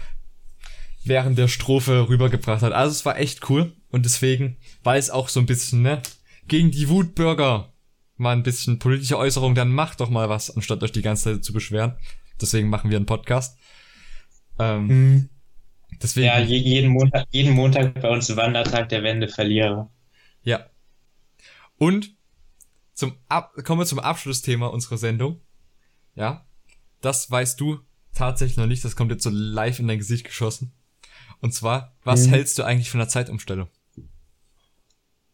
während 1.06 1.38
der 1.38 1.48
Strophe 1.48 2.10
rübergebracht 2.10 2.62
hat. 2.62 2.74
Also 2.74 2.92
es 2.92 3.06
war 3.06 3.18
echt 3.18 3.50
cool 3.50 3.74
und 3.90 4.06
deswegen 4.06 4.58
war 4.84 4.98
es 4.98 5.10
auch 5.10 5.30
so 5.30 5.40
ein 5.40 5.46
bisschen, 5.46 5.82
ne, 5.82 6.02
gegen 6.48 6.72
die 6.72 6.90
Wutbürger 6.90 7.74
mal 8.18 8.36
ein 8.36 8.44
bisschen 8.44 8.80
politische 8.80 9.18
Äußerung, 9.18 9.56
dann 9.56 9.72
macht 9.72 10.00
doch 10.00 10.10
mal 10.10 10.28
was, 10.28 10.56
anstatt 10.56 10.84
euch 10.84 10.92
die 10.92 11.02
ganze 11.02 11.36
Zeit 11.36 11.46
zu 11.46 11.54
beschweren. 11.54 11.98
Deswegen 12.42 12.70
machen 12.70 12.90
wir 12.90 12.98
einen 12.98 13.06
Podcast. 13.06 13.58
Ähm, 14.60 14.90
hm. 14.90 15.30
Deswegen. 16.02 16.28
Ja, 16.28 16.40
jeden 16.40 16.92
Montag, 16.92 17.28
jeden 17.32 17.54
Montag 17.54 18.00
bei 18.02 18.10
uns 18.10 18.36
Wandertag 18.36 18.90
der 18.90 19.04
Wende 19.04 19.28
Verlierer. 19.28 19.90
Ja. 20.44 20.68
Und 21.78 22.16
zum 22.94 23.16
Ab 23.30 23.54
kommen 23.64 23.82
wir 23.82 23.86
zum 23.86 24.00
Abschlussthema 24.00 24.68
unserer 24.68 24.98
Sendung. 24.98 25.42
Ja, 26.18 26.46
das 27.00 27.30
weißt 27.30 27.62
du 27.62 27.80
tatsächlich 28.14 28.58
noch 28.58 28.66
nicht. 28.66 28.84
Das 28.84 28.96
kommt 28.96 29.12
jetzt 29.12 29.24
so 29.24 29.30
live 29.30 29.80
in 29.80 29.88
dein 29.88 30.00
Gesicht 30.00 30.26
geschossen. 30.26 30.74
Und 31.40 31.54
zwar, 31.54 31.96
was 32.04 32.26
mhm. 32.26 32.32
hältst 32.32 32.58
du 32.58 32.64
eigentlich 32.64 32.90
von 32.90 33.00
der 33.00 33.08
Zeitumstellung? 33.08 33.70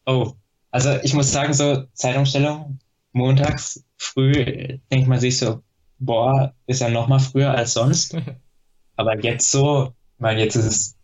Oh, 0.05 0.33
also 0.69 0.99
ich 1.01 1.13
muss 1.13 1.31
sagen, 1.31 1.53
so 1.53 1.85
Zeitumstellung, 1.93 2.79
montags 3.13 3.85
früh, 3.95 4.79
denkt 4.91 5.07
man 5.07 5.21
sich 5.21 5.37
so, 5.37 5.63
boah, 5.99 6.53
ist 6.67 6.81
ja 6.81 6.89
noch 6.89 7.07
mal 7.07 7.19
früher 7.19 7.51
als 7.51 7.73
sonst. 7.73 8.17
Aber 8.97 9.17
jetzt 9.23 9.49
so, 9.49 9.93
weil 10.17 10.37
jetzt 10.37 10.55
ist 10.55 10.65
es 10.65 10.95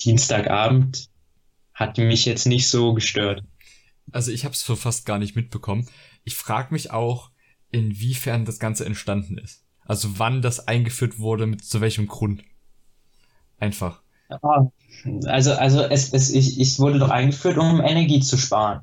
Dienstagabend, 0.00 1.10
hat 1.74 1.98
mich 1.98 2.24
jetzt 2.24 2.46
nicht 2.46 2.68
so 2.68 2.94
gestört. 2.94 3.44
Also 4.10 4.32
ich 4.32 4.46
habe 4.46 4.54
es 4.54 4.62
für 4.62 4.76
fast 4.76 5.04
gar 5.04 5.18
nicht 5.18 5.36
mitbekommen. 5.36 5.86
Ich 6.24 6.34
frage 6.34 6.72
mich 6.72 6.90
auch, 6.90 7.31
inwiefern 7.72 8.44
das 8.44 8.58
Ganze 8.60 8.84
entstanden 8.84 9.38
ist. 9.38 9.64
Also 9.84 10.18
wann 10.18 10.42
das 10.42 10.68
eingeführt 10.68 11.18
wurde, 11.18 11.46
mit 11.46 11.64
zu 11.64 11.80
welchem 11.80 12.06
Grund. 12.06 12.44
Einfach. 13.58 14.00
Also, 15.24 15.52
also 15.52 15.82
es, 15.82 16.12
es, 16.12 16.30
ich, 16.30 16.60
es 16.60 16.78
wurde 16.78 16.98
doch 16.98 17.10
eingeführt, 17.10 17.58
um 17.58 17.80
Energie 17.80 18.20
zu 18.20 18.36
sparen. 18.36 18.82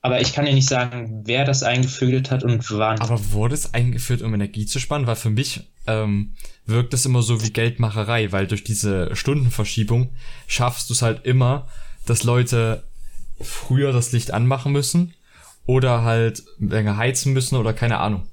Aber 0.00 0.20
ich 0.20 0.32
kann 0.32 0.46
dir 0.46 0.52
nicht 0.52 0.68
sagen, 0.68 1.22
wer 1.26 1.44
das 1.44 1.62
eingefügt 1.62 2.32
hat 2.32 2.42
und 2.42 2.68
wann. 2.72 3.00
Aber 3.00 3.32
wurde 3.32 3.54
es 3.54 3.72
eingeführt, 3.72 4.22
um 4.22 4.34
Energie 4.34 4.66
zu 4.66 4.80
sparen? 4.80 5.06
Weil 5.06 5.14
für 5.14 5.30
mich 5.30 5.70
ähm, 5.86 6.34
wirkt 6.66 6.92
es 6.92 7.06
immer 7.06 7.22
so 7.22 7.42
wie 7.42 7.52
Geldmacherei, 7.52 8.32
weil 8.32 8.48
durch 8.48 8.64
diese 8.64 9.14
Stundenverschiebung 9.14 10.10
schaffst 10.48 10.90
du 10.90 10.94
es 10.94 11.02
halt 11.02 11.24
immer, 11.24 11.68
dass 12.04 12.24
Leute 12.24 12.82
früher 13.40 13.92
das 13.92 14.10
Licht 14.10 14.32
anmachen 14.32 14.72
müssen 14.72 15.14
oder 15.66 16.02
halt 16.02 16.42
länger 16.58 16.96
heizen 16.96 17.32
müssen 17.32 17.56
oder 17.56 17.72
keine 17.72 17.98
Ahnung. 17.98 18.26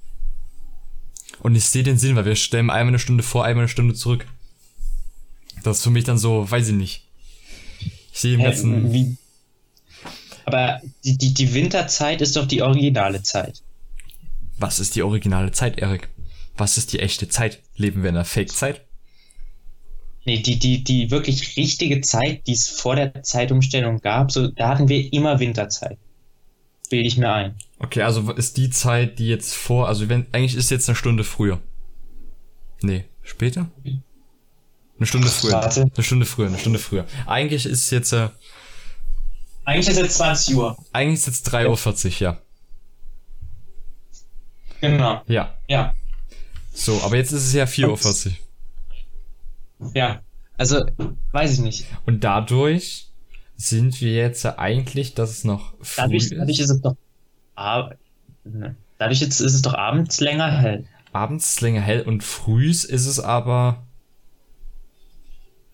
Und 1.42 1.56
ich 1.56 1.66
sehe 1.66 1.84
den 1.84 1.98
Sinn, 1.98 2.16
weil 2.16 2.26
wir 2.26 2.36
stellen 2.36 2.70
einmal 2.70 2.90
eine 2.90 3.00
Stunde 3.00 3.24
vor, 3.24 3.46
einmal 3.46 3.64
eine 3.64 3.70
Stunde 3.70 3.94
zurück. 3.94 4.26
Das 5.64 5.78
ist 5.78 5.84
für 5.84 5.90
mich 5.90 6.04
dann 6.04 6.18
so, 6.18 6.50
weiß 6.50 6.70
ich 6.70 6.76
nicht. 6.76 7.08
Ich 7.80 8.20
sehe 8.20 8.36
im 8.36 8.44
ganzen. 8.44 8.92
wie? 8.92 9.18
Aber 10.46 10.82
die, 11.04 11.18
die, 11.18 11.34
die 11.34 11.54
Winterzeit 11.54 12.22
ist 12.22 12.36
doch 12.36 12.48
die 12.48 12.62
originale 12.62 13.22
Zeit. 13.22 13.62
Was 14.58 14.80
ist 14.80 14.96
die 14.96 15.04
originale 15.04 15.52
Zeit, 15.52 15.78
Erik? 15.78 16.10
Was 16.58 16.78
ist 16.78 16.92
die 16.92 17.00
echte 17.00 17.30
Zeit? 17.30 17.62
Leben 17.76 18.04
wir 18.04 18.10
in 18.10 18.16
einer 18.16 18.26
Fake-Zeit? 18.26 18.82
Nee, 20.26 20.40
die, 20.40 20.60
die, 20.60 20.84
die 20.84 21.12
wirklich 21.12 21.56
richtige 21.56 22.02
Zeit, 22.02 22.46
die 22.48 22.54
es 22.54 22.68
vor 22.68 22.96
der 22.96 23.24
Zeitumstellung 23.24 24.02
gab, 24.02 24.32
so, 24.32 24.48
da 24.48 24.70
hatten 24.70 24.90
wir 24.90 25.14
immer 25.14 25.40
Winterzeit. 25.40 25.98
Bilde 26.90 27.08
ich 27.08 27.18
mir 27.18 27.32
ein. 27.32 27.56
Okay, 27.78 28.02
also 28.02 28.32
ist 28.34 28.58
die 28.58 28.70
Zeit, 28.70 29.20
die 29.20 29.28
jetzt 29.28 29.56
vor, 29.56 29.88
also 29.88 30.10
wenn, 30.10 30.26
eigentlich 30.32 30.56
ist 30.56 30.72
jetzt 30.72 30.90
eine 30.90 30.96
Stunde 30.96 31.24
früher. 31.24 31.62
Nee, 32.82 33.06
später? 33.22 33.70
Eine 34.98 35.06
Stunde 35.06 35.28
früher. 35.28 35.54
Warte. 35.54 35.82
Eine 35.96 36.04
Stunde 36.04 36.26
früher, 36.26 36.48
eine 36.48 36.58
Stunde 36.58 36.80
früher. 36.80 37.06
Eigentlich 37.26 37.66
ist 37.66 37.90
jetzt, 37.92 38.12
äh, 38.12 38.30
Eigentlich 39.66 39.88
ist 39.88 39.98
jetzt 39.98 40.18
20 40.18 40.56
Uhr. 40.56 40.78
eigentlich 40.92 41.20
ist 41.20 41.28
jetzt 41.28 41.54
3.40 41.54 42.06
Uhr, 42.06 42.12
ja. 42.20 42.42
Genau. 44.82 45.22
Ja. 45.28 45.56
Ja. 45.68 45.94
So, 46.74 47.02
aber 47.04 47.18
jetzt 47.18 47.32
ist 47.32 47.46
es 47.46 47.54
ja 47.54 47.66
4.40 47.66 48.32
Uhr. 49.80 49.92
Ja. 49.94 50.22
Also, 50.58 50.86
weiß 51.32 51.54
ich 51.54 51.60
nicht. 51.60 51.86
Und 52.06 52.24
dadurch 52.24 53.09
sind 53.62 54.00
wir 54.00 54.14
jetzt 54.14 54.44
ja 54.44 54.58
eigentlich, 54.58 55.16
dass 55.16 55.32
es 55.32 55.44
noch 55.44 55.74
früh 55.82 56.02
Dadurch, 56.02 56.24
ist. 56.24 56.32
dadurch 56.32 56.60
ist 56.60 56.70
es 56.70 56.82
doch. 56.82 56.96
ne. 58.46 58.76
Dadurch 58.98 59.20
jetzt 59.20 59.42
ist 59.42 59.54
es 59.54 59.62
doch 59.62 59.74
abends 59.74 60.22
länger 60.22 60.50
hell. 60.62 60.86
Abends 61.12 61.50
ist 61.50 61.62
länger 61.62 61.82
hell 61.82 62.02
und 62.04 62.24
frühs 62.24 62.86
ist 62.86 63.06
es 63.06 63.20
aber 63.20 63.86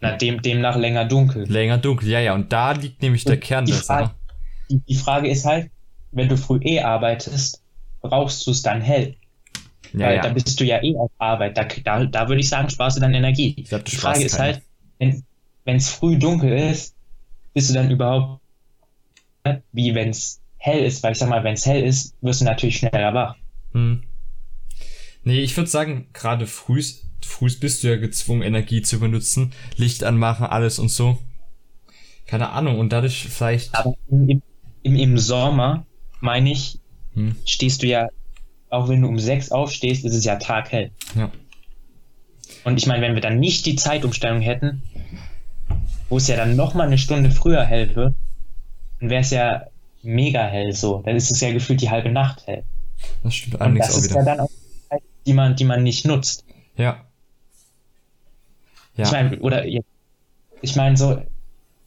Na, 0.02 0.18
dem, 0.18 0.42
demnach 0.42 0.78
länger 0.78 1.06
dunkel. 1.06 1.44
länger 1.48 1.78
dunkel. 1.78 2.10
Ja, 2.10 2.20
ja, 2.20 2.34
und 2.34 2.52
da 2.52 2.72
liegt 2.72 3.04
nämlich 3.04 3.24
der 3.24 3.36
Und 3.36 3.42
Kern 3.42 3.66
die 3.66 3.72
der 3.74 3.82
Frage-. 3.82 4.12
Die, 4.70 4.96
Frage 4.96 5.30
ist 5.30 5.46
halt, 5.46 5.70
wenn 6.12 6.28
du 6.28 6.38
früh 6.38 6.60
eh 6.64 6.80
arbeitest, 6.80 7.62
brauchst 8.02 8.48
du 8.48 8.52
es 8.52 8.64
dann 8.64 8.82
hell. 8.82 9.16
Ja, 9.94 10.08
Weil 10.08 10.22
da 10.22 10.28
ja. 10.30 10.34
bist 10.34 10.60
du 10.60 10.64
ja 10.66 10.82
eh 10.84 10.96
auf 10.98 11.12
Arbeit. 11.20 11.56
Da, 11.56 11.66
da, 11.84 12.04
da 12.06 12.28
würde 12.30 12.42
ich 12.42 12.50
sagen, 12.50 12.70
sparst 12.72 12.98
du 12.98 13.02
dann 13.02 13.14
Energie. 13.14 13.64
Glaub, 13.70 13.86
die 13.86 13.96
Frage 13.96 14.24
ist 14.24 14.40
halt, 14.40 14.64
wenn 14.98 15.24
es 15.66 15.90
früh 15.90 16.18
dunkel 16.18 16.52
ist, 16.58 16.95
bist 17.56 17.72
du 17.72 17.74
dann 17.74 17.90
überhaupt 17.90 18.42
wie 19.72 19.94
wenn 19.96 20.10
es 20.10 20.42
hell 20.58 20.84
ist? 20.84 21.04
Weil 21.04 21.14
ich 21.14 21.20
sag 21.20 21.30
mal, 21.30 21.44
wenn 21.44 21.54
es 21.54 21.66
hell 21.66 21.84
ist, 21.84 22.16
wirst 22.22 22.42
du 22.42 22.46
natürlich 22.46 22.78
schneller 22.78 23.14
wach. 23.14 23.36
Hm. 23.72 24.04
Nee, 25.24 25.40
ich 25.42 25.56
würde 25.58 25.70
sagen, 25.70 26.08
gerade 26.14 26.48
frühs, 26.48 27.08
frühs 27.24 27.60
bist 27.60 27.84
du 27.84 27.88
ja 27.88 27.96
gezwungen, 27.98 28.42
Energie 28.42 28.82
zu 28.82 29.00
benutzen, 29.00 29.54
Licht 29.76 30.04
anmachen, 30.04 30.46
alles 30.46 30.80
und 30.80 30.90
so. 30.90 31.18
Keine 32.26 32.50
Ahnung, 32.50 32.80
und 32.80 32.90
dadurch 32.92 33.28
vielleicht. 33.28 33.74
Aber 33.76 33.96
im, 34.10 34.42
im, 34.84 34.96
im 34.96 35.18
Sommer, 35.18 35.86
meine 36.20 36.52
ich, 36.52 36.80
Hm. 37.14 37.36
stehst 37.46 37.82
du 37.82 37.88
ja, 37.88 38.10
auch 38.70 38.90
wenn 38.90 39.02
du 39.02 39.08
um 39.08 39.20
sechs 39.20 39.50
aufstehst, 39.52 40.04
ist 40.04 40.14
es 40.14 40.26
ja 40.26 40.36
taghell. 40.36 40.92
Ja. 41.16 41.32
Und 42.66 42.78
ich 42.78 42.88
meine, 42.88 43.02
wenn 43.02 43.14
wir 43.14 43.22
dann 43.22 43.40
nicht 43.40 43.66
die 43.66 43.76
Zeitumstellung 43.76 44.42
hätten, 44.42 44.84
wo 46.10 46.18
es 46.18 46.28
ja 46.28 46.36
dann 46.38 46.56
nochmal 46.56 46.88
eine 46.88 46.98
Stunde 46.98 47.32
früher 47.32 47.64
hell 47.64 47.96
wird, 47.96 48.16
dann 49.00 49.10
wäre 49.10 49.22
es 49.22 49.32
ja 49.32 49.64
mega 50.04 50.46
hell 50.46 50.74
so. 50.74 51.02
Dann 51.06 51.16
ist 51.16 51.32
es 51.32 51.42
ja 51.42 51.52
gefühlt 51.52 51.82
die 51.82 51.90
halbe 51.90 52.10
Nacht 52.12 52.46
hell. 52.48 52.64
Das 53.24 53.36
stimmt 53.36 53.56
Und 53.56 53.62
allerdings 53.62 53.88
das 53.88 53.96
auch 53.96 54.00
ist 54.00 54.10
wieder. 54.12 54.20
ja 54.20 54.26
dann 54.26 54.40
auch 54.42 54.48
die 54.50 54.90
Zeit, 54.90 55.02
die 55.26 55.34
man, 55.34 55.56
die 55.56 55.66
man 55.66 55.84
nicht 55.84 56.06
nutzt. 56.06 56.46
Ja. 56.78 56.98
Ja. 58.96 59.04
Ich 59.06 59.12
meine, 59.12 59.40
oder 59.40 59.66
ich 59.66 60.76
meine 60.76 60.96
so, 60.96 61.22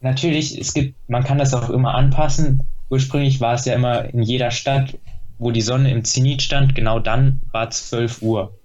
natürlich, 0.01 0.59
es 0.59 0.73
gibt, 0.73 0.95
man 1.09 1.23
kann 1.23 1.37
das 1.37 1.53
auch 1.53 1.69
immer 1.69 1.95
anpassen. 1.95 2.63
Ursprünglich 2.89 3.39
war 3.41 3.55
es 3.55 3.65
ja 3.65 3.73
immer 3.75 4.05
in 4.13 4.21
jeder 4.21 4.51
Stadt, 4.51 4.97
wo 5.37 5.51
die 5.51 5.61
Sonne 5.61 5.91
im 5.91 6.03
Zenit 6.03 6.41
stand, 6.41 6.75
genau 6.75 6.99
dann 6.99 7.41
war 7.51 7.69
12 7.69 8.21
Uhr. 8.21 8.57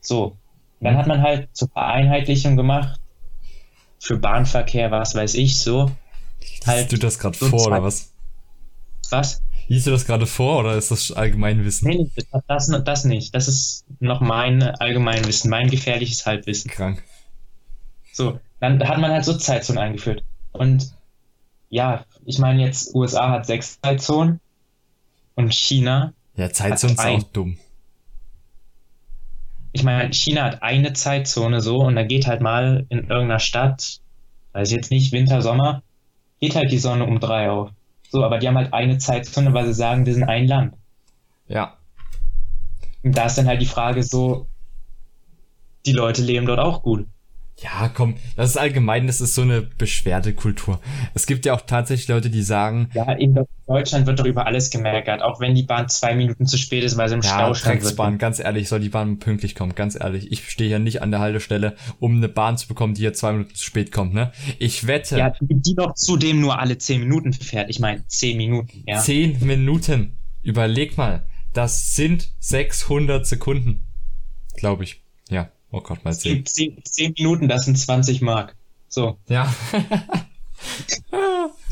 So. 0.00 0.36
Dann 0.80 0.94
Mhm. 0.94 0.98
hat 0.98 1.06
man 1.08 1.22
halt 1.22 1.48
zur 1.56 1.68
Vereinheitlichung 1.70 2.56
gemacht, 2.56 3.00
für 3.98 4.16
Bahnverkehr, 4.16 4.90
was 4.90 5.14
weiß 5.14 5.34
ich, 5.34 5.60
so. 5.60 5.90
Liest 6.66 6.92
du 6.92 6.98
das 6.98 7.18
gerade 7.18 7.36
vor, 7.36 7.66
oder 7.66 7.82
was? 7.82 8.12
Was? 9.10 9.42
Liest 9.68 9.86
du 9.86 9.90
das 9.90 10.06
gerade 10.06 10.26
vor, 10.26 10.60
oder 10.60 10.76
ist 10.76 10.90
das 10.90 11.12
Allgemeinwissen? 11.12 11.88
Nee, 11.88 12.10
das, 12.46 12.70
das 12.84 13.04
nicht. 13.04 13.34
Das 13.34 13.48
ist 13.48 13.84
noch 14.00 14.20
mein 14.20 14.62
Allgemeinwissen, 14.62 15.50
mein 15.50 15.68
gefährliches 15.68 16.24
Halbwissen. 16.26 16.70
Krank. 16.70 17.02
So, 18.12 18.40
dann 18.60 18.82
hat 18.86 18.98
man 18.98 19.10
halt 19.12 19.24
so 19.24 19.36
Zeitzonen 19.36 19.78
eingeführt. 19.82 20.22
Und 20.52 20.92
ja, 21.68 22.04
ich 22.24 22.38
meine 22.38 22.62
jetzt, 22.64 22.94
USA 22.94 23.30
hat 23.30 23.46
sechs 23.46 23.78
Zeitzonen 23.80 24.40
und 25.34 25.52
China, 25.54 26.12
Ja, 26.36 26.50
Zeitzone 26.50 26.92
ist 26.94 26.98
Hat 26.98 27.06
ein- 27.06 27.20
auch 27.22 27.32
dumm. 27.32 27.58
Ich 29.78 29.84
meine, 29.84 30.12
China 30.12 30.42
hat 30.44 30.62
eine 30.62 30.92
Zeitzone 30.92 31.60
so 31.60 31.78
und 31.78 31.94
da 31.94 32.02
geht 32.02 32.26
halt 32.26 32.40
mal 32.40 32.84
in 32.88 32.98
irgendeiner 32.98 33.38
Stadt, 33.38 34.00
weiß 34.52 34.70
ich 34.70 34.76
jetzt 34.76 34.90
nicht, 34.90 35.12
Winter, 35.12 35.40
Sommer, 35.40 35.82
geht 36.40 36.56
halt 36.56 36.72
die 36.72 36.78
Sonne 36.78 37.04
um 37.04 37.20
drei 37.20 37.50
auf. 37.50 37.70
So, 38.10 38.24
aber 38.24 38.38
die 38.38 38.48
haben 38.48 38.56
halt 38.56 38.72
eine 38.72 38.98
Zeitzone, 38.98 39.54
weil 39.54 39.66
sie 39.66 39.74
sagen, 39.74 40.04
wir 40.04 40.14
sind 40.14 40.24
ein 40.24 40.48
Land. 40.48 40.74
Ja. 41.46 41.76
Und 43.04 43.16
da 43.16 43.26
ist 43.26 43.38
dann 43.38 43.46
halt 43.46 43.62
die 43.62 43.66
Frage 43.66 44.02
so, 44.02 44.46
die 45.86 45.92
Leute 45.92 46.22
leben 46.22 46.46
dort 46.46 46.58
auch 46.58 46.82
gut. 46.82 47.06
Ja, 47.60 47.90
komm, 47.92 48.14
das 48.36 48.50
ist 48.50 48.56
allgemein, 48.56 49.08
das 49.08 49.20
ist 49.20 49.34
so 49.34 49.42
eine 49.42 49.62
Beschwerdekultur. 49.62 50.80
Es 51.14 51.26
gibt 51.26 51.44
ja 51.44 51.54
auch 51.54 51.62
tatsächlich 51.62 52.06
Leute, 52.06 52.30
die 52.30 52.42
sagen, 52.42 52.88
Ja, 52.94 53.10
in 53.12 53.36
Deutschland 53.66 54.06
wird 54.06 54.20
doch 54.20 54.26
über 54.26 54.46
alles 54.46 54.70
gemeckert, 54.70 55.22
auch 55.22 55.40
wenn 55.40 55.56
die 55.56 55.64
Bahn 55.64 55.88
zwei 55.88 56.14
Minuten 56.14 56.46
zu 56.46 56.56
spät 56.56 56.84
ist, 56.84 56.96
weil 56.96 57.08
sie 57.08 57.16
im 57.16 57.22
ja, 57.22 57.30
Stau 57.30 57.54
stand. 57.54 57.82
Drecksbahn, 57.82 58.18
ganz 58.18 58.38
ehrlich, 58.38 58.68
soll 58.68 58.78
die 58.78 58.90
Bahn 58.90 59.18
pünktlich 59.18 59.56
kommen, 59.56 59.74
ganz 59.74 59.98
ehrlich. 59.98 60.30
Ich 60.30 60.48
stehe 60.48 60.68
hier 60.68 60.78
nicht 60.78 61.02
an 61.02 61.10
der 61.10 61.18
Haltestelle, 61.18 61.74
um 61.98 62.16
eine 62.16 62.28
Bahn 62.28 62.56
zu 62.56 62.68
bekommen, 62.68 62.94
die 62.94 63.00
hier 63.00 63.12
zwei 63.12 63.32
Minuten 63.32 63.54
zu 63.56 63.64
spät 63.64 63.90
kommt, 63.90 64.14
ne? 64.14 64.30
Ich 64.60 64.86
wette, 64.86 65.18
Ja, 65.18 65.32
die 65.40 65.74
doch 65.74 65.94
zudem 65.94 66.40
nur 66.40 66.60
alle 66.60 66.78
zehn 66.78 67.00
Minuten 67.00 67.32
fährt. 67.32 67.70
Ich 67.70 67.80
meine, 67.80 68.06
zehn 68.06 68.36
Minuten, 68.36 68.84
ja. 68.86 69.00
zehn 69.00 69.44
Minuten. 69.44 70.16
Überleg 70.44 70.96
mal, 70.96 71.26
das 71.54 71.96
sind 71.96 72.30
600 72.38 73.26
Sekunden. 73.26 73.84
Glaube 74.54 74.84
ich. 74.84 75.02
Ja, 75.28 75.50
oh 75.70 75.80
Gott, 75.80 76.04
mal 76.04 76.14
zehn. 76.14 76.44
Zehn, 76.44 76.74
zehn, 76.74 76.84
zehn 76.84 77.14
Minuten, 77.16 77.48
das 77.48 77.64
sind 77.64 77.78
20 77.78 78.20
Mark. 78.20 78.54
So. 78.88 79.18
Ja. 79.28 79.54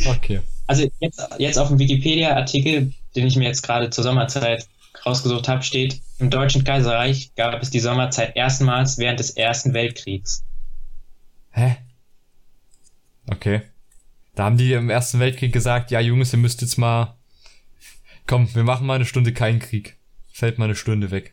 okay. 0.06 0.40
Also 0.66 0.90
jetzt, 1.00 1.22
jetzt 1.38 1.58
auf 1.58 1.68
dem 1.68 1.78
Wikipedia-Artikel, 1.78 2.92
den 3.14 3.26
ich 3.26 3.36
mir 3.36 3.44
jetzt 3.44 3.62
gerade 3.62 3.90
zur 3.90 4.04
Sommerzeit 4.04 4.66
rausgesucht 5.04 5.48
habe, 5.48 5.62
steht, 5.62 6.00
im 6.18 6.30
Deutschen 6.30 6.64
Kaiserreich 6.64 7.30
gab 7.36 7.60
es 7.62 7.70
die 7.70 7.80
Sommerzeit 7.80 8.36
erstmals 8.36 8.98
während 8.98 9.20
des 9.20 9.30
Ersten 9.30 9.74
Weltkriegs. 9.74 10.44
Hä? 11.52 11.76
Okay. 13.28 13.62
Da 14.34 14.44
haben 14.44 14.58
die 14.58 14.72
im 14.72 14.90
Ersten 14.90 15.18
Weltkrieg 15.18 15.52
gesagt, 15.52 15.90
ja 15.90 16.00
Jungs, 16.00 16.32
ihr 16.32 16.38
müsst 16.38 16.60
jetzt 16.60 16.76
mal, 16.76 17.16
komm, 18.26 18.54
wir 18.54 18.64
machen 18.64 18.86
mal 18.86 18.94
eine 18.94 19.06
Stunde 19.06 19.32
keinen 19.32 19.60
Krieg. 19.60 19.96
Fällt 20.32 20.58
mal 20.58 20.66
eine 20.66 20.74
Stunde 20.74 21.10
weg. 21.10 21.32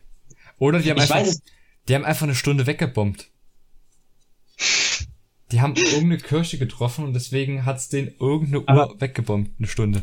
Oder 0.58 0.80
die 0.80 0.90
haben 0.90 0.96
Ich 0.96 1.02
einfach, 1.02 1.16
weiß 1.16 1.28
es, 1.28 1.42
die 1.88 1.94
haben 1.94 2.04
einfach 2.04 2.24
eine 2.24 2.34
Stunde 2.34 2.66
weggebombt. 2.66 3.28
Die 5.52 5.60
haben 5.60 5.76
irgendeine 5.76 6.18
Kirche 6.18 6.58
getroffen 6.58 7.04
und 7.04 7.12
deswegen 7.12 7.64
hat's 7.64 7.88
den 7.88 8.14
irgendeine 8.18 8.60
Uhr 8.60 8.68
Aber- 8.68 9.00
weggebombt, 9.00 9.52
eine 9.58 9.68
Stunde. 9.68 10.02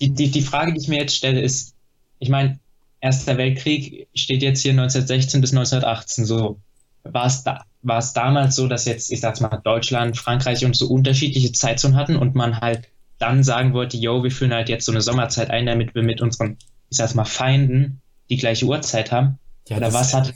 die, 0.00 0.10
die, 0.12 0.30
die 0.30 0.42
Frage, 0.42 0.72
die 0.72 0.80
ich 0.80 0.88
mir 0.88 0.98
jetzt 0.98 1.16
stelle, 1.16 1.40
ist, 1.40 1.74
ich 2.18 2.28
meine, 2.28 2.58
Erster 3.00 3.36
Weltkrieg 3.36 4.06
steht 4.14 4.42
jetzt 4.42 4.60
hier 4.62 4.70
1916 4.72 5.40
bis 5.40 5.50
1918 5.52 6.24
so. 6.24 6.60
War 7.02 7.26
es, 7.26 7.42
da, 7.42 7.64
war 7.82 7.98
es 7.98 8.12
damals 8.12 8.54
so, 8.54 8.68
dass 8.68 8.84
jetzt, 8.84 9.10
ich 9.10 9.18
sag's 9.20 9.40
mal, 9.40 9.60
Deutschland, 9.64 10.16
Frankreich 10.16 10.64
und 10.64 10.76
so 10.76 10.86
unterschiedliche 10.86 11.50
Zeitzonen 11.50 11.96
hatten 11.96 12.14
und 12.14 12.36
man 12.36 12.60
halt 12.60 12.88
dann 13.18 13.42
sagen 13.42 13.72
wollte, 13.74 13.96
yo, 13.96 14.22
wir 14.22 14.30
führen 14.30 14.52
halt 14.52 14.68
jetzt 14.68 14.84
so 14.86 14.92
eine 14.92 15.00
Sommerzeit 15.00 15.50
ein, 15.50 15.66
damit 15.66 15.96
wir 15.96 16.04
mit 16.04 16.20
unseren, 16.20 16.58
ich 16.90 16.96
sag's 16.98 17.14
mal, 17.14 17.24
Feinden 17.24 18.00
die 18.30 18.36
gleiche 18.36 18.66
Uhrzeit 18.66 19.10
haben? 19.10 19.38
Ja, 19.68 19.78
Oder 19.78 19.92
was 19.92 20.14
hat, 20.14 20.32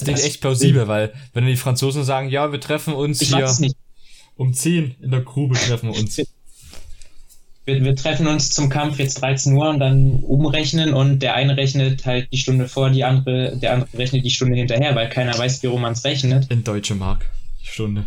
Das 0.00 0.04
klingt 0.04 0.24
echt 0.24 0.40
plausibel, 0.40 0.88
weil 0.88 1.12
wenn 1.32 1.46
die 1.46 1.56
Franzosen 1.56 2.04
sagen, 2.04 2.28
ja, 2.28 2.52
wir 2.52 2.60
treffen 2.60 2.94
uns 2.94 3.20
Ich 3.20 3.34
hier 3.34 3.50
um 4.36 4.52
10 4.52 4.96
in 5.00 5.10
der 5.10 5.20
Grube 5.20 5.54
treffen 5.54 5.92
wir 5.92 5.98
uns. 5.98 6.20
Wir, 7.66 7.82
wir 7.82 7.96
treffen 7.96 8.26
uns 8.26 8.50
zum 8.50 8.68
Kampf 8.68 8.98
jetzt 8.98 9.22
13 9.22 9.54
Uhr 9.54 9.70
und 9.70 9.80
dann 9.80 10.20
umrechnen 10.20 10.92
und 10.92 11.20
der 11.20 11.34
eine 11.34 11.56
rechnet 11.56 12.04
halt 12.04 12.30
die 12.30 12.36
Stunde 12.36 12.68
vor, 12.68 12.90
die 12.90 13.04
andere, 13.04 13.56
der 13.56 13.72
andere 13.72 13.96
rechnet 13.96 14.22
die 14.22 14.30
Stunde 14.30 14.56
hinterher, 14.56 14.94
weil 14.94 15.08
keiner 15.08 15.38
weiß, 15.38 15.62
wie 15.62 15.68
rum 15.68 15.80
man 15.80 15.94
es 15.94 16.04
rechnet. 16.04 16.50
In 16.50 16.62
deutsche 16.62 16.94
Mark. 16.94 17.24
Die 17.62 17.66
Stunde. 17.66 18.04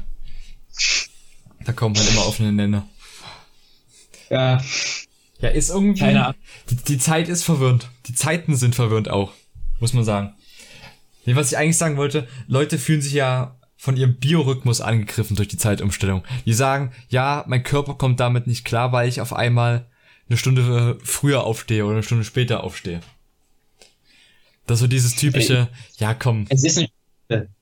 Da 1.65 1.73
kommt 1.73 1.97
man 1.97 2.07
immer 2.07 2.21
auf 2.21 2.39
einen 2.39 2.55
Nenner. 2.55 2.87
Ja, 4.29 4.63
Ja, 5.41 5.49
ist 5.49 5.69
irgendwie. 5.69 6.01
Keine 6.01 6.25
Ahnung. 6.25 6.41
Die, 6.69 6.75
die 6.75 6.97
Zeit 6.99 7.27
ist 7.27 7.43
verwirrend. 7.43 7.89
Die 8.07 8.13
Zeiten 8.13 8.55
sind 8.55 8.75
verwirrend 8.75 9.09
auch. 9.09 9.33
Muss 9.79 9.93
man 9.93 10.03
sagen. 10.03 10.35
Nee, 11.27 11.35
was 11.35 11.51
ich 11.51 11.57
eigentlich 11.57 11.77
sagen 11.77 11.97
wollte, 11.97 12.25
Leute 12.47 12.77
fühlen 12.77 13.01
sich 13.01 13.11
ja 13.11 13.57
von 13.75 13.97
ihrem 13.97 14.15
Biorhythmus 14.15 14.79
angegriffen 14.79 15.35
durch 15.35 15.49
die 15.49 15.57
Zeitumstellung. 15.57 16.23
Die 16.45 16.53
sagen, 16.53 16.93
ja, 17.09 17.43
mein 17.47 17.63
Körper 17.63 17.95
kommt 17.95 18.21
damit 18.21 18.47
nicht 18.47 18.63
klar, 18.63 18.93
weil 18.93 19.09
ich 19.09 19.19
auf 19.19 19.33
einmal 19.33 19.85
eine 20.29 20.37
Stunde 20.37 20.97
früher 21.03 21.43
aufstehe 21.43 21.83
oder 21.83 21.95
eine 21.95 22.03
Stunde 22.03 22.23
später 22.23 22.63
aufstehe. 22.63 23.01
Das 24.67 24.75
ist 24.75 24.81
so 24.81 24.87
dieses 24.87 25.15
typische, 25.15 25.67
ja 25.97 26.13
komm, 26.13 26.45
es 26.49 26.63
ist 26.63 26.77
nicht. 26.77 26.93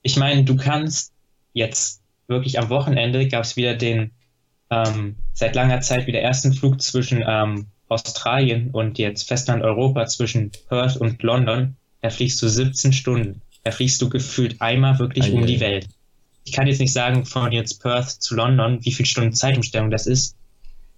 Ich 0.04 0.16
meine, 0.18 0.44
du 0.44 0.56
kannst 0.56 1.12
jetzt 1.54 2.02
wirklich 2.28 2.60
am 2.60 2.70
Wochenende 2.70 3.28
gab 3.28 3.46
es 3.46 3.56
wieder 3.56 3.74
den 3.74 4.12
ähm, 4.70 5.16
seit 5.34 5.56
langer 5.56 5.82
Zeit 5.82 6.06
wieder 6.06 6.20
ersten 6.20 6.54
Flug 6.54 6.82
zwischen 6.84 7.24
ähm, 7.28 7.66
Australien 7.88 8.70
und 8.72 9.00
jetzt 9.00 9.28
Festland 9.28 9.64
Europa 9.64 10.06
zwischen 10.06 10.52
Perth 10.70 10.98
und 10.98 11.24
London. 11.24 11.78
Da 12.02 12.12
fliegst 12.12 12.40
du 12.44 12.48
17 12.48 12.94
Stunden. 12.94 13.42
Da 13.66 13.72
fliegst 13.72 14.00
du 14.00 14.10
gefühlt 14.10 14.62
einmal 14.62 15.00
wirklich 15.00 15.32
um 15.32 15.40
Eieiei. 15.40 15.48
die 15.48 15.60
Welt. 15.60 15.88
Ich 16.44 16.52
kann 16.52 16.68
jetzt 16.68 16.80
nicht 16.80 16.94
sagen, 16.94 17.26
von 17.26 17.52
jetzt 17.52 17.82
Perth 17.82 18.10
zu 18.10 18.36
London, 18.36 18.78
wie 18.86 18.92
viel 18.92 19.08
Stunden 19.08 19.34
Zeitumstellung 19.34 19.90
das 19.90 20.06
ist. 20.06 20.36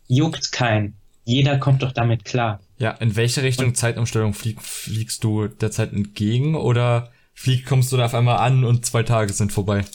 Juckt 0.10 0.52
keinen. 0.52 0.94
Jeder 1.24 1.60
kommt 1.60 1.82
doch 1.82 1.94
damit 1.94 2.26
klar. 2.26 2.60
Ja, 2.78 2.92
in 2.92 3.16
welche 3.16 3.42
Richtung 3.42 3.74
Zeitumstellung 3.74 4.34
flieg, 4.34 4.62
fliegst 4.62 5.24
du 5.24 5.48
derzeit 5.48 5.94
entgegen 5.94 6.56
oder 6.56 7.10
flieg, 7.34 7.66
kommst 7.66 7.94
du 7.94 7.98
da 7.98 8.06
auf 8.06 8.14
einmal 8.14 8.38
an 8.38 8.66
und 8.66 8.86
zwei 8.86 9.04
Tage 9.04 9.32
sind 9.32 9.54
vorbei? 9.54 9.86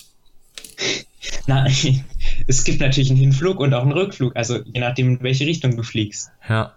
Nein, 1.46 2.04
es 2.46 2.64
gibt 2.64 2.80
natürlich 2.80 3.10
einen 3.10 3.20
Hinflug 3.20 3.60
und 3.60 3.74
auch 3.74 3.82
einen 3.82 3.92
Rückflug, 3.92 4.34
also 4.34 4.60
je 4.64 4.80
nachdem, 4.80 5.16
in 5.16 5.22
welche 5.22 5.44
Richtung 5.44 5.76
du 5.76 5.82
fliegst. 5.82 6.30
Ja. 6.48 6.72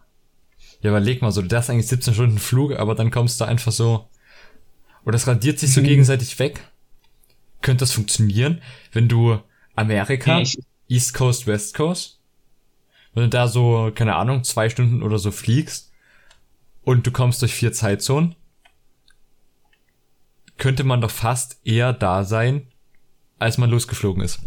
Ja, 0.82 0.89
überleg 0.89 1.22
mal 1.22 1.32
so, 1.32 1.41
du 1.41 1.56
hast 1.56 1.70
eigentlich 1.70 1.88
17 1.88 2.14
Stunden 2.14 2.38
Flug, 2.38 2.74
aber 2.78 2.96
dann 2.96 3.12
kommst 3.12 3.39
du 3.39 3.46
einfach 3.46 3.72
so. 3.72 4.10
Oder 5.06 5.14
das 5.14 5.28
radiert 5.28 5.60
sich 5.60 5.72
so 5.74 5.82
Mhm. 5.82 5.86
gegenseitig 5.86 6.38
weg. 6.39 6.62
Könnte 7.62 7.82
das 7.84 7.91
funktionieren, 7.93 8.62
wenn 8.91 9.08
du 9.08 9.39
Amerika, 9.76 10.39
ich- 10.41 10.60
East 10.89 11.14
Coast, 11.14 11.47
West 11.47 11.74
Coast, 11.76 12.20
wenn 13.14 13.24
du 13.24 13.30
da 13.30 13.47
so, 13.47 13.91
keine 13.95 14.16
Ahnung, 14.16 14.43
zwei 14.43 14.70
Stunden 14.70 15.01
oder 15.03 15.18
so 15.20 15.32
fliegst 15.32 15.91
und 16.84 17.08
du 17.08 17.12
kommst 17.12 17.41
durch 17.41 17.53
vier 17.53 17.72
Zeitzonen, 17.72 18.36
könnte 20.58 20.84
man 20.84 21.01
doch 21.01 21.12
fast 21.12 21.60
eher 21.64 21.91
da 21.93 22.24
sein, 22.24 22.68
als 23.39 23.58
man 23.58 23.70
losgeflogen 23.70 24.24
ist. 24.24 24.39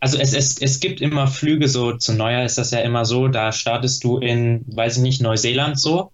Also 0.00 0.18
es, 0.18 0.34
es, 0.34 0.58
es 0.60 0.80
gibt 0.80 1.00
immer 1.00 1.26
Flüge, 1.28 1.68
so 1.68 1.96
zu 1.96 2.12
Neujahr 2.14 2.44
ist 2.44 2.58
das 2.58 2.70
ja 2.72 2.80
immer 2.80 3.04
so, 3.04 3.28
da 3.28 3.52
startest 3.52 4.04
du 4.04 4.18
in, 4.18 4.64
weiß 4.66 4.96
ich 4.98 5.02
nicht, 5.02 5.22
Neuseeland 5.22 5.78
so, 5.80 6.10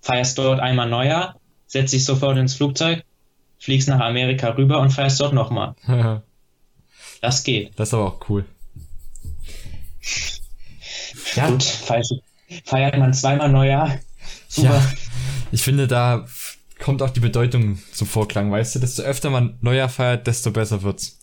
feierst 0.00 0.38
dort 0.38 0.58
einmal 0.60 0.88
Neujahr, 0.88 1.38
setzt 1.74 1.92
dich 1.92 2.04
sofort 2.04 2.38
ins 2.38 2.54
Flugzeug, 2.54 3.04
fliegst 3.58 3.88
nach 3.88 3.98
Amerika 3.98 4.50
rüber 4.50 4.78
und 4.80 4.90
feierst 4.90 5.20
dort 5.20 5.34
nochmal. 5.34 5.74
Das 7.20 7.42
geht. 7.42 7.72
das 7.76 7.88
ist 7.88 7.94
aber 7.94 8.04
auch 8.04 8.28
cool. 8.28 8.44
Ja, 11.34 11.48
Gut, 11.48 11.62
feiert, 11.62 12.98
man 12.98 13.14
zweimal 13.14 13.48
Neujahr. 13.48 13.98
Super. 14.46 14.74
Ja, 14.74 14.92
ich 15.50 15.62
finde, 15.62 15.88
da 15.88 16.26
kommt 16.78 17.00
auch 17.00 17.08
die 17.08 17.20
Bedeutung 17.20 17.78
zum 17.92 18.06
Vorklang, 18.06 18.52
weißt 18.52 18.74
du? 18.74 18.80
Desto 18.80 19.04
öfter 19.04 19.30
man 19.30 19.56
Neujahr 19.62 19.88
feiert, 19.88 20.26
desto 20.26 20.50
besser 20.50 20.82
wird's. 20.82 21.18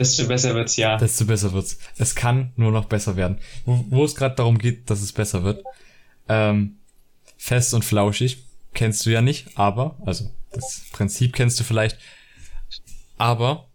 Desto 0.00 0.26
besser 0.26 0.52
wird's 0.56 0.74
ja. 0.74 0.96
Desto 0.96 1.26
besser 1.26 1.52
wird's. 1.52 1.78
Es 1.96 2.16
kann 2.16 2.52
nur 2.56 2.72
noch 2.72 2.86
besser 2.86 3.14
werden. 3.14 3.38
Wo, 3.64 3.84
wo 3.90 4.04
es 4.04 4.16
gerade 4.16 4.34
darum 4.34 4.58
geht, 4.58 4.90
dass 4.90 5.00
es 5.00 5.12
besser 5.12 5.44
wird. 5.44 5.62
Ähm, 6.28 6.78
fest 7.36 7.72
und 7.72 7.84
flauschig 7.84 8.42
kennst 8.74 9.04
du 9.06 9.10
ja 9.10 9.22
nicht, 9.22 9.56
aber, 9.56 9.96
also 10.04 10.30
das 10.52 10.82
Prinzip 10.92 11.32
kennst 11.34 11.58
du 11.58 11.64
vielleicht, 11.64 11.98
aber, 13.18 13.68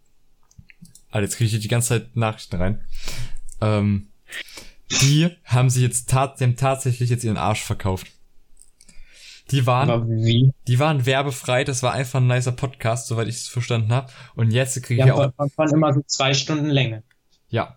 ah, 1.12 1.20
jetzt 1.20 1.38
kriege 1.38 1.56
ich 1.56 1.62
die 1.62 1.68
ganze 1.68 1.90
Zeit 1.90 2.16
Nachrichten 2.16 2.56
rein. 2.58 2.82
Ähm, 3.62 4.08
die 5.02 5.30
haben 5.44 5.70
sie 5.70 5.82
jetzt 5.82 6.10
tat, 6.10 6.40
dem 6.40 6.56
tatsächlich 6.56 7.10
jetzt 7.10 7.24
ihren 7.24 7.38
Arsch 7.38 7.62
verkauft. 7.62 8.08
Die 9.52 9.66
waren, 9.66 10.08
wie? 10.10 10.54
die 10.68 10.78
waren 10.78 11.06
werbefrei, 11.08 11.64
das 11.64 11.82
war 11.82 11.94
einfach 11.94 12.20
ein 12.22 12.28
nicer 12.28 12.52
Podcast, 12.52 13.08
soweit 13.08 13.28
ich 13.28 13.36
es 13.36 13.48
verstanden 13.48 13.92
habe. 13.92 14.12
Und 14.36 14.52
jetzt 14.52 14.82
kriege 14.84 15.02
ich 15.02 15.08
Ja, 15.08 15.16
auch 15.16 15.34
von, 15.56 15.70
immer 15.70 15.92
so 15.94 16.02
zwei 16.06 16.34
Stunden 16.34 16.68
Länge. 16.68 17.04
ja. 17.50 17.76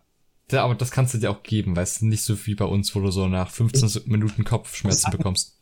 Ja, 0.51 0.65
aber 0.65 0.75
das 0.75 0.91
kannst 0.91 1.15
du 1.15 1.19
dir 1.19 1.31
auch 1.31 1.43
geben, 1.43 1.75
weißt 1.75 2.03
du, 2.03 2.07
nicht 2.07 2.25
so 2.25 2.45
wie 2.45 2.55
bei 2.55 2.67
uns, 2.67 2.95
wo 2.95 3.01
du 3.01 3.11
so 3.11 3.27
nach 3.27 3.51
15 3.51 4.03
Minuten 4.05 4.45
Kopfschmerzen 4.45 5.11
bekommst. 5.11 5.57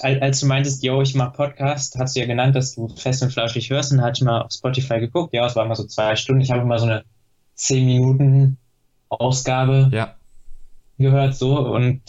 Als, 0.00 0.40
du 0.40 0.46
meintest, 0.46 0.82
yo, 0.82 1.00
ich 1.02 1.14
mach 1.14 1.32
Podcast, 1.34 1.96
hast 1.98 2.16
du 2.16 2.20
ja 2.20 2.26
genannt, 2.26 2.56
dass 2.56 2.74
du 2.74 2.88
fest 2.88 3.22
und 3.22 3.32
flauschig 3.32 3.70
hörst 3.70 3.92
und 3.92 4.00
hatte 4.02 4.18
ich 4.18 4.24
mal 4.24 4.42
auf 4.42 4.52
Spotify 4.52 4.98
geguckt. 4.98 5.32
Ja, 5.34 5.46
es 5.46 5.54
war 5.56 5.64
immer 5.64 5.76
so 5.76 5.84
zwei 5.86 6.16
Stunden. 6.16 6.40
Ich 6.42 6.50
habe 6.50 6.62
immer 6.62 6.78
so 6.78 6.86
eine 6.86 7.04
10 7.54 7.86
Minuten 7.86 8.58
Ausgabe 9.08 9.90
Ja. 9.92 10.16
gehört, 10.98 11.36
so 11.36 11.58
und 11.58 12.02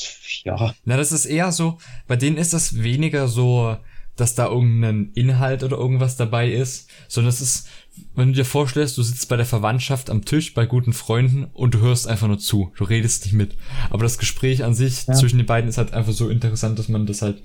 ja, 0.44 0.74
Na, 0.86 0.98
das 0.98 1.12
ist 1.12 1.26
eher 1.26 1.52
so, 1.52 1.78
bei 2.08 2.16
denen 2.16 2.38
ist 2.38 2.54
das 2.54 2.82
weniger 2.82 3.28
so, 3.28 3.78
dass 4.16 4.34
da 4.34 4.48
irgendein 4.48 5.12
Inhalt 5.14 5.62
oder 5.64 5.78
irgendwas 5.78 6.16
dabei 6.16 6.50
ist, 6.50 6.90
sondern 7.08 7.30
es 7.30 7.42
ist, 7.42 7.68
wenn 8.16 8.30
du 8.30 8.36
dir 8.36 8.46
vorstellst, 8.46 8.98
du 8.98 9.04
sitzt 9.04 9.28
bei 9.30 9.36
der 9.36 9.46
Verwandtschaft 9.46 10.10
am 10.10 10.24
Tisch 10.26 10.54
bei 10.54 10.66
guten 10.66 10.94
Freunden 10.94 11.46
und 11.54 11.74
du 11.74 11.80
hörst 11.80 12.08
einfach 12.08 12.28
nur 12.28 12.40
zu, 12.40 12.72
du 12.78 12.86
redest 12.86 13.26
nicht 13.26 13.34
mit. 13.34 13.58
Aber 13.90 14.04
das 14.04 14.18
Gespräch 14.18 14.64
an 14.64 14.74
sich 14.74 15.06
Ja. 15.06 15.14
zwischen 15.14 15.38
den 15.38 15.46
beiden 15.46 15.70
ist 15.70 15.78
halt 15.78 15.94
einfach 15.94 16.14
so 16.14 16.30
interessant, 16.30 16.80
dass 16.80 16.88
man 16.88 17.06
das 17.06 17.22
halt 17.22 17.44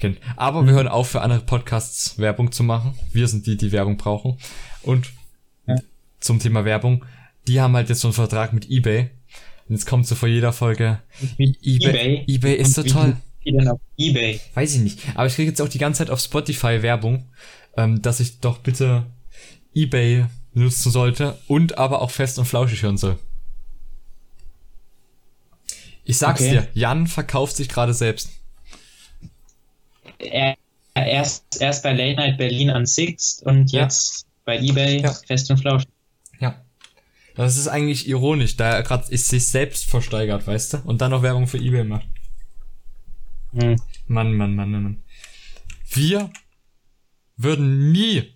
kennt. 0.00 0.18
Aber 0.36 0.66
wir 0.66 0.72
hören 0.72 0.88
auf, 0.88 1.10
für 1.10 1.20
andere 1.22 1.40
Podcasts 1.40 2.18
Werbung 2.18 2.52
zu 2.52 2.62
machen. 2.62 2.98
Wir 3.12 3.28
sind 3.28 3.46
die, 3.46 3.56
die 3.56 3.72
Werbung 3.72 3.96
brauchen. 3.96 4.38
Und 4.82 5.10
Ja. 5.66 5.76
zum 6.20 6.38
Thema 6.40 6.64
Werbung, 6.64 7.04
die 7.46 7.60
haben 7.60 7.74
halt 7.76 7.88
jetzt 7.88 8.00
so 8.00 8.08
einen 8.08 8.14
Vertrag 8.14 8.52
mit 8.52 8.70
eBay. 8.70 9.10
Und 9.68 9.76
jetzt 9.76 9.86
kommt 9.86 10.06
so 10.06 10.14
vor 10.14 10.28
jeder 10.28 10.52
Folge, 10.52 10.98
mit 11.38 11.58
eBay, 11.62 12.24
eBay 12.26 12.54
ist 12.56 12.74
so 12.74 12.82
toll. 12.82 13.16
viel 13.42 13.52
denn 13.54 13.68
auf 13.68 13.80
Ebay? 13.96 14.40
Weiß 14.54 14.74
ich 14.74 14.80
nicht. 14.80 15.00
Aber 15.14 15.26
ich 15.26 15.34
kriege 15.34 15.48
jetzt 15.50 15.62
auch 15.62 15.68
die 15.68 15.78
ganze 15.78 15.98
Zeit 15.98 16.10
auf 16.10 16.20
Spotify 16.20 16.82
Werbung, 16.82 17.24
ähm, 17.76 18.02
dass 18.02 18.20
ich 18.20 18.40
doch 18.40 18.58
bitte 18.58 19.06
eBay 19.74 20.26
benutzen 20.52 20.90
sollte 20.90 21.38
und 21.46 21.78
aber 21.78 22.02
auch 22.02 22.10
fest 22.10 22.38
und 22.38 22.44
flauschig 22.46 22.82
hören 22.82 22.98
soll. 22.98 23.16
Ich 26.04 26.18
sag's 26.18 26.40
Okay. 26.40 26.50
dir, 26.50 26.68
Jan 26.74 27.06
verkauft 27.06 27.56
sich 27.56 27.68
gerade 27.68 27.94
selbst. 27.94 28.30
Er, 30.20 30.56
erst, 30.94 31.60
erst 31.60 31.82
bei 31.82 31.92
Late 31.92 32.16
Night 32.16 32.38
Berlin 32.38 32.70
an 32.70 32.86
Sixt 32.86 33.42
und 33.44 33.70
Ja. 33.72 33.82
jetzt 33.82 34.26
bei 34.44 34.58
Ebay 34.58 35.00
Ja. 35.02 35.12
fest 35.12 35.50
und 35.50 35.58
flauschig. 35.58 35.88
Ja. 36.40 36.60
Das 37.36 37.56
ist 37.56 37.68
eigentlich 37.68 38.08
ironisch, 38.08 38.56
da 38.56 38.72
er 38.72 38.82
gerade 38.82 39.06
sich 39.16 39.46
selbst 39.46 39.86
versteigert, 39.86 40.46
weißt 40.46 40.74
du? 40.74 40.76
Und 40.84 41.00
dann 41.00 41.10
noch 41.12 41.22
Werbung 41.22 41.46
für 41.46 41.58
eBay 41.58 41.84
macht. 41.84 42.06
Hm. 43.52 43.76
Mann, 44.06 44.34
Mann, 44.34 44.54
Mann, 44.54 44.70
Mann, 44.70 44.82
Mann. 44.82 45.02
Wir 45.92 46.30
würden 47.36 47.90
nie 47.92 48.34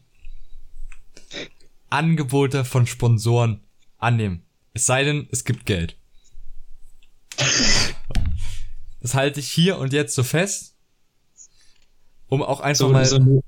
Angebote 1.90 2.64
von 2.64 2.86
Sponsoren 2.86 3.60
annehmen. 3.98 4.42
Es 4.72 4.86
sei 4.86 5.04
denn, 5.04 5.28
es 5.30 5.44
gibt 5.44 5.66
Geld. 5.66 5.96
Das 9.00 9.12
halte 9.12 9.38
ich 9.38 9.50
hier 9.50 9.76
und 9.76 9.92
jetzt 9.92 10.14
so 10.14 10.22
fest, 10.22 10.73
um 12.34 12.42
auch 12.42 12.60
einfach 12.60 12.86
So, 12.86 12.92
mal. 12.92 13.04
so, 13.04 13.42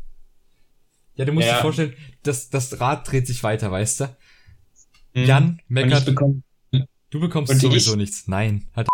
ja, 1.15 1.25
du 1.25 1.33
musst 1.33 1.47
Ja. 1.47 1.57
dir 1.57 1.61
vorstellen, 1.63 1.95
das, 2.23 2.51
das 2.51 2.81
Rad 2.81 3.11
dreht 3.11 3.27
sich 3.27 3.43
weiter, 3.43 3.71
weißt 3.71 4.01
du? 4.01 4.17
hm. 5.15 5.25
Jan 5.27 5.61
meckert, 5.69 6.05
bekomme, 6.05 6.43
du 7.11 7.21
bekommst 7.21 7.53
und 7.53 7.61
sowieso 7.61 7.93
ich- 7.93 7.97
nichts. 7.99 8.29
Nein, 8.29 8.69
halt. 8.75 8.89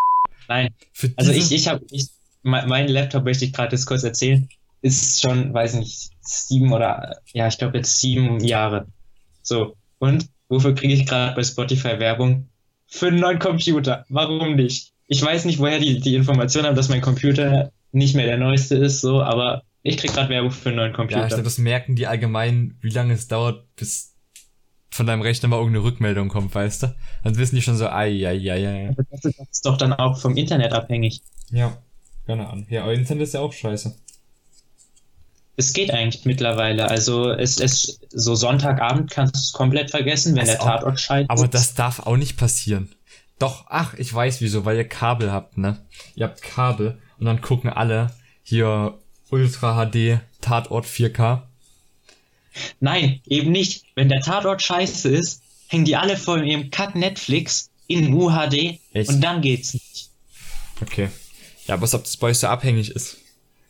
nein, 0.47 0.69
Also 1.17 1.31
ich, 1.31 1.51
ich 1.51 1.67
habe, 1.67 1.83
ich, 1.91 2.07
mein, 2.43 2.67
mein 2.69 2.87
Laptop 2.87 3.23
möchte 3.25 3.45
ich 3.45 3.53
gerade 3.53 3.75
jetzt 3.75 3.85
kurz 3.85 4.03
erzählen, 4.03 4.47
ist 4.81 5.21
schon, 5.21 5.53
weiß 5.53 5.75
nicht, 5.75 6.11
sieben 6.21 6.71
oder, 6.73 7.17
ja, 7.33 7.47
ich 7.47 7.57
glaube 7.57 7.77
jetzt 7.77 7.99
sieben 7.99 8.39
Jahre. 8.43 8.87
So, 9.41 9.75
und 9.99 10.27
wofür 10.49 10.75
kriege 10.75 10.93
ich 10.93 11.05
gerade 11.05 11.35
bei 11.35 11.43
Spotify 11.43 11.99
Werbung? 11.99 12.49
Für 12.87 13.07
einen 13.07 13.19
neuen 13.19 13.39
Computer. 13.39 14.05
Warum 14.09 14.55
nicht? 14.55 14.91
Ich 15.07 15.21
weiß 15.21 15.45
nicht, 15.45 15.59
woher 15.59 15.79
die, 15.79 15.99
die 15.99 16.15
Information 16.15 16.65
haben, 16.65 16.75
dass 16.75 16.89
mein 16.89 17.01
Computer 17.01 17.71
nicht 17.91 18.15
mehr 18.15 18.25
der 18.25 18.37
neueste 18.37 18.75
ist, 18.75 19.01
so, 19.01 19.21
aber 19.21 19.63
Ich 19.83 19.97
krieg 19.97 20.13
gerade 20.13 20.29
Werbung 20.29 20.51
für 20.51 20.69
einen 20.69 20.77
neuen 20.77 20.93
Computer. 20.93 21.19
Ja, 21.19 21.25
ich 21.25 21.29
glaube, 21.29 21.43
das 21.43 21.57
merken 21.57 21.95
die 21.95 22.07
allgemein, 22.07 22.77
wie 22.81 22.89
lange 22.89 23.13
es 23.13 23.27
dauert, 23.27 23.75
bis 23.75 24.15
von 24.89 25.05
deinem 25.05 25.21
Rechner 25.21 25.49
mal 25.49 25.57
irgendeine 25.57 25.83
Rückmeldung 25.83 26.29
kommt, 26.29 26.55
weißt 26.55 26.83
du? 26.83 26.95
Dann 27.23 27.35
wissen 27.37 27.55
die 27.55 27.61
schon 27.61 27.75
so, 27.75 27.87
ai, 27.87 28.25
ai, 28.25 28.51
ai, 28.51 28.67
ai. 28.67 28.95
Das 29.11 29.25
ist, 29.25 29.39
das 29.39 29.47
ist 29.51 29.65
doch 29.65 29.77
dann 29.77 29.91
auch 29.91 30.17
vom 30.17 30.37
Internet 30.37 30.71
abhängig. 30.71 31.21
Ja, 31.51 31.77
keine 32.25 32.47
Ahnung. 32.47 32.65
Ja, 32.69 32.85
euer 32.85 32.93
Internet 32.93 33.23
ist 33.23 33.33
ja 33.33 33.41
auch 33.41 33.51
scheiße. 33.51 33.93
Es 35.55 35.73
geht 35.73 35.91
eigentlich 35.91 36.25
mittlerweile. 36.25 36.89
Also 36.89 37.31
es 37.31 37.57
ist 37.57 38.07
so 38.09 38.35
Sonntagabend 38.35 39.11
kannst 39.11 39.35
du 39.35 39.39
es 39.39 39.51
komplett 39.51 39.91
vergessen, 39.91 40.35
wenn 40.35 40.45
Das 40.45 40.57
der 40.57 40.59
Tatort 40.59 40.99
scheiße 40.99 41.29
Aber 41.29 41.47
das 41.47 41.75
darf 41.75 41.99
auch 41.99 42.17
nicht 42.17 42.37
passieren. 42.37 42.89
Doch, 43.37 43.65
ach, 43.67 43.93
ich 43.95 44.13
weiß 44.13 44.41
wieso, 44.41 44.63
weil 44.63 44.77
ihr 44.77 44.87
Kabel 44.87 45.31
habt, 45.31 45.57
ne? 45.57 45.85
Ihr 46.15 46.25
habt 46.25 46.41
Kabel 46.41 46.99
und 47.19 47.25
dann 47.25 47.41
gucken 47.41 47.69
alle 47.69 48.11
hier 48.41 48.99
Ultra 49.29 49.85
HD 49.85 50.19
Tatort 50.41 50.85
4K. 50.85 51.43
Nein, 52.79 53.21
eben 53.25 53.51
nicht. 53.51 53.85
Wenn 53.95 54.09
der 54.09 54.21
Tatort 54.21 54.61
scheiße 54.61 55.09
ist, 55.09 55.41
hängen 55.67 55.85
die 55.85 55.95
alle 55.95 56.17
vor 56.17 56.41
ihrem 56.41 56.69
Cut 56.69 56.95
Netflix 56.95 57.69
in 57.87 58.13
UHD 58.13 58.79
Echt? 58.93 59.09
und 59.09 59.21
dann 59.21 59.41
geht's 59.41 59.73
nicht. 59.73 60.09
Okay. 60.81 61.09
Ja, 61.67 61.75
aber 61.75 61.83
als 61.83 61.95
ob 61.95 62.03
das 62.03 62.17
bei 62.17 62.27
euch 62.27 62.39
so 62.39 62.47
abhängig 62.47 62.91
ist 62.91 63.17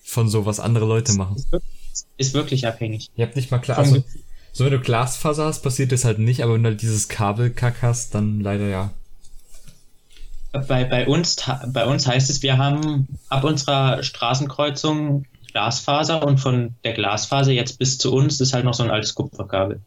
von 0.04 0.30
so, 0.30 0.45
was 0.45 0.60
andere 0.60 0.86
Leute 0.86 1.14
machen. 1.14 1.36
Ist 1.38 1.51
wirklich, 1.51 1.72
ist 2.18 2.34
wirklich 2.34 2.68
abhängig. 2.68 3.10
Ihr 3.16 3.26
habt 3.26 3.36
nicht 3.36 3.51
mal 3.51 3.60
klar, 3.60 3.78
also, 3.78 4.04
so 4.51 4.66
wenn 4.66 4.72
du 4.72 4.80
Glasfaser 4.80 5.45
hast, 5.45 5.62
passiert 5.62 5.91
das 5.91 6.06
halt 6.06 6.20
nicht, 6.20 6.43
aber 6.43 6.54
wenn 6.54 6.64
du 6.64 6.70
halt 6.70 6.82
dieses 6.82 7.08
Kabelkack 7.08 7.82
hast, 7.82 8.14
dann 8.14 8.39
leider 8.39 8.68
ja. 8.68 8.91
Bei, 10.51 10.84
bei, 10.84 11.08
uns, 11.08 11.38
bei 11.68 11.86
uns 11.86 12.06
heißt 12.06 12.30
es, 12.30 12.43
wir 12.43 12.60
haben 12.60 13.08
ab 13.30 13.43
unserer 13.43 14.04
Straßenkreuzung 14.04 15.26
Glasfaser 15.54 16.26
und 16.26 16.39
von 16.39 16.76
der 16.84 16.93
Glasfaser 16.93 17.51
jetzt 17.51 17.80
bis 17.80 17.97
zu 17.97 18.12
uns 18.14 18.41
ist 18.41 18.54
halt 18.54 18.66
noch 18.66 18.74
so 18.74 18.84
ein 18.84 18.91
altes 18.91 19.16
Kupferkabel. 19.16 19.80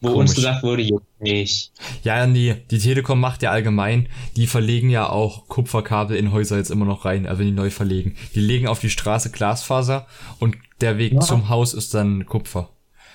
Wo 0.00 0.08
Komisch. 0.08 0.20
uns 0.30 0.34
gesagt 0.34 0.62
wurde, 0.64 0.82
juckt 0.82 1.20
nicht. 1.20 1.70
Ja, 2.02 2.18
ja, 2.18 2.26
nee, 2.26 2.56
die 2.72 2.78
Telekom 2.78 3.20
macht 3.20 3.42
ja 3.42 3.50
allgemein, 3.52 4.08
die 4.36 4.48
verlegen 4.48 4.90
ja 4.90 5.08
auch 5.08 5.46
Kupferkabel 5.46 6.16
in 6.16 6.32
Häuser 6.32 6.56
jetzt 6.56 6.70
immer 6.72 6.84
noch 6.84 7.04
rein, 7.04 7.26
also 7.26 7.38
wenn 7.40 7.46
die 7.46 7.52
neu 7.52 7.70
verlegen. 7.70 8.16
Die 8.34 8.40
legen 8.40 8.66
auf 8.66 8.80
die 8.80 8.90
Straße 8.90 9.30
Glasfaser 9.30 10.06
und 10.40 10.56
der 10.80 10.98
Weg 10.98 11.12
Ja. 11.12 11.20
zum 11.20 11.48
Haus 11.48 11.72
ist 11.74 11.94
dann 11.94 12.26
Kupfer, 12.26 12.68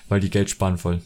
weil 0.08 0.20
die 0.20 0.30
Geld 0.30 0.48
sparen 0.48 0.82
wollen. 0.82 1.02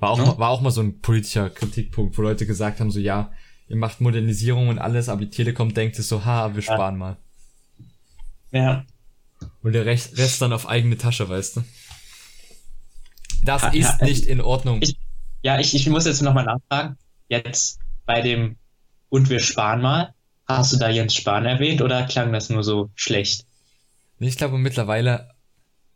War 0.00 0.10
auch, 0.10 0.18
Ja. 0.18 0.24
mal, 0.26 0.38
war 0.38 0.50
auch 0.50 0.60
mal 0.60 0.70
so 0.72 0.80
ein 0.80 1.00
politischer 1.00 1.48
Kritikpunkt, 1.50 2.18
wo 2.18 2.22
Leute 2.22 2.44
gesagt 2.46 2.80
haben, 2.80 2.90
so 2.90 2.98
ja, 2.98 3.30
ihr 3.68 3.76
macht 3.76 4.00
Modernisierung 4.00 4.66
und 4.68 4.78
alles, 4.80 5.08
aber 5.08 5.20
die 5.20 5.30
Telekom 5.30 5.74
denkt 5.74 5.96
es 6.00 6.08
so, 6.08 6.24
ha, 6.24 6.48
wir 6.54 6.62
Ja. 6.62 6.74
sparen 6.74 6.98
mal. 6.98 7.16
Ja. 8.50 8.84
Und 9.62 9.72
der 9.72 9.86
Rest, 9.86 10.40
dann 10.42 10.52
auf 10.52 10.68
eigene 10.68 10.96
Tasche, 10.98 11.28
weißt 11.28 11.56
du? 11.56 11.64
Das 13.44 13.62
Ha- 13.62 13.68
ist 13.68 14.00
ha- 14.00 14.04
nicht 14.04 14.26
in 14.26 14.40
Ordnung. 14.40 14.80
Ich- 14.82 14.96
Ja, 15.42 15.58
ich, 15.60 15.74
ich 15.74 15.86
muss 15.88 16.06
jetzt 16.06 16.22
nochmal 16.22 16.44
nachfragen. 16.44 16.96
Jetzt 17.28 17.78
bei 18.06 18.20
dem 18.22 18.56
Und 19.10 19.30
wir 19.30 19.40
sparen 19.40 19.80
mal. 19.80 20.14
Hast 20.46 20.72
du 20.72 20.76
da 20.76 20.88
Jens 20.90 21.14
Spahn 21.14 21.46
erwähnt 21.46 21.80
oder 21.80 22.04
klang 22.04 22.32
das 22.32 22.50
nur 22.50 22.62
so 22.64 22.90
schlecht? 22.94 23.46
Ich 24.18 24.36
glaube, 24.36 24.58
mittlerweile 24.58 25.30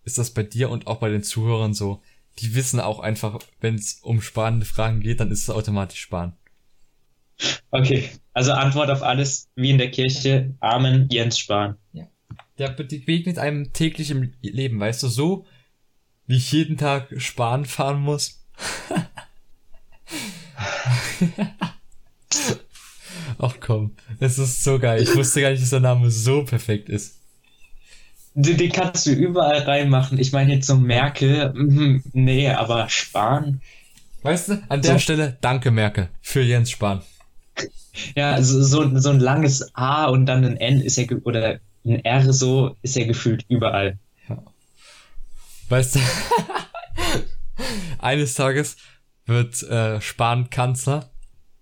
ist 0.04 0.16
das 0.18 0.30
bei 0.32 0.42
dir 0.42 0.70
und 0.70 0.86
auch 0.86 0.98
bei 1.00 1.10
den 1.10 1.22
Zuhörern 1.22 1.74
so. 1.74 2.00
Die 2.38 2.54
wissen 2.54 2.80
auch 2.80 3.00
einfach, 3.00 3.40
wenn 3.60 3.74
es 3.74 3.94
um 4.02 4.22
spannende 4.22 4.64
Fragen 4.66 5.00
geht, 5.00 5.20
dann 5.20 5.30
ist 5.30 5.42
es 5.42 5.50
automatisch 5.50 6.00
Sparen. 6.00 6.34
Okay, 7.70 8.08
also 8.32 8.52
Antwort 8.52 8.90
auf 8.90 9.02
alles 9.02 9.48
wie 9.54 9.70
in 9.70 9.78
der 9.78 9.90
Kirche. 9.90 10.54
Amen, 10.60 11.08
Jens 11.10 11.38
Spahn. 11.38 11.76
Der 12.58 12.70
begegnet 12.70 13.38
einem 13.38 13.72
täglich 13.72 14.10
im 14.10 14.32
Leben, 14.42 14.80
weißt 14.80 15.02
du, 15.04 15.08
so 15.08 15.46
wie 16.26 16.36
ich 16.36 16.52
jeden 16.52 16.76
Tag 16.76 17.08
Sparen 17.16 17.64
fahren 17.64 18.00
muss. 18.00 18.44
Ach 23.38 23.54
komm, 23.60 23.92
es 24.20 24.38
ist 24.38 24.62
so 24.62 24.78
geil. 24.78 25.02
Ich 25.02 25.14
wusste 25.16 25.40
gar 25.40 25.50
nicht, 25.50 25.62
dass 25.62 25.70
der 25.70 25.80
Name 25.80 26.10
so 26.10 26.44
perfekt 26.44 26.88
ist. 26.88 27.16
Den, 28.34 28.56
den 28.56 28.70
kannst 28.70 29.06
du 29.06 29.12
überall 29.12 29.62
reinmachen. 29.62 30.18
Ich 30.18 30.32
meine 30.32 30.54
jetzt 30.54 30.66
so 30.66 30.76
Merkel, 30.76 31.52
mhm, 31.54 32.02
nee, 32.12 32.50
aber 32.50 32.88
Spahn. 32.88 33.60
Weißt 34.22 34.48
du, 34.48 34.62
an 34.68 34.82
der 34.82 34.94
So. 34.94 34.98
Stelle 34.98 35.38
danke 35.40 35.70
Merkel 35.70 36.08
für 36.20 36.42
Jens 36.42 36.70
Spahn. 36.70 37.02
Ja, 38.14 38.40
so, 38.42 38.62
so, 38.62 38.98
so 38.98 39.10
ein 39.10 39.20
langes 39.20 39.74
A 39.74 40.06
und 40.06 40.26
dann 40.26 40.44
ein 40.44 40.56
N 40.56 40.80
ist 40.80 40.96
ja, 40.96 41.06
oder 41.24 41.60
ein 41.84 42.04
R 42.04 42.32
so, 42.32 42.76
ist 42.82 42.96
ja 42.96 43.06
gefühlt 43.06 43.44
überall. 43.48 43.98
Weißt 45.68 45.96
du, 45.96 46.00
eines 47.98 48.34
Tages 48.34 48.76
wird 49.26 49.62
äh, 49.64 50.00
Spahn 50.00 50.50
Kanzler. 50.50 51.10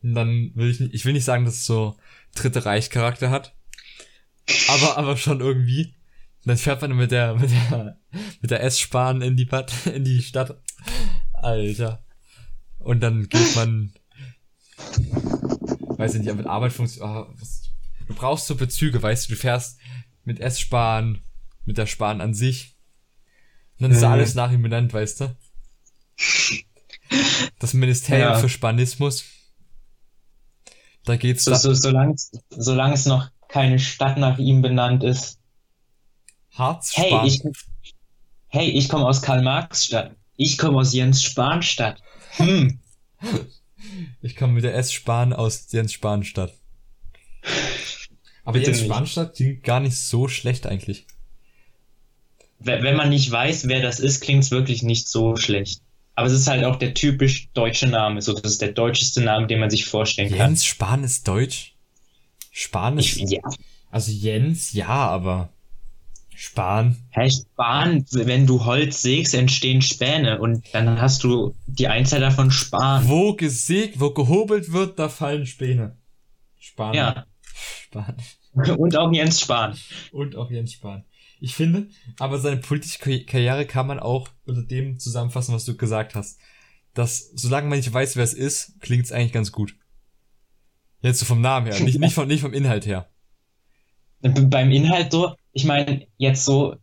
Und 0.02 0.14
dann 0.14 0.52
will 0.54 0.70
ich 0.70 0.80
ich 0.80 1.04
will 1.04 1.12
nicht 1.12 1.24
sagen, 1.24 1.44
dass 1.44 1.54
es 1.54 1.64
so 1.64 1.96
Dritte 2.34 2.64
Reich 2.64 2.90
Charakter 2.90 3.30
hat. 3.30 3.54
Aber, 4.68 4.98
aber 4.98 5.16
schon 5.16 5.40
irgendwie. 5.40 5.86
Und 6.44 6.50
dann 6.50 6.56
fährt 6.56 6.82
man 6.82 6.96
mit 6.96 7.10
der, 7.10 7.34
mit 7.34 7.50
der, 7.50 7.98
mit 8.40 8.50
der 8.50 8.62
S-Bahn 8.62 9.22
in 9.22 9.36
die 9.36 9.46
Bad, 9.46 9.72
in 9.86 10.04
die 10.04 10.22
Stadt. 10.22 10.60
Alter. 11.32 12.04
Und 12.78 13.00
dann 13.00 13.28
geht 13.28 13.56
man, 13.56 13.92
weiß 15.96 16.14
ich 16.14 16.22
nicht, 16.22 16.34
mit 16.36 16.46
Arbeit 16.46 16.72
funktioniert, 16.72 17.28
du 18.06 18.14
brauchst 18.14 18.46
so 18.46 18.54
Bezüge, 18.54 19.02
weißt 19.02 19.28
du, 19.28 19.34
du 19.34 19.40
fährst 19.40 19.80
mit 20.26 20.40
S-Bahn, 20.40 21.20
mit 21.64 21.78
der 21.78 21.86
Spahn 21.86 22.20
an 22.20 22.34
sich. 22.34 22.76
Und 23.78 23.84
dann 23.84 23.90
ist 23.92 24.00
Mhm. 24.02 24.06
alles 24.08 24.34
nach 24.34 24.52
ihm 24.52 24.62
benannt, 24.62 24.92
weißt 24.92 25.20
du? 25.22 25.36
Das 27.58 27.72
Ministerium 27.74 28.28
Ja. 28.32 28.38
für 28.38 28.48
Spanismus. 28.48 29.24
Da 31.04 31.16
geht's 31.16 31.44
So, 31.44 31.52
da, 31.52 31.56
so, 31.58 31.72
solange, 31.72 32.14
es- 32.14 32.32
solange 32.50 32.94
es 32.94 33.06
noch 33.06 33.30
keine 33.48 33.78
Stadt 33.78 34.18
nach 34.18 34.38
ihm 34.38 34.60
benannt 34.62 35.04
ist. 35.04 35.38
Harz, 36.52 36.92
Hey, 36.96 37.26
ich, 37.26 37.42
hey, 38.48 38.68
ich 38.70 38.88
komme 38.88 39.06
aus 39.06 39.22
Karl-Marx-Stadt. 39.22 40.16
Ich 40.36 40.58
komme 40.58 40.78
aus 40.78 40.92
Jens-Spahn-Stadt. 40.92 42.02
Hm. 42.36 42.80
Ich 44.20 44.34
komme 44.34 44.54
mit 44.54 44.64
der 44.64 44.74
S-Spahn 44.74 45.32
aus 45.32 45.70
Jens 45.70 45.92
Spahnstadt. 45.92 46.52
Aber 48.46 48.58
Bitte 48.58 48.70
Jens 48.70 48.82
nicht. 48.82 48.90
Spahnstadt 48.90 49.34
klingt 49.34 49.64
gar 49.64 49.80
nicht 49.80 49.96
so 49.96 50.28
schlecht 50.28 50.66
eigentlich. 50.66 51.04
Wenn 52.60 52.96
man 52.96 53.10
nicht 53.10 53.30
weiß, 53.30 53.68
wer 53.68 53.82
das 53.82 54.00
ist, 54.00 54.22
klingt 54.22 54.44
es 54.44 54.50
wirklich 54.50 54.82
nicht 54.82 55.08
so 55.08 55.36
schlecht. 55.36 55.82
Aber 56.14 56.28
es 56.28 56.32
ist 56.32 56.46
halt 56.46 56.64
auch 56.64 56.76
der 56.76 56.94
typisch 56.94 57.48
deutsche 57.52 57.88
Name. 57.88 58.22
So, 58.22 58.32
das 58.32 58.52
ist 58.52 58.62
der 58.62 58.72
deutscheste 58.72 59.20
Name, 59.20 59.48
den 59.48 59.60
man 59.60 59.68
sich 59.68 59.84
vorstellen 59.84 60.30
kann. 60.30 60.38
Jens 60.38 60.64
Spahn 60.64 61.04
ist 61.04 61.28
deutsch? 61.28 61.74
Spahn 62.52 62.98
ist, 62.98 63.16
Ich, 63.16 63.30
ja. 63.30 63.40
also 63.90 64.12
Jens, 64.12 64.72
ja, 64.72 64.88
aber 64.88 65.50
Spahn. 66.34 66.96
Hey, 67.10 67.30
Spahn, 67.30 68.06
wenn 68.12 68.46
du 68.46 68.64
Holz 68.64 69.02
sägst, 69.02 69.34
entstehen 69.34 69.82
Späne 69.82 70.38
und 70.38 70.64
dann 70.72 71.00
hast 71.00 71.24
du 71.24 71.54
die 71.66 71.88
Einzahl 71.88 72.20
davon 72.20 72.50
Spahn. 72.52 73.08
Wo 73.08 73.34
gesägt, 73.34 73.98
wo 74.00 74.10
gehobelt 74.10 74.72
wird, 74.72 74.98
da 74.98 75.08
fallen 75.08 75.46
Späne. 75.46 75.96
Spahn. 76.58 76.94
Ja, 76.94 77.26
Spahn. 77.56 78.16
und 78.78 78.96
auch 78.96 79.12
Jens 79.12 79.40
Spahn. 79.40 79.76
Und 80.12 80.36
auch 80.36 80.50
Jens 80.50 80.72
Spahn. 80.72 81.04
Ich 81.40 81.54
finde, 81.54 81.88
aber 82.18 82.38
seine 82.38 82.56
politische 82.58 82.98
Karri- 82.98 83.26
Karriere 83.26 83.66
kann 83.66 83.86
man 83.86 83.98
auch 84.00 84.28
unter 84.46 84.62
dem 84.62 84.98
zusammenfassen, 84.98 85.54
was 85.54 85.64
du 85.64 85.76
gesagt 85.76 86.14
hast. 86.14 86.38
Dass, 86.94 87.30
solange 87.34 87.68
man 87.68 87.78
nicht 87.78 87.92
weiß, 87.92 88.16
wer 88.16 88.24
es 88.24 88.32
ist, 88.32 88.80
klingt 88.80 89.04
es 89.04 89.12
eigentlich 89.12 89.32
ganz 89.34 89.52
gut. 89.52 89.76
Jetzt 91.02 91.18
so 91.18 91.26
vom 91.26 91.42
Namen 91.42 91.66
her, 91.66 91.78
nicht, 91.80 91.98
nicht, 91.98 92.14
vom, 92.14 92.26
nicht 92.26 92.40
vom 92.40 92.54
Inhalt 92.54 92.86
her. 92.86 93.10
Beim 94.22 94.70
Inhalt 94.72 95.12
so, 95.12 95.34
ich 95.52 95.64
meine, 95.64 96.06
jetzt 96.16 96.44
so 96.46 96.76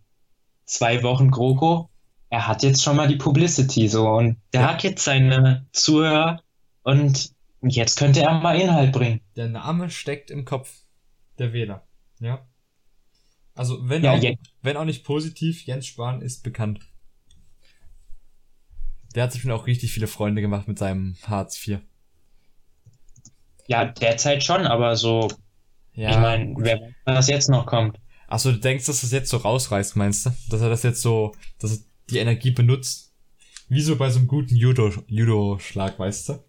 zwei 0.66 1.02
Wochen 1.02 1.32
GroKo, 1.32 1.90
er 2.30 2.48
hat 2.48 2.62
jetzt 2.64 2.84
schon 2.84 2.96
mal 2.96 3.08
die 3.08 3.16
Publicity 3.16 3.88
so 3.88 4.08
und 4.08 4.38
der 4.54 4.62
Ja. 4.62 4.68
hat 4.74 4.84
jetzt 4.84 5.04
seine 5.04 5.66
Zuhörer 5.72 6.42
und 6.84 7.32
jetzt 7.72 7.98
könnte 7.98 8.22
er 8.22 8.40
mal 8.40 8.60
Inhalt 8.60 8.92
bringen. 8.92 9.22
Der 9.36 9.48
Name 9.48 9.90
steckt 9.90 10.32
im 10.32 10.46
Kopf 10.46 10.72
der 11.40 11.54
Wähler. 11.54 11.88
Ja. 12.20 12.46
Also, 13.56 13.88
wenn, 13.88 14.04
Ja, 14.04 14.14
auch, 14.14 14.22
wenn 14.62 14.78
auch 14.78 14.86
nicht 14.86 15.04
positiv, 15.04 15.64
Jens 15.66 15.86
Spahn 15.86 16.22
ist 16.22 16.44
bekannt. 16.44 16.80
Der 19.16 19.24
hat 19.24 19.32
sich 19.32 19.42
schon 19.44 19.52
auch 19.52 19.68
richtig 19.68 19.92
viele 19.94 20.08
Freunde 20.08 20.42
gemacht 20.42 20.68
mit 20.68 20.80
seinem 20.80 21.16
Hartz 21.24 21.68
IV. 21.68 21.80
Ja, 23.68 23.86
derzeit 23.86 24.44
schon, 24.44 24.66
aber 24.66 24.96
so, 24.96 25.30
Ja. 25.94 26.10
ich 26.10 26.18
meine, 26.18 26.56
wer 26.58 26.82
weiß, 26.82 26.94
was 27.06 27.28
jetzt 27.28 27.50
noch 27.50 27.66
kommt. 27.68 28.00
Achso, 28.28 28.52
du 28.52 28.58
denkst, 28.60 28.88
dass 28.88 29.02
das 29.02 29.12
jetzt 29.12 29.30
so 29.30 29.38
rausreißt, 29.38 29.96
meinst 29.96 30.26
du? 30.26 30.32
Dass 30.50 30.62
er 30.62 30.70
das 30.70 30.82
jetzt 30.84 31.02
so, 31.02 31.36
dass 31.60 31.78
er 31.78 31.84
die 32.10 32.18
Energie 32.18 32.52
benutzt? 32.52 33.14
Wie 33.70 33.82
so 33.82 33.96
bei 33.96 34.10
so 34.10 34.20
einem 34.20 34.28
guten 34.28 34.56
Judo, 34.56 34.92
Judo-Schlag, 35.08 36.00
weißt 36.00 36.30
du? 36.30 36.44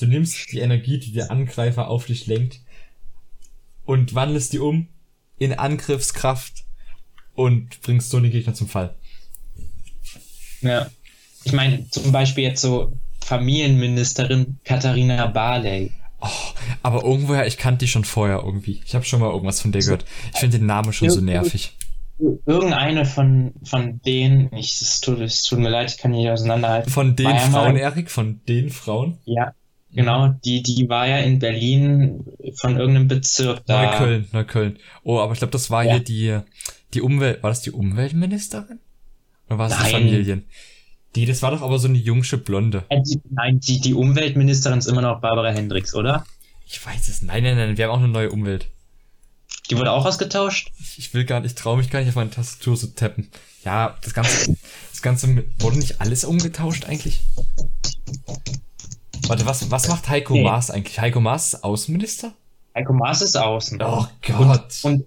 Du 0.00 0.06
nimmst 0.06 0.50
die 0.52 0.60
Energie, 0.60 0.98
die 0.98 1.12
der 1.12 1.30
Angreifer 1.30 1.88
auf 1.88 2.06
dich 2.06 2.26
lenkt 2.26 2.60
und 3.84 4.14
wandelst 4.14 4.54
die 4.54 4.58
um 4.58 4.88
in 5.36 5.52
Angriffskraft 5.52 6.64
und 7.34 7.82
bringst 7.82 8.08
so 8.08 8.18
den 8.18 8.30
Gegner 8.30 8.54
zum 8.54 8.66
Fall. 8.66 8.94
Ja. 10.62 10.90
Ich 11.44 11.52
meine, 11.52 11.88
zum 11.90 12.12
Beispiel 12.12 12.44
jetzt 12.44 12.62
so 12.62 12.92
Familienministerin 13.24 14.58
Katharina 14.64 15.26
Barley. 15.26 15.92
Oh, 16.22 16.28
aber 16.82 17.04
irgendwoher, 17.04 17.46
ich 17.46 17.58
kannte 17.58 17.84
die 17.84 17.88
schon 17.88 18.04
vorher 18.04 18.42
irgendwie. 18.44 18.80
Ich 18.86 18.94
habe 18.94 19.04
schon 19.04 19.20
mal 19.20 19.30
irgendwas 19.30 19.60
von 19.60 19.72
der 19.72 19.82
gehört. 19.82 20.06
Ich 20.32 20.40
finde 20.40 20.58
den 20.58 20.66
Namen 20.66 20.92
schon 20.94 21.10
so 21.10 21.20
nervig. 21.20 21.76
Irgendeine 22.18 23.06
von, 23.06 23.54
von 23.64 24.00
denen, 24.02 24.52
ich, 24.54 24.80
es 24.80 25.00
tut, 25.00 25.20
es 25.20 25.42
tut 25.42 25.58
mir 25.58 25.70
leid, 25.70 25.90
ich 25.90 25.98
kann 25.98 26.10
nicht 26.10 26.28
auseinanderhalten. 26.28 26.90
Von 26.90 27.16
den 27.16 27.38
Frauen, 27.38 27.76
Erik? 27.76 28.10
Von 28.10 28.40
den 28.46 28.68
Frauen? 28.68 29.18
Ja, 29.24 29.54
genau. 29.92 30.34
Die, 30.44 30.62
die 30.62 30.88
war 30.88 31.06
ja 31.06 31.18
in 31.18 31.38
Berlin 31.38 32.24
von 32.56 32.76
irgendeinem 32.76 33.08
Bezirk 33.08 33.64
da. 33.66 33.90
Neukölln, 33.90 34.28
Neukölln. 34.32 34.78
Oh, 35.02 35.18
aber 35.18 35.32
ich 35.32 35.38
glaube, 35.38 35.52
das 35.52 35.70
war 35.70 35.84
ja. 35.84 35.94
hier 35.94 36.00
die, 36.00 36.38
die 36.94 37.00
Umwelt, 37.02 37.42
war 37.42 37.50
das 37.50 37.62
die 37.62 37.70
Umweltministerin? 37.70 38.78
Oder 39.48 39.58
war 39.58 39.70
es 39.70 39.76
die 39.76 39.90
Familien? 39.90 40.44
Die, 41.16 41.26
das 41.26 41.42
war 41.42 41.50
doch 41.50 41.62
aber 41.62 41.78
so 41.78 41.88
eine 41.88 41.98
jungsche 41.98 42.38
Blonde. 42.38 42.84
Nein, 43.30 43.58
die, 43.60 43.80
die 43.80 43.94
Umweltministerin 43.94 44.78
ist 44.78 44.86
immer 44.86 45.02
noch 45.02 45.20
Barbara 45.20 45.50
Hendricks, 45.50 45.94
oder? 45.94 46.24
Ich 46.66 46.84
weiß 46.84 47.08
es. 47.08 47.22
Nein, 47.22 47.42
nein, 47.42 47.56
nein, 47.56 47.76
wir 47.76 47.84
haben 47.84 47.92
auch 47.92 47.98
eine 47.98 48.08
neue 48.08 48.30
Umwelt. 48.30 48.68
Die 49.70 49.76
wurde 49.76 49.92
auch 49.92 50.04
ausgetauscht? 50.04 50.72
Ich 50.96 51.12
will 51.14 51.24
gar 51.24 51.40
nicht, 51.40 51.58
traue 51.58 51.78
mich 51.78 51.90
gar 51.90 52.00
nicht 52.00 52.08
auf 52.08 52.14
meine 52.14 52.30
Tastatur 52.30 52.76
zu 52.76 52.94
tappen. 52.94 53.28
Ja, 53.64 53.96
das 54.02 54.14
Ganze, 54.14 54.56
das 54.90 55.02
Ganze, 55.02 55.44
wurde 55.58 55.78
nicht 55.78 56.00
alles 56.00 56.24
umgetauscht 56.24 56.86
eigentlich? 56.86 57.20
Warte, 59.26 59.46
was, 59.46 59.70
was 59.70 59.88
macht 59.88 60.08
Heiko 60.08 60.34
nee. 60.34 60.44
Maas 60.44 60.70
eigentlich? 60.70 60.98
Heiko 61.00 61.20
Maas 61.20 61.54
ist 61.54 61.64
Außenminister? 61.64 62.32
Heiko 62.74 62.92
Maas 62.92 63.22
ist 63.22 63.36
Außen. 63.36 63.80
Oh 63.82 64.06
Gott. 64.22 64.80
Und, 64.82 64.92
und, 64.92 65.06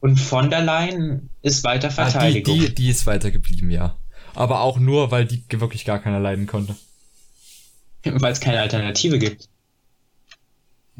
und 0.00 0.16
von 0.20 0.50
der 0.50 0.62
Leyen 0.62 1.30
ist 1.42 1.64
weiter 1.64 1.90
Verteidigung. 1.90 2.54
Ah, 2.54 2.58
die, 2.60 2.66
die, 2.68 2.74
die 2.74 2.90
ist 2.90 3.06
weiter 3.06 3.30
geblieben, 3.30 3.70
ja 3.70 3.94
aber 4.38 4.60
auch 4.60 4.78
nur, 4.78 5.10
weil 5.10 5.24
die 5.24 5.42
wirklich 5.60 5.84
gar 5.84 5.98
keiner 5.98 6.20
leiden 6.20 6.46
konnte. 6.46 6.76
Weil 8.04 8.32
es 8.32 8.40
keine 8.40 8.60
Alternative 8.60 9.18
gibt. 9.18 9.48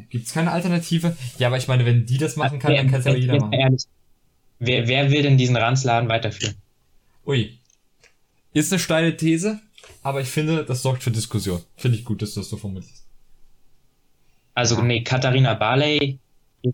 Gibt 0.09 0.27
es 0.27 0.33
keine 0.33 0.51
Alternative? 0.51 1.15
Ja, 1.37 1.47
aber 1.47 1.57
ich 1.57 1.69
meine, 1.69 1.85
wenn 1.85 2.05
die 2.05 2.17
das 2.17 2.35
machen 2.35 2.59
kann, 2.59 2.71
wer, 2.71 2.77
dann 2.77 2.91
kann 2.91 2.99
es 2.99 3.05
ja 3.05 3.15
jeder 3.15 3.39
machen. 3.39 3.53
Ehrlich, 3.53 3.83
wer, 4.59 4.87
wer 4.87 5.09
will 5.09 5.23
denn 5.23 5.37
diesen 5.37 5.55
Ranzladen 5.55 6.09
weiterführen? 6.09 6.55
Ui. 7.25 7.57
Ist 8.53 8.73
eine 8.73 8.79
steile 8.79 9.15
These, 9.15 9.61
aber 10.03 10.21
ich 10.21 10.29
finde, 10.29 10.63
das 10.65 10.81
sorgt 10.81 11.03
für 11.03 11.11
Diskussion. 11.11 11.61
Finde 11.77 11.97
ich 11.97 12.05
gut, 12.05 12.21
dass 12.21 12.33
du 12.33 12.39
das 12.41 12.49
so 12.49 12.57
formulierst. 12.57 13.03
Also, 14.53 14.81
nee, 14.81 15.03
Katharina 15.03 15.53
Barley, 15.53 16.19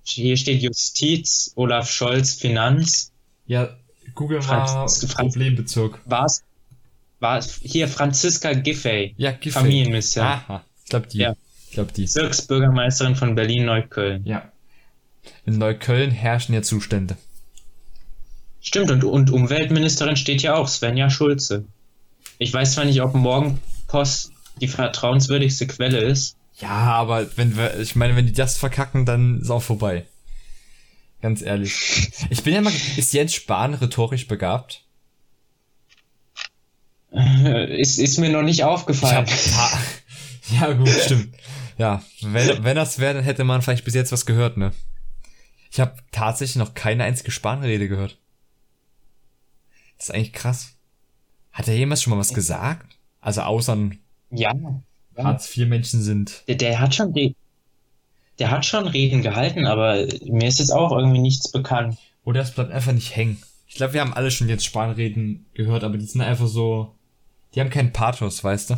hier 0.03 0.37
steht 0.37 0.61
Justiz, 0.61 1.51
Olaf 1.55 1.89
Scholz, 1.89 2.33
Finanz. 2.33 3.11
Ja, 3.45 3.75
Google 4.15 4.39
mal 4.39 4.65
Franz 4.67 5.05
Problembezirk. 5.07 5.99
Was? 6.05 6.43
war 7.19 7.41
hier 7.41 7.87
Franziska 7.87 8.53
Giffey. 8.53 9.13
Ja, 9.17 9.31
Giffey. 9.31 9.51
Familienminister. 9.51 10.23
Aha, 10.23 10.63
ich 10.83 10.89
glaube 10.89 11.07
die. 11.07 11.17
Ja. 11.19 11.35
Ich 11.67 11.71
glaube 11.71 11.91
die. 11.91 12.03
Bezirksbürgermeisterin 12.03 13.15
von 13.15 13.35
Berlin-Neukölln. 13.35 14.25
Ja. 14.25 14.51
In 15.45 15.57
Neukölln 15.57 16.11
herrschen 16.11 16.53
ja 16.53 16.61
Zustände. 16.61 17.17
Stimmt, 18.61 18.91
und, 18.91 19.03
und 19.03 19.31
Umweltministerin 19.31 20.15
steht 20.15 20.41
ja 20.41 20.55
auch, 20.55 20.67
Svenja 20.67 21.09
Schulze. 21.09 21.65
Ich 22.37 22.53
weiß 22.53 22.73
zwar 22.73 22.85
nicht, 22.85 23.01
ob 23.01 23.13
Morgenpost 23.13 24.31
die 24.61 24.67
vertrauenswürdigste 24.67 25.67
Quelle 25.67 25.99
ist. 25.99 26.37
Ja, 26.59 26.69
aber 26.69 27.27
wenn 27.37 27.57
wir, 27.57 27.79
ich 27.79 27.95
meine, 27.95 28.15
wenn 28.15 28.27
die 28.27 28.33
das 28.33 28.57
verkacken, 28.57 29.05
dann 29.05 29.41
ist 29.41 29.49
auch 29.49 29.61
vorbei. 29.61 30.05
Ganz 31.21 31.41
ehrlich. 31.41 32.11
Ich 32.29 32.43
bin 32.43 32.53
ja 32.53 32.61
mal, 32.61 32.73
ist 32.97 33.13
Jens 33.13 33.33
Spahn 33.33 33.73
rhetorisch 33.73 34.27
begabt? 34.27 34.83
Ist, 37.15 37.97
ist 37.97 38.17
mir 38.17 38.29
noch 38.29 38.41
nicht 38.41 38.65
aufgefallen. 38.65 39.25
ja, 40.59 40.73
gut, 40.73 40.89
stimmt. 40.89 41.33
Ja, 41.77 42.03
wenn, 42.21 42.65
wenn 42.65 42.75
das 42.75 42.99
wäre, 42.99 43.13
dann 43.13 43.23
hätte 43.23 43.45
man 43.45 43.61
vielleicht 43.61 43.85
bis 43.85 43.93
jetzt 43.93 44.11
was 44.11 44.25
gehört, 44.25 44.57
ne? 44.57 44.73
Ich 45.71 45.79
habe 45.79 45.95
tatsächlich 46.11 46.57
noch 46.57 46.73
keine 46.73 47.05
einzige 47.05 47.31
Spanrede 47.31 47.87
gehört. 47.87 48.17
Das 49.97 50.09
ist 50.09 50.15
eigentlich 50.15 50.33
krass. 50.33 50.74
Hat 51.55 51.67
er 51.67 51.75
jemals 51.75 52.03
schon 52.03 52.11
mal 52.11 52.19
was 52.19 52.33
gesagt? 52.33 52.97
Also 53.21 53.41
außer 53.41 53.89
ja, 54.29 54.53
ja. 54.53 55.23
Hartz 55.23 55.57
IV 55.57 55.67
Menschen 55.67 56.03
sind. 56.03 56.43
Der, 56.47 56.55
der 56.55 56.79
hat 56.79 56.93
schon 56.93 57.13
die, 57.13 57.35
der 58.37 58.51
hat 58.51 58.65
schon 58.65 58.87
Reden 58.87 59.23
gehalten, 59.23 59.65
aber 59.65 60.05
mir 60.25 60.47
ist 60.47 60.59
jetzt 60.59 60.71
auch 60.71 60.91
irgendwie 60.91 61.21
nichts 61.21 61.51
bekannt. 61.51 61.97
Oder 62.23 62.41
es 62.41 62.51
bleibt 62.51 62.71
einfach 62.71 62.91
nicht 62.91 63.15
hängen. 63.15 63.41
Ich 63.67 63.75
glaube, 63.75 63.93
wir 63.93 64.01
haben 64.01 64.13
alle 64.13 64.29
schon 64.29 64.49
jetzt 64.49 64.65
Spanreden 64.65 65.47
gehört, 65.53 65.83
aber 65.83 65.97
die 65.97 66.05
sind 66.05 66.21
einfach 66.21 66.47
so 66.47 66.95
die 67.55 67.61
haben 67.61 67.69
keinen 67.69 67.93
Pathos, 67.93 68.43
weißt 68.43 68.71
du? 68.71 68.75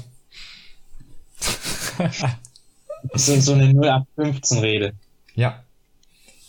das 3.12 3.28
ist 3.28 3.46
so 3.46 3.54
eine 3.54 3.72
0815-Rede. 3.72 4.94
Ja. 5.34 5.64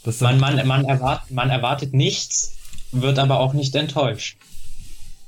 Das 0.04 0.20
man, 0.20 0.38
man, 0.38 0.66
man, 0.66 0.84
erwart, 0.84 1.30
man 1.30 1.48
erwartet 1.48 1.94
nichts, 1.94 2.54
wird 2.92 3.18
aber 3.18 3.40
auch 3.40 3.54
nicht 3.54 3.74
enttäuscht. 3.74 4.38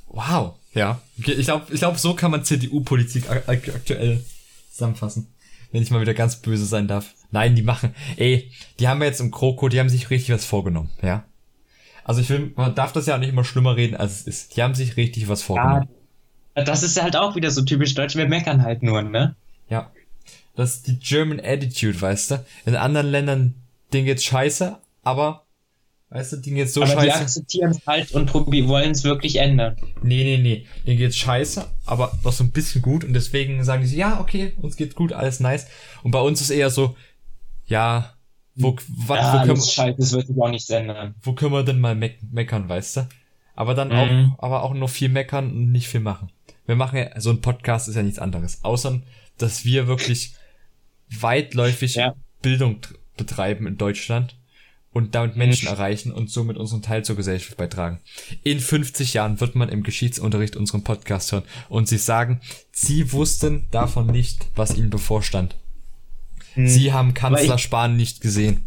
Wow, 0.07 0.55
ja. 0.73 1.01
Ich 1.17 1.45
glaube, 1.45 1.65
ich 1.71 1.79
glaub, 1.79 1.97
so 1.97 2.13
kann 2.13 2.31
man 2.31 2.43
CDU-Politik 2.43 3.29
aktuell 3.29 4.23
zusammenfassen. 4.71 5.27
Wenn 5.71 5.81
ich 5.81 5.91
mal 5.91 6.01
wieder 6.01 6.13
ganz 6.13 6.35
böse 6.37 6.65
sein 6.65 6.87
darf. 6.87 7.13
Nein, 7.31 7.55
die 7.55 7.61
machen, 7.61 7.95
ey, 8.17 8.51
die 8.79 8.87
haben 8.89 9.01
jetzt 9.01 9.21
im 9.21 9.31
Kroko, 9.31 9.69
die 9.69 9.79
haben 9.79 9.89
sich 9.89 10.09
richtig 10.09 10.33
was 10.33 10.43
vorgenommen, 10.43 10.89
ja. 11.01 11.23
Also 12.03 12.19
ich 12.19 12.29
will, 12.29 12.51
man 12.55 12.75
darf 12.75 12.91
das 12.91 13.05
ja 13.05 13.15
auch 13.15 13.19
nicht 13.19 13.29
immer 13.29 13.45
schlimmer 13.45 13.75
reden, 13.77 13.95
als 13.95 14.21
es 14.21 14.27
ist. 14.27 14.57
Die 14.57 14.63
haben 14.63 14.75
sich 14.75 14.97
richtig 14.97 15.29
was 15.29 15.43
vorgenommen. 15.43 15.87
Ja, 16.57 16.63
das 16.63 16.83
ist 16.83 17.01
halt 17.01 17.15
auch 17.15 17.35
wieder 17.35 17.51
so 17.51 17.61
typisch 17.61 17.93
deutsch, 17.93 18.15
wir 18.15 18.27
meckern 18.27 18.63
halt 18.63 18.83
nur, 18.83 19.01
ne? 19.01 19.35
Ja. 19.69 19.91
Das 20.55 20.75
ist 20.75 20.87
die 20.87 20.99
German 20.99 21.39
Attitude, 21.39 22.01
weißt 22.01 22.31
du? 22.31 22.45
In 22.65 22.75
anderen 22.75 23.07
Ländern, 23.07 23.55
denen 23.93 24.05
geht's 24.05 24.25
scheiße, 24.25 24.77
aber, 25.03 25.45
weißt 26.11 26.33
du, 26.33 26.37
denen 26.37 26.57
geht's 26.57 26.73
so 26.73 26.83
aber 26.83 26.91
scheiße. 26.91 27.05
Die 27.05 27.11
akzeptieren 27.11 27.71
es 27.71 27.87
halt 27.87 28.11
und 28.11 28.33
wollen 28.33 28.91
es 28.91 29.03
wirklich 29.03 29.37
ändern. 29.37 29.75
Nee, 30.03 30.23
nee, 30.23 30.37
nee. 30.37 30.65
Denen 30.85 30.97
geht's 30.97 31.17
scheiße, 31.17 31.65
aber 31.85 32.17
doch 32.23 32.31
so 32.31 32.43
ein 32.43 32.51
bisschen 32.51 32.81
gut 32.81 33.03
und 33.03 33.13
deswegen 33.13 33.63
sagen 33.63 33.81
die 33.81 33.87
so, 33.87 33.95
ja, 33.95 34.19
okay, 34.19 34.53
uns 34.61 34.75
geht's 34.75 34.95
gut, 34.95 35.11
alles 35.11 35.39
nice. 35.39 35.67
Und 36.03 36.11
bei 36.11 36.21
uns 36.21 36.39
ist 36.41 36.51
eher 36.51 36.69
so, 36.69 36.95
ja, 37.65 38.13
wo, 38.55 38.75
wat, 39.07 39.19
ja, 39.19 39.33
wo 39.33 39.37
können 39.45 39.57
wir, 39.57 39.63
scheiße, 39.63 39.97
das 39.97 40.11
wird 40.11 40.27
sich 40.27 40.39
auch 40.39 40.49
nichts 40.49 40.69
ändern. 40.69 41.15
Wo 41.23 41.33
können 41.33 41.53
wir 41.53 41.63
denn 41.63 41.79
mal 41.79 41.95
me 41.95 42.11
meckern, 42.31 42.69
weißt 42.69 42.97
du? 42.97 43.09
Aber 43.55 43.73
dann 43.73 43.89
mhm. 43.89 44.33
auch, 44.39 44.43
aber 44.43 44.63
auch 44.63 44.73
nur 44.73 44.89
viel 44.89 45.09
meckern 45.09 45.51
und 45.51 45.71
nicht 45.71 45.87
viel 45.87 45.99
machen 45.99 46.29
wir 46.71 46.77
machen 46.77 46.97
ja, 46.97 47.19
so 47.19 47.31
ein 47.31 47.41
Podcast 47.41 47.89
ist 47.89 47.95
ja 47.95 48.03
nichts 48.03 48.19
anderes, 48.19 48.63
außer, 48.63 49.01
dass 49.37 49.65
wir 49.65 49.87
wirklich 49.87 50.35
weitläufig 51.09 51.95
ja. 51.95 52.15
Bildung 52.41 52.77
betreiben 53.17 53.67
in 53.67 53.77
Deutschland 53.77 54.37
und 54.93 55.15
damit 55.15 55.37
Menschen 55.37 55.67
erreichen 55.67 56.11
und 56.11 56.29
somit 56.29 56.57
unseren 56.57 56.81
Teil 56.81 57.03
zur 57.03 57.15
Gesellschaft 57.15 57.57
beitragen. 57.57 57.99
In 58.43 58.59
50 58.59 59.13
Jahren 59.13 59.39
wird 59.39 59.55
man 59.55 59.69
im 59.69 59.83
Geschichtsunterricht 59.83 60.55
unseren 60.55 60.83
Podcast 60.83 61.31
hören 61.31 61.43
und 61.69 61.87
sie 61.87 61.97
sagen, 61.97 62.41
sie 62.71 63.11
wussten 63.11 63.67
davon 63.71 64.07
nicht, 64.07 64.47
was 64.55 64.75
ihnen 64.75 64.89
bevorstand. 64.89 65.55
Mhm. 66.55 66.67
Sie 66.67 66.91
haben 66.91 67.13
Kanzler 67.13 67.57
Spahn 67.57 67.95
nicht 67.95 68.21
gesehen. 68.21 68.65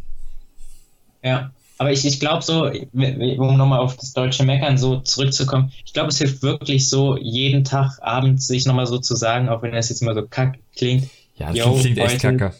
Ja. 1.22 1.50
Aber 1.76 1.90
ich, 1.90 2.04
ich 2.04 2.20
glaube 2.20 2.42
so, 2.42 2.66
um 2.66 3.56
nochmal 3.56 3.80
auf 3.80 3.96
das 3.96 4.12
deutsche 4.12 4.44
Meckern 4.44 4.78
so 4.78 5.00
zurückzukommen, 5.00 5.72
ich 5.84 5.92
glaube, 5.92 6.10
es 6.10 6.18
hilft 6.18 6.42
wirklich 6.42 6.88
so, 6.88 7.16
jeden 7.16 7.64
Tag 7.64 7.98
abends 8.00 8.46
sich 8.46 8.64
nochmal 8.64 8.86
so 8.86 8.98
zu 8.98 9.16
sagen, 9.16 9.48
auch 9.48 9.60
wenn 9.62 9.72
das 9.72 9.88
jetzt 9.88 10.00
immer 10.00 10.14
so 10.14 10.22
kack 10.24 10.58
klingt. 10.76 11.08
Ja, 11.36 11.52
das 11.52 11.80
klingt 11.80 11.98
echt 11.98 12.20
kacke. 12.20 12.54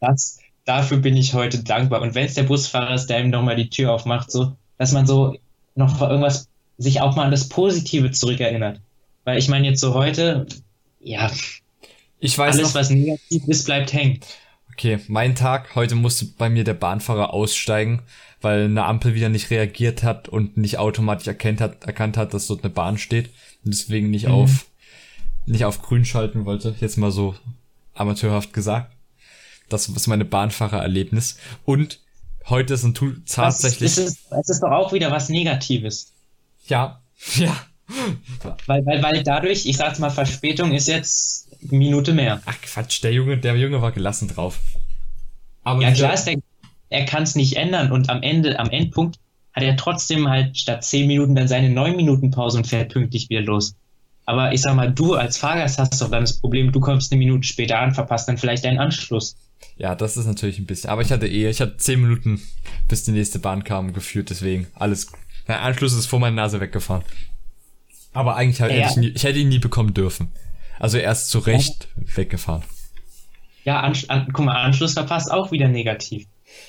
Das, 0.00 0.38
dafür 0.64 0.98
bin 0.98 1.16
ich 1.16 1.34
heute 1.34 1.62
dankbar. 1.62 2.02
Und 2.02 2.14
wenn 2.14 2.26
es 2.26 2.34
der 2.34 2.44
Busfahrer 2.44 2.94
ist, 2.94 3.06
der 3.06 3.20
ihm 3.20 3.30
nochmal 3.30 3.56
die 3.56 3.70
Tür 3.70 3.92
aufmacht, 3.92 4.30
so, 4.30 4.56
dass 4.78 4.92
man 4.92 5.06
so 5.06 5.36
noch 5.74 6.00
irgendwas, 6.00 6.48
sich 6.78 7.00
auch 7.00 7.14
mal 7.16 7.24
an 7.24 7.30
das 7.30 7.48
Positive 7.48 8.10
zurückerinnert. 8.10 8.80
Weil 9.24 9.38
ich 9.38 9.48
meine 9.48 9.66
jetzt 9.66 9.80
so 9.80 9.94
heute, 9.94 10.46
ja, 11.00 11.30
ich 12.18 12.36
weiß 12.36 12.54
alles, 12.54 12.68
noch, 12.68 12.74
was 12.74 12.90
negativ 12.90 13.46
ist, 13.46 13.64
bleibt 13.64 13.92
hängen. 13.92 14.20
Okay, 14.72 14.98
mein 15.08 15.34
Tag, 15.34 15.76
heute 15.76 15.94
musste 15.94 16.26
bei 16.26 16.48
mir 16.48 16.64
der 16.64 16.74
Bahnfahrer 16.74 17.32
aussteigen 17.32 18.02
weil 18.44 18.66
eine 18.66 18.84
Ampel 18.84 19.14
wieder 19.14 19.30
nicht 19.30 19.50
reagiert 19.50 20.04
hat 20.04 20.28
und 20.28 20.56
nicht 20.56 20.78
automatisch 20.78 21.26
erkennt 21.26 21.60
hat, 21.60 21.82
erkannt 21.84 22.16
hat, 22.16 22.34
dass 22.34 22.46
dort 22.46 22.62
eine 22.62 22.72
Bahn 22.72 22.98
steht 22.98 23.30
und 23.64 23.72
deswegen 23.72 24.10
nicht 24.10 24.26
mhm. 24.26 24.34
auf 24.34 24.66
nicht 25.46 25.64
auf 25.64 25.82
grün 25.82 26.04
schalten 26.04 26.44
wollte, 26.44 26.74
jetzt 26.80 26.96
mal 26.96 27.10
so 27.10 27.34
amateurhaft 27.94 28.52
gesagt. 28.52 28.93
Das 29.68 29.88
ist 29.88 30.06
meine 30.06 30.24
Bahnfahrererlebnis 30.24 31.38
und 31.64 32.00
heute 32.48 32.74
ist 32.74 32.84
ein 32.84 32.94
Tool 32.94 33.22
tatsächlich 33.26 33.92
es 33.92 33.98
ist, 33.98 34.18
es 34.30 34.48
ist 34.48 34.60
doch 34.62 34.70
auch 34.70 34.92
wieder 34.92 35.10
was 35.10 35.28
negatives. 35.28 36.12
Ja. 36.66 37.00
Ja. 37.36 37.54
Weil, 38.66 38.84
weil, 38.86 39.02
weil 39.02 39.22
dadurch, 39.22 39.66
ich 39.66 39.76
sag's 39.76 39.98
mal, 39.98 40.08
Verspätung 40.08 40.72
ist 40.72 40.88
jetzt 40.88 41.50
Minute 41.70 42.14
mehr. 42.14 42.40
Ach 42.46 42.56
Quatsch, 42.62 43.02
der 43.02 43.12
Junge, 43.12 43.36
der 43.36 43.56
Junge 43.56 43.82
war 43.82 43.92
gelassen 43.92 44.28
drauf. 44.28 44.58
Aber 45.64 45.82
ja, 45.82 45.92
klar 45.92 46.14
ist 46.14 46.24
der 46.24 46.36
er 46.94 47.04
kann 47.04 47.24
es 47.24 47.34
nicht 47.34 47.56
ändern 47.56 47.92
und 47.92 48.08
am 48.08 48.22
Ende, 48.22 48.58
am 48.58 48.70
Endpunkt 48.70 49.18
hat 49.52 49.62
er 49.62 49.76
trotzdem 49.76 50.28
halt 50.28 50.56
statt 50.58 50.84
10 50.84 51.06
Minuten 51.06 51.34
dann 51.34 51.48
seine 51.48 51.70
9 51.70 51.96
Minuten 51.96 52.30
Pause 52.30 52.58
und 52.58 52.66
fährt 52.66 52.92
pünktlich 52.92 53.28
wieder 53.28 53.42
los. 53.42 53.76
Aber 54.26 54.52
ich 54.52 54.62
sag 54.62 54.74
mal, 54.74 54.90
du 54.92 55.14
als 55.14 55.36
Fahrgast 55.36 55.78
hast 55.78 56.00
doch 56.00 56.10
dann 56.10 56.22
das 56.22 56.38
Problem, 56.38 56.72
du 56.72 56.80
kommst 56.80 57.12
eine 57.12 57.18
Minute 57.18 57.46
später 57.46 57.78
an, 57.78 57.92
verpasst 57.94 58.28
dann 58.28 58.38
vielleicht 58.38 58.64
deinen 58.64 58.78
Anschluss. 58.78 59.36
Ja, 59.76 59.94
das 59.94 60.16
ist 60.16 60.26
natürlich 60.26 60.58
ein 60.58 60.66
bisschen. 60.66 60.90
Aber 60.90 61.02
ich 61.02 61.10
hatte 61.12 61.26
eh, 61.26 61.48
ich 61.50 61.60
hatte 61.60 61.76
10 61.76 62.00
Minuten, 62.00 62.40
bis 62.88 63.04
die 63.04 63.12
nächste 63.12 63.38
Bahn 63.38 63.64
kam, 63.64 63.92
geführt, 63.92 64.30
deswegen 64.30 64.66
alles. 64.74 65.10
Mein 65.46 65.58
Anschluss 65.58 65.92
ist 65.92 66.06
vor 66.06 66.20
meiner 66.20 66.36
Nase 66.36 66.60
weggefahren. 66.60 67.02
Aber 68.12 68.36
eigentlich 68.36 68.60
halt, 68.60 68.72
Ja. 68.72 68.78
hätte 68.78 68.90
ich, 68.90 68.96
nie, 68.96 69.08
ich 69.08 69.24
hätte 69.24 69.38
ihn 69.38 69.48
nie 69.48 69.58
bekommen 69.58 69.92
dürfen. 69.92 70.32
Also 70.78 70.98
erst 70.98 71.28
zu 71.28 71.38
Recht 71.40 71.88
weggefahren. 71.96 72.62
Ja, 73.64 73.80
Ansch 73.80 74.04
an, 74.08 74.28
guck 74.32 74.44
mal, 74.44 74.56
Anschluss 74.62 74.92
verpasst 74.92 75.30
auch 75.30 75.50
wieder 75.50 75.68
negativ. 75.68 76.26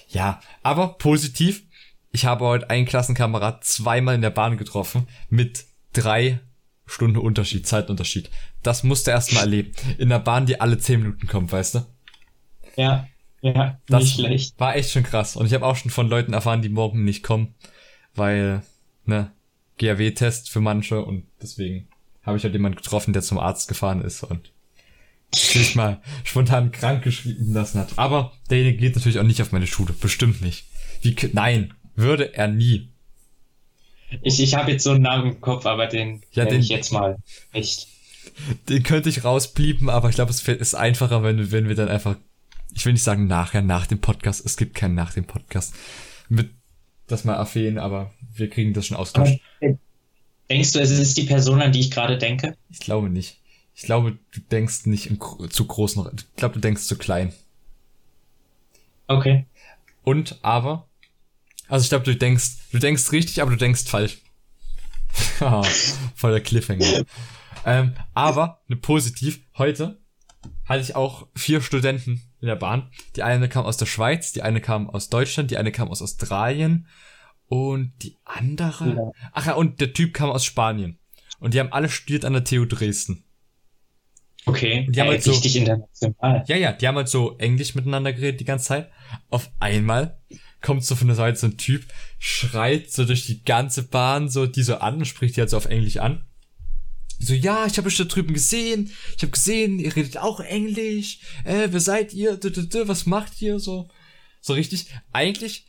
Ja, 0.10 0.40
aber 0.64 0.98
positiv. 0.98 1.64
Ich 2.12 2.26
habe 2.26 2.46
heute 2.46 2.70
einen 2.70 2.86
Klassenkamerad 2.86 3.64
zweimal 3.66 4.16
in 4.16 4.22
der 4.22 4.30
Bahn 4.30 4.58
getroffen 4.58 5.08
mit 5.30 5.66
drei 5.94 6.40
Stunden 6.86 7.18
Unterschied, 7.18 7.66
Zeitunterschied. 7.68 8.30
Das 8.64 8.84
musste 8.84 9.12
er 9.12 9.16
erst 9.18 9.34
mal 9.34 9.42
erleben. 9.42 9.72
In 9.98 10.10
der 10.10 10.20
Bahn, 10.20 10.46
die 10.46 10.60
alle 10.62 10.78
zehn 10.78 11.02
Minuten 11.02 11.28
kommt, 11.28 11.52
weißt 11.52 11.76
du? 11.76 11.86
Ja, 12.76 13.08
ja, 13.42 13.80
Das 13.88 14.04
nicht 14.04 14.16
schlecht. 14.16 14.60
war 14.60 14.76
echt 14.76 14.92
schon 14.92 15.04
krass. 15.04 15.36
Und 15.36 15.46
ich 15.46 15.54
habe 15.54 15.66
auch 15.66 15.76
schon 15.76 15.92
von 15.92 16.08
Leuten 16.10 16.34
erfahren, 16.34 16.62
die 16.62 16.70
morgen 16.70 17.04
nicht 17.04 17.24
kommen, 17.24 17.56
weil, 18.14 18.62
ne, 19.06 19.32
GAW-Test 19.78 20.50
für 20.50 20.62
manche 20.62 21.04
und 21.04 21.26
deswegen 21.42 21.88
habe 22.24 22.38
ich 22.38 22.44
halt 22.44 22.54
jemanden 22.54 22.78
getroffen, 22.78 23.14
der 23.14 23.22
zum 23.22 23.38
Arzt 23.40 23.68
gefahren 23.68 24.02
ist 24.02 24.24
und 24.24 24.52
sich 25.34 25.76
mal 25.76 26.02
spontan 26.24 26.72
krank 26.72 27.04
geschrieben 27.04 27.54
lassen 27.54 27.80
hat. 27.80 27.98
Aber 27.98 28.32
derjenige 28.50 28.78
geht 28.78 28.96
natürlich 28.96 29.20
auch 29.20 29.24
nicht 29.24 29.42
auf 29.42 29.52
meine 29.52 29.68
Schule. 29.68 29.94
Bestimmt 29.94 30.42
nicht. 30.42 30.66
Wie, 31.02 31.16
nein, 31.34 31.74
würde 31.96 32.34
er 32.36 32.48
nie. 32.48 32.90
Ich, 34.22 34.40
ich 34.40 34.56
habe 34.56 34.72
jetzt 34.72 34.84
so 34.84 34.92
einen 34.92 35.02
Namen 35.04 35.32
im 35.34 35.42
Kopf, 35.42 35.66
aber 35.66 35.88
den 35.88 36.22
Ja, 36.32 36.46
den- 36.46 36.62
ich 36.62 36.70
jetzt 36.70 36.92
mal 36.92 37.18
nicht. 37.54 37.88
Den 38.70 38.84
könnte 38.84 39.10
ich 39.10 39.24
rausbliepen, 39.24 39.90
aber 39.90 40.10
ich 40.10 40.16
glaube, 40.16 40.32
es 40.32 40.46
ist 40.48 40.76
einfacher, 40.76 41.24
wenn, 41.24 41.52
wenn 41.52 41.68
wir 41.68 41.76
dann 41.76 41.88
einfach, 41.90 42.18
ich 42.74 42.86
will 42.86 42.94
nicht 42.94 43.04
sagen 43.04 43.28
nachher, 43.28 43.62
nach 43.62 43.88
dem 43.88 44.00
Podcast, 44.02 44.46
es 44.46 44.58
gibt 44.58 44.76
keinen 44.76 44.96
nach 44.96 45.14
dem 45.14 45.26
Podcast, 45.26 45.74
mit 46.28 46.50
das 47.08 47.24
mal 47.24 47.36
erwähnen, 47.36 47.78
aber 47.78 48.12
wir 48.34 48.50
kriegen 48.50 48.74
das 48.74 48.88
schon 48.88 48.98
ausgetauscht. 48.98 49.40
Denkst 50.50 50.72
du, 50.74 50.80
es 50.80 50.92
ist 50.92 51.18
die 51.18 51.24
Person, 51.24 51.62
an 51.62 51.72
die 51.72 51.80
ich 51.80 51.92
gerade 51.92 52.18
denke? 52.18 52.58
Ich 52.70 52.80
glaube 52.80 53.10
nicht. 53.10 53.40
Ich 53.76 53.84
glaube, 53.84 54.18
du 54.34 54.40
denkst 54.52 54.86
nicht 54.86 55.18
gro- 55.20 55.48
zu 55.48 55.66
großen, 55.66 56.06
ich 56.16 56.36
glaube, 56.36 56.56
du 56.56 56.60
denkst 56.62 56.84
zu 56.84 56.98
klein. 56.98 57.32
Okay. 59.08 59.46
Und, 60.04 60.40
aber, 60.42 60.88
also 61.68 61.84
ich 61.84 61.90
glaube, 61.90 62.06
du 62.06 62.16
denkst, 62.16 62.58
du 62.76 62.80
denkst 62.80 63.12
richtig, 63.12 63.42
aber 63.42 63.52
du 63.52 63.58
denkst 63.58 63.86
falsch. 63.90 64.18
Haha, 65.40 65.64
Voll 66.16 66.32
der 66.32 66.42
Cliffhanger. 66.42 67.04
ähm, 67.66 67.94
aber, 68.14 68.62
ne, 68.68 68.76
positiv, 68.76 69.40
heute 69.58 70.00
hatte 70.66 70.82
ich 70.82 70.96
auch 70.96 71.28
vier 71.36 71.62
Studenten 71.62 72.22
in 72.42 72.48
der 72.48 72.56
Bahn. 72.56 72.92
Die 73.16 73.24
eine 73.24 73.50
kam 73.50 73.66
aus 73.66 73.78
der 73.78 73.86
Schweiz, 73.86 74.32
die 74.34 74.42
eine 74.44 74.62
kam 74.62 74.90
aus 74.90 75.10
Deutschland, 75.10 75.52
die 75.52 75.58
eine 75.58 75.72
kam 75.72 75.90
aus 75.90 76.02
Australien 76.02 76.88
und 77.48 77.94
die 78.04 78.18
andere, 78.26 78.90
Ja. 78.96 79.12
ach 79.32 79.46
ja, 79.48 79.54
und 79.54 79.80
der 79.82 79.94
Typ 79.94 80.14
kam 80.14 80.30
aus 80.30 80.44
Spanien. 80.46 81.00
Und 81.40 81.54
die 81.54 81.60
haben 81.60 81.72
alle 81.72 81.90
studiert 81.90 82.26
an 82.26 82.34
der 82.34 82.44
TU 82.44 82.66
Dresden. 82.66 83.24
Okay. 84.48 84.88
Die 84.90 85.00
haben 85.00 85.08
Ey, 85.08 85.14
halt 85.14 85.24
so- 85.24 85.32
richtig 85.32 85.56
international. 85.56 86.44
Ja, 86.48 86.56
ja, 86.56 86.72
die 86.72 86.88
haben 86.88 86.96
halt 86.96 87.10
so 87.10 87.38
Englisch 87.40 87.74
miteinander 87.76 88.14
geredet 88.14 88.40
die 88.40 88.46
ganze 88.46 88.66
Zeit. 88.66 88.92
Auf 89.30 89.50
einmal 89.60 90.20
kommt 90.66 90.84
so 90.84 90.96
von 90.96 91.08
der 91.08 91.16
Seite 91.16 91.38
so 91.38 91.48
ein 91.48 91.58
Typ, 91.58 91.86
schreit 92.18 92.92
so 92.92 93.06
durch 93.06 93.28
die 93.28 93.44
ganze 93.44 93.84
Bahn 93.84 94.30
so 94.30 94.48
die 94.48 94.64
so 94.64 94.78
an, 94.78 95.06
spricht 95.06 95.36
die 95.36 95.42
halt 95.42 95.52
so 95.52 95.58
auf 95.58 95.68
Englisch 95.68 95.98
an. 95.98 96.26
So, 97.20 97.34
ja, 97.34 97.66
ich 97.66 97.78
habe 97.78 97.88
euch 97.88 97.98
da 97.98 98.04
drüben 98.04 98.34
gesehen. 98.34 98.92
Ich 99.16 99.22
habe 99.22 99.32
gesehen, 99.32 99.80
ihr 99.80 99.96
redet 99.96 100.18
auch 100.18 100.40
Englisch. 100.40 101.20
Äh, 101.46 101.70
wer 101.70 101.80
seid 101.80 102.14
ihr? 102.14 102.40
Was 102.88 103.06
macht 103.06 103.42
ihr? 103.42 103.60
So, 103.60 103.90
so 104.42 104.54
richtig. 104.54 104.88
Eigentlich, 105.14 105.66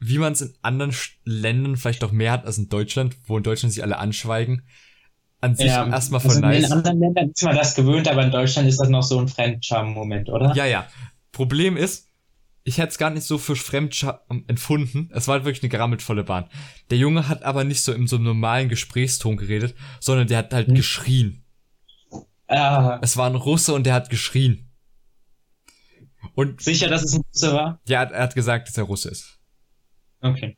wie 0.00 0.18
man 0.18 0.34
es 0.34 0.42
in 0.42 0.54
anderen 0.60 0.94
Ländern 1.24 1.76
vielleicht 1.76 2.04
auch 2.04 2.12
mehr 2.12 2.32
hat 2.32 2.44
als 2.44 2.58
in 2.58 2.68
Deutschland, 2.68 3.16
wo 3.24 3.38
in 3.38 3.42
Deutschland 3.42 3.72
sich 3.72 3.82
alle 3.82 3.98
anschweigen. 3.98 4.66
An 5.40 5.54
sich 5.54 5.68
erstmal 5.68 6.20
voll 6.20 6.32
also 6.32 6.40
nice. 6.40 6.66
In 6.66 6.72
anderen 6.72 7.00
Ländern 7.00 7.30
ist 7.30 7.42
man 7.42 7.56
das 7.56 7.74
gewöhnt, 7.74 8.08
aber 8.08 8.24
in 8.24 8.30
Deutschland 8.30 8.68
ist 8.68 8.80
das 8.80 8.90
noch 8.90 9.02
so 9.02 9.18
ein 9.18 9.28
Fremdscham-Moment, 9.28 10.28
oder? 10.28 10.52
Ja, 10.54 10.66
ja. 10.66 10.86
Problem 11.32 11.78
ist, 11.78 12.09
ich 12.64 12.78
hätte 12.78 12.88
es 12.88 12.98
gar 12.98 13.10
nicht 13.10 13.24
so 13.26 13.38
für 13.38 13.56
Fremdscham 13.56 14.18
empfunden. 14.46 15.10
Es 15.14 15.26
war 15.28 15.34
halt 15.36 15.44
wirklich 15.44 15.62
eine 15.62 15.70
gerammeltvolle 15.70 16.24
Bahn. 16.24 16.48
Der 16.90 16.98
Junge 16.98 17.28
hat 17.28 17.42
aber 17.42 17.64
nicht 17.64 17.82
so 17.82 17.92
in 17.92 18.06
so 18.06 18.16
einem 18.16 18.26
normalen 18.26 18.68
Gesprächston 18.68 19.36
geredet, 19.36 19.74
sondern 20.00 20.28
der 20.28 20.38
hat 20.38 20.52
halt 20.52 20.68
Hm. 20.68 20.74
geschrien. 20.74 21.44
Ah, 22.48 22.98
Es 23.02 23.16
war 23.16 23.28
ein 23.30 23.36
Russe 23.36 23.72
und 23.74 23.84
der 23.84 23.94
hat 23.94 24.10
geschrien. 24.10 24.68
Und 26.34 26.60
sicher, 26.60 26.88
dass 26.88 27.02
es 27.04 27.14
ein 27.14 27.22
Russe 27.32 27.52
war? 27.52 27.80
ja, 27.86 27.98
er 27.98 28.00
hat- 28.06 28.12
er 28.12 28.22
hat 28.24 28.34
gesagt, 28.34 28.68
dass 28.68 28.76
er 28.76 28.84
Russe 28.84 29.08
ist. 29.10 29.38
Okay. 30.20 30.56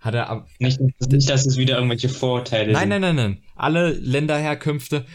Hat 0.00 0.14
er 0.14 0.28
ab 0.28 0.48
Nicht, 0.58 0.80
nicht, 0.80 1.28
dass 1.30 1.46
es 1.46 1.56
wieder 1.56 1.76
irgendwelche 1.76 2.08
Vorurteile 2.08 2.72
Nein, 2.72 2.90
sind. 2.90 3.00
nein, 3.00 3.00
nein, 3.00 3.16
nein. 3.16 3.42
Alle 3.56 3.90
Länderherkünfte. 3.92 5.06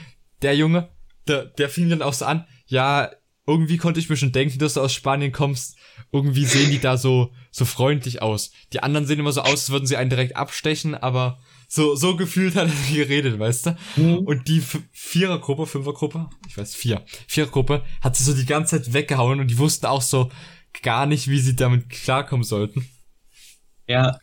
Der 0.42 0.56
Junge, 0.56 0.90
der, 1.28 1.46
der 1.46 1.70
fing 1.70 1.90
dann 1.90 2.02
auch 2.02 2.14
so 2.14 2.26
an, 2.26 2.46
ja, 2.66 3.10
irgendwie 3.46 3.78
konnte 3.78 4.00
ich 4.00 4.10
mir 4.10 4.16
schon 4.16 4.32
denken, 4.32 4.60
dass 4.60 4.76
du 4.76 4.82
aus 4.82 4.94
Spanien 4.94 5.32
kommst. 5.32 5.78
Irgendwie 6.12 6.46
sehen 6.46 6.72
die 6.72 6.80
da 6.80 6.98
so, 6.98 7.34
so 7.52 7.66
freundlich 7.66 8.22
aus. 8.22 8.52
Die 8.72 8.82
anderen 8.82 9.06
sehen 9.06 9.20
immer 9.20 9.34
so 9.34 9.42
aus, 9.42 9.50
als 9.50 9.70
würden 9.70 9.86
sie 9.86 9.98
einen 9.98 10.10
direkt 10.10 10.38
abstechen, 10.38 10.96
aber 10.96 11.40
so, 11.68 11.96
so 11.96 12.16
gefühlt 12.16 12.56
hat 12.56 12.70
er 12.70 12.94
geredet, 12.96 13.40
weißt 13.40 13.66
du? 13.66 13.78
Mhm. 13.98 14.18
Und 14.20 14.48
die 14.48 14.64
Vierergruppe, 14.92 15.66
Fünfergruppe, 15.66 16.30
ich 16.48 16.58
weiß, 16.58 16.76
vier, 16.76 17.04
Vierergruppe 17.28 17.84
hat 18.02 18.16
sie 18.16 18.24
so 18.24 18.34
die 18.34 18.46
ganze 18.46 18.82
Zeit 18.82 18.94
weggehauen 18.94 19.40
und 19.40 19.48
die 19.48 19.58
wussten 19.58 19.88
auch 19.88 20.02
so 20.02 20.32
gar 20.82 21.06
nicht, 21.06 21.28
wie 21.28 21.40
sie 21.40 21.56
damit 21.56 21.90
klarkommen 21.90 22.44
sollten. 22.44 22.88
Ja, 23.88 24.20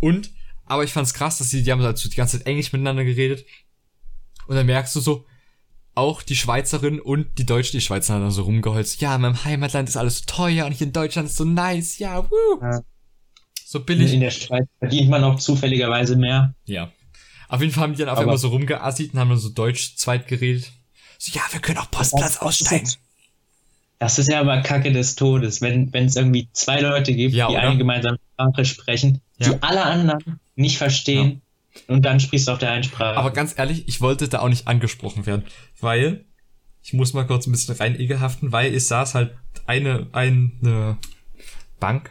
Und, 0.00 0.30
aber 0.64 0.84
ich 0.84 0.92
fand's 0.92 1.14
krass, 1.14 1.38
dass 1.38 1.50
sie, 1.50 1.62
die 1.62 1.70
haben 1.70 1.82
halt 1.82 1.98
so 1.98 2.08
die 2.08 2.16
ganze 2.16 2.38
Zeit 2.38 2.46
Englisch 2.46 2.72
miteinander 2.72 3.04
geredet. 3.04 3.44
Und 4.46 4.56
dann 4.56 4.66
merkst 4.66 4.94
du 4.96 5.00
so, 5.00 5.26
auch 5.94 6.22
die 6.22 6.36
Schweizerin 6.36 7.00
und 7.00 7.38
die 7.38 7.46
Deutsche, 7.46 7.72
die 7.72 7.80
Schweizer 7.80 8.14
haben 8.14 8.22
dann 8.22 8.30
so 8.30 8.42
rumgeholzt. 8.42 9.00
Ja, 9.00 9.14
in 9.14 9.22
meinem 9.22 9.44
Heimatland 9.44 9.88
ist 9.88 9.96
alles 9.96 10.18
so 10.18 10.24
teuer 10.26 10.66
und 10.66 10.72
hier 10.72 10.86
in 10.88 10.92
Deutschland 10.92 11.28
ist 11.28 11.36
so 11.36 11.44
nice. 11.44 11.98
Ja, 11.98 12.24
woo. 12.28 12.60
Ja. 12.60 12.80
So 13.64 13.80
billig. 13.80 14.12
in 14.12 14.20
der 14.20 14.30
Schweiz 14.30 14.66
verdient 14.78 15.08
man 15.10 15.24
auch 15.24 15.38
zufälligerweise 15.38 16.16
mehr. 16.16 16.54
Ja. 16.64 16.90
Auf 17.48 17.60
jeden 17.60 17.72
Fall 17.72 17.84
haben 17.84 17.92
die 17.94 17.98
dann 18.00 18.08
auf 18.08 18.18
einmal 18.18 18.38
so 18.38 18.48
rumgeassit 18.48 19.12
und 19.14 19.20
haben 19.20 19.28
dann 19.30 19.38
so 19.38 19.48
Deutsch 19.50 19.96
zweit 19.96 20.26
geredet. 20.28 20.72
So, 21.18 21.32
ja, 21.36 21.42
wir 21.50 21.60
können 21.60 21.78
auch 21.78 21.90
Postplatz 21.90 22.38
aussteigen. 22.38 22.88
Das 23.98 24.18
ist 24.18 24.28
ja 24.28 24.40
aber 24.40 24.60
Kacke 24.62 24.92
des 24.92 25.14
Todes, 25.14 25.60
wenn 25.60 25.92
wenn 25.92 26.06
es 26.06 26.16
irgendwie 26.16 26.48
zwei 26.52 26.80
Leute 26.80 27.14
gibt, 27.14 27.34
Ja, 27.34 27.46
die 27.48 27.54
oder? 27.54 27.62
eine 27.62 27.78
gemeinsame 27.78 28.18
Sprache 28.34 28.64
sprechen, 28.64 29.20
Ja. 29.38 29.50
die 29.54 29.62
alle 29.62 29.82
anderen 29.84 30.40
nicht 30.56 30.78
verstehen 30.78 31.40
und 31.88 32.02
dann 32.04 32.20
sprichst 32.20 32.48
du 32.48 32.52
auf 32.52 32.58
der 32.58 32.70
einen 32.72 32.84
Sprache. 32.84 33.16
Aber 33.16 33.30
ganz 33.30 33.54
ehrlich, 33.58 33.88
ich 33.88 34.00
wollte 34.00 34.28
da 34.28 34.40
auch 34.40 34.48
nicht 34.48 34.66
angesprochen 34.68 35.26
werden, 35.26 35.44
weil 35.80 36.24
ich 36.82 36.92
muss 36.92 37.12
mal 37.14 37.26
kurz 37.26 37.46
ein 37.46 37.52
bisschen 37.52 37.76
rein 37.76 37.98
ekelhaften, 37.98 38.52
weil 38.52 38.74
es 38.74 38.88
saß 38.88 39.14
halt 39.14 39.34
eine 39.66 40.06
eine 40.12 40.98
Bank 41.80 42.10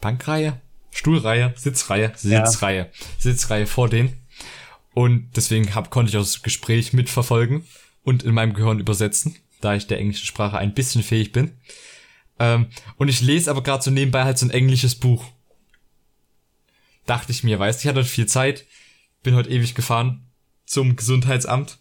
Bankreihe, 0.00 0.60
Stuhlreihe, 0.90 1.52
Sitzreihe, 1.56 2.12
Ja. 2.22 2.46
Sitzreihe, 2.46 2.90
Sitzreihe 3.18 3.66
vor 3.66 3.88
denen 3.88 4.12
und 4.94 5.30
deswegen 5.36 5.74
hab, 5.74 5.90
konnte 5.90 6.10
ich 6.10 6.16
auch 6.16 6.22
das 6.22 6.42
Gespräch 6.42 6.92
mitverfolgen 6.92 7.64
und 8.02 8.22
in 8.22 8.34
meinem 8.34 8.54
Gehirn 8.54 8.78
übersetzen, 8.80 9.36
da 9.60 9.74
ich 9.74 9.86
der 9.86 9.98
englischen 9.98 10.26
Sprache 10.26 10.58
ein 10.58 10.74
bisschen 10.74 11.02
fähig 11.02 11.32
bin. 11.32 11.52
Ähm, 12.40 12.66
und 12.96 13.08
ich 13.08 13.20
lese 13.20 13.50
aber 13.50 13.62
gerade 13.62 13.82
so 13.82 13.90
nebenbei 13.90 14.24
halt 14.24 14.38
so 14.38 14.46
ein 14.46 14.50
englisches 14.50 14.94
Buch. 14.94 15.24
Dachte 17.06 17.32
ich 17.32 17.42
mir, 17.42 17.58
weißt 17.58 17.82
du, 17.82 17.88
ich 17.88 17.88
hatte 17.88 18.04
viel 18.04 18.26
Zeit, 18.26 18.64
bin 19.28 19.36
heute 19.36 19.50
ewig 19.50 19.74
gefahren 19.74 20.26
zum 20.64 20.96
Gesundheitsamt. 20.96 21.78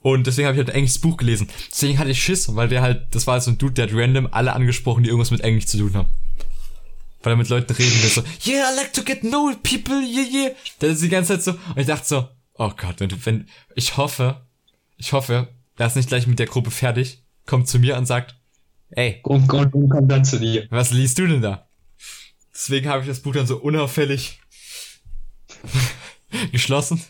Und 0.00 0.26
deswegen 0.26 0.48
habe 0.48 0.56
ich 0.56 0.58
halt 0.58 0.70
ein 0.70 0.74
englisches 0.74 1.00
Buch 1.00 1.16
gelesen. 1.16 1.48
Deswegen 1.70 2.00
hatte 2.00 2.10
ich 2.10 2.20
Schiss, 2.20 2.56
weil 2.56 2.66
der 2.66 2.82
halt, 2.82 3.14
das 3.14 3.28
war 3.28 3.40
so 3.40 3.52
ein 3.52 3.58
Dude, 3.58 3.74
der 3.74 3.86
hat 3.86 3.94
random 3.94 4.28
alle 4.32 4.52
angesprochen, 4.52 5.04
die 5.04 5.08
irgendwas 5.08 5.30
mit 5.30 5.42
Englisch 5.42 5.66
zu 5.66 5.78
tun 5.78 5.94
haben. 5.94 6.08
Weil 7.22 7.34
er 7.34 7.36
mit 7.36 7.48
Leuten 7.48 7.72
reden 7.72 8.02
will, 8.02 8.10
so, 8.10 8.24
yeah, 8.44 8.72
I 8.72 8.76
like 8.76 8.92
to 8.92 9.04
get 9.04 9.20
know 9.20 9.52
people, 9.62 10.02
yeah, 10.02 10.26
yeah. 10.28 10.50
Der 10.80 10.90
ist 10.90 11.02
die 11.02 11.08
ganze 11.08 11.34
Zeit 11.34 11.44
so, 11.44 11.52
und 11.52 11.78
ich 11.78 11.86
dachte 11.86 12.06
so, 12.06 12.28
oh 12.54 12.72
Gott, 12.76 12.98
wenn, 12.98 13.24
wenn, 13.24 13.48
ich 13.76 13.96
hoffe, 13.96 14.44
ich 14.96 15.12
hoffe, 15.12 15.46
er 15.76 15.86
ist 15.86 15.94
nicht 15.94 16.08
gleich 16.08 16.26
mit 16.26 16.40
der 16.40 16.46
Gruppe 16.46 16.72
fertig, 16.72 17.22
kommt 17.46 17.68
zu 17.68 17.78
mir 17.78 17.96
und 17.96 18.06
sagt, 18.06 18.34
ey, 18.90 19.20
und, 19.22 19.52
und, 19.52 19.74
und 19.74 19.88
kommt 19.90 20.10
dann 20.10 20.24
zu 20.24 20.40
dir. 20.40 20.66
was 20.70 20.90
liest 20.90 21.18
du 21.18 21.28
denn 21.28 21.42
da? 21.42 21.68
Deswegen 22.52 22.88
habe 22.88 23.02
ich 23.02 23.08
das 23.08 23.20
Buch 23.20 23.32
dann 23.32 23.46
so 23.46 23.58
unauffällig 23.58 24.40
geschlossen. 26.52 27.02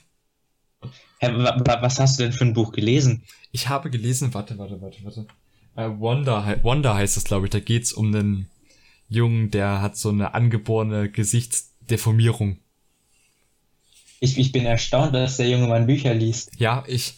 Hä, 1.19 1.33
wa, 1.33 1.61
wa, 1.64 1.83
was 1.83 1.99
hast 1.99 2.19
du 2.19 2.25
denn 2.25 2.33
für 2.33 2.45
ein 2.45 2.53
Buch 2.55 2.73
gelesen? 2.73 3.25
Ich 3.53 3.69
habe 3.69 3.91
gelesen, 3.91 4.35
warte, 4.35 4.59
warte, 4.59 4.81
warte, 4.81 5.03
warte. 5.05 5.27
Äh, 5.77 5.89
Wonder, 5.99 6.45
hei- 6.45 6.62
Wonder 6.62 6.95
heißt 6.95 7.17
es, 7.17 7.25
glaube 7.25 7.47
ich. 7.47 7.51
Da 7.51 7.61
geht's 7.61 7.93
um 7.93 8.14
einen 8.14 8.51
Jungen, 9.09 9.51
der 9.51 9.81
hat 9.81 9.97
so 9.97 10.11
eine 10.11 10.35
angeborene 10.35 11.11
Gesichts, 11.11 11.73
Deformierung. 11.81 12.59
Ich, 14.21 14.39
ich 14.39 14.53
bin 14.53 14.64
erstaunt, 14.67 15.14
dass 15.14 15.37
der 15.37 15.49
junge 15.49 15.69
Mann 15.69 15.87
Bücher 15.87 16.14
liest. 16.14 16.51
Ja, 16.59 16.85
ich 16.87 17.14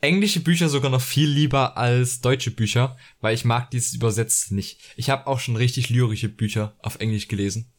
englische 0.00 0.40
Bücher 0.40 0.68
sogar 0.68 0.90
noch 0.90 1.00
viel 1.00 1.28
lieber 1.28 1.76
als 1.76 2.20
deutsche 2.20 2.50
Bücher, 2.50 2.96
weil 3.20 3.34
ich 3.34 3.44
mag 3.44 3.70
dieses 3.70 3.94
Übersetzt 3.94 4.50
nicht. 4.52 4.80
Ich 4.96 5.08
habe 5.10 5.26
auch 5.28 5.38
schon 5.38 5.56
richtig 5.56 5.88
lyrische 5.90 6.28
Bücher 6.28 6.74
auf 6.80 6.96
Englisch 6.98 7.28
gelesen. 7.28 7.72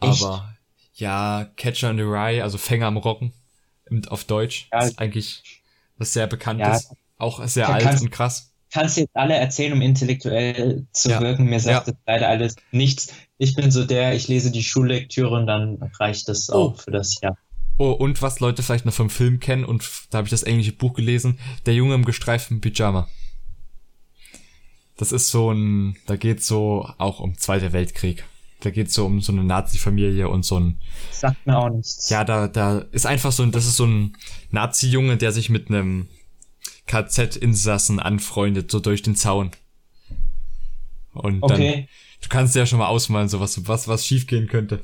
Echt? 0.00 0.22
Aber 0.22 0.56
ja, 0.98 1.48
Catcher 1.56 1.90
in 1.90 1.96
the 1.96 2.02
Rye, 2.02 2.42
also 2.42 2.58
Fänger 2.58 2.86
am 2.86 2.96
Rocken 2.96 3.32
und 3.90 4.10
auf 4.10 4.24
Deutsch 4.24 4.68
Ja. 4.72 4.84
ist 4.84 4.98
eigentlich 4.98 5.62
was 5.96 6.12
sehr 6.12 6.26
bekanntes, 6.26 6.88
Ja. 6.90 6.96
auch 7.18 7.44
sehr 7.46 7.68
alt 7.68 7.82
kannst- 7.82 8.02
und 8.02 8.10
krass. 8.10 8.52
Kannst 8.70 8.98
jetzt 8.98 9.16
alle 9.16 9.34
erzählen, 9.34 9.72
um 9.72 9.80
intellektuell 9.80 10.86
zu 10.92 11.08
Ja. 11.10 11.20
wirken. 11.20 11.46
Mir 11.46 11.58
sagt 11.60 11.88
das 11.88 11.94
leider 12.06 12.28
alles 12.28 12.56
nichts. 12.70 13.08
Ich 13.38 13.54
bin 13.54 13.70
so 13.70 13.84
der, 13.86 14.14
ich 14.14 14.28
lese 14.28 14.50
die 14.50 14.62
Schullektüre 14.62 15.30
und 15.34 15.46
dann 15.46 15.78
reicht 15.98 16.28
das 16.28 16.50
Oh. 16.50 16.54
auch 16.74 16.80
für 16.80 16.90
das 16.90 17.18
Jahr. 17.22 17.38
Oh, 17.78 17.92
und 17.92 18.20
was 18.20 18.40
Leute 18.40 18.62
vielleicht 18.62 18.84
noch 18.84 18.92
vom 18.92 19.08
Film 19.08 19.38
kennen, 19.40 19.64
und 19.64 19.88
da 20.10 20.18
habe 20.18 20.26
ich 20.26 20.30
das 20.32 20.42
englische 20.42 20.72
Buch 20.72 20.92
gelesen, 20.94 21.38
Der 21.64 21.74
Junge 21.74 21.94
im 21.94 22.04
gestreiften 22.04 22.60
Pyjama. 22.60 23.08
Das 24.96 25.12
ist 25.12 25.28
so 25.30 25.52
ein, 25.52 25.96
da 26.06 26.16
geht's 26.16 26.46
so 26.46 26.90
auch 26.98 27.20
um 27.20 27.38
Zweiter 27.38 27.72
Weltkrieg. 27.72 28.24
Da 28.60 28.70
geht's 28.70 28.94
so 28.94 29.06
um 29.06 29.20
so 29.20 29.32
eine 29.32 29.44
Nazi-Familie 29.44 30.28
und 30.28 30.44
so 30.44 30.58
ein, 30.58 30.78
Sagt 31.12 31.46
mir 31.46 31.56
auch 31.56 31.68
nichts. 31.70 32.08
ja, 32.10 32.24
da, 32.24 32.48
da 32.48 32.78
ist 32.90 33.06
einfach 33.06 33.30
so 33.32 33.42
ein, 33.44 33.52
das 33.52 33.66
ist 33.66 33.76
so 33.76 33.86
ein 33.86 34.16
Nazi-Junge, 34.50 35.16
der 35.16 35.30
sich 35.32 35.48
mit 35.48 35.68
einem 35.68 36.08
KZ-Insassen 36.86 38.00
anfreundet, 38.00 38.70
so 38.70 38.80
durch 38.80 39.02
den 39.02 39.14
Zaun. 39.14 39.52
Und 41.12 41.40
dann, 41.42 41.52
Okay. 41.52 41.88
du 42.22 42.28
kannst 42.28 42.54
dir 42.54 42.60
ja 42.60 42.66
schon 42.66 42.78
mal 42.78 42.86
ausmalen, 42.88 43.28
so 43.28 43.40
was, 43.40 43.66
was, 43.68 43.86
was 43.88 44.06
schiefgehen 44.06 44.48
könnte. 44.48 44.82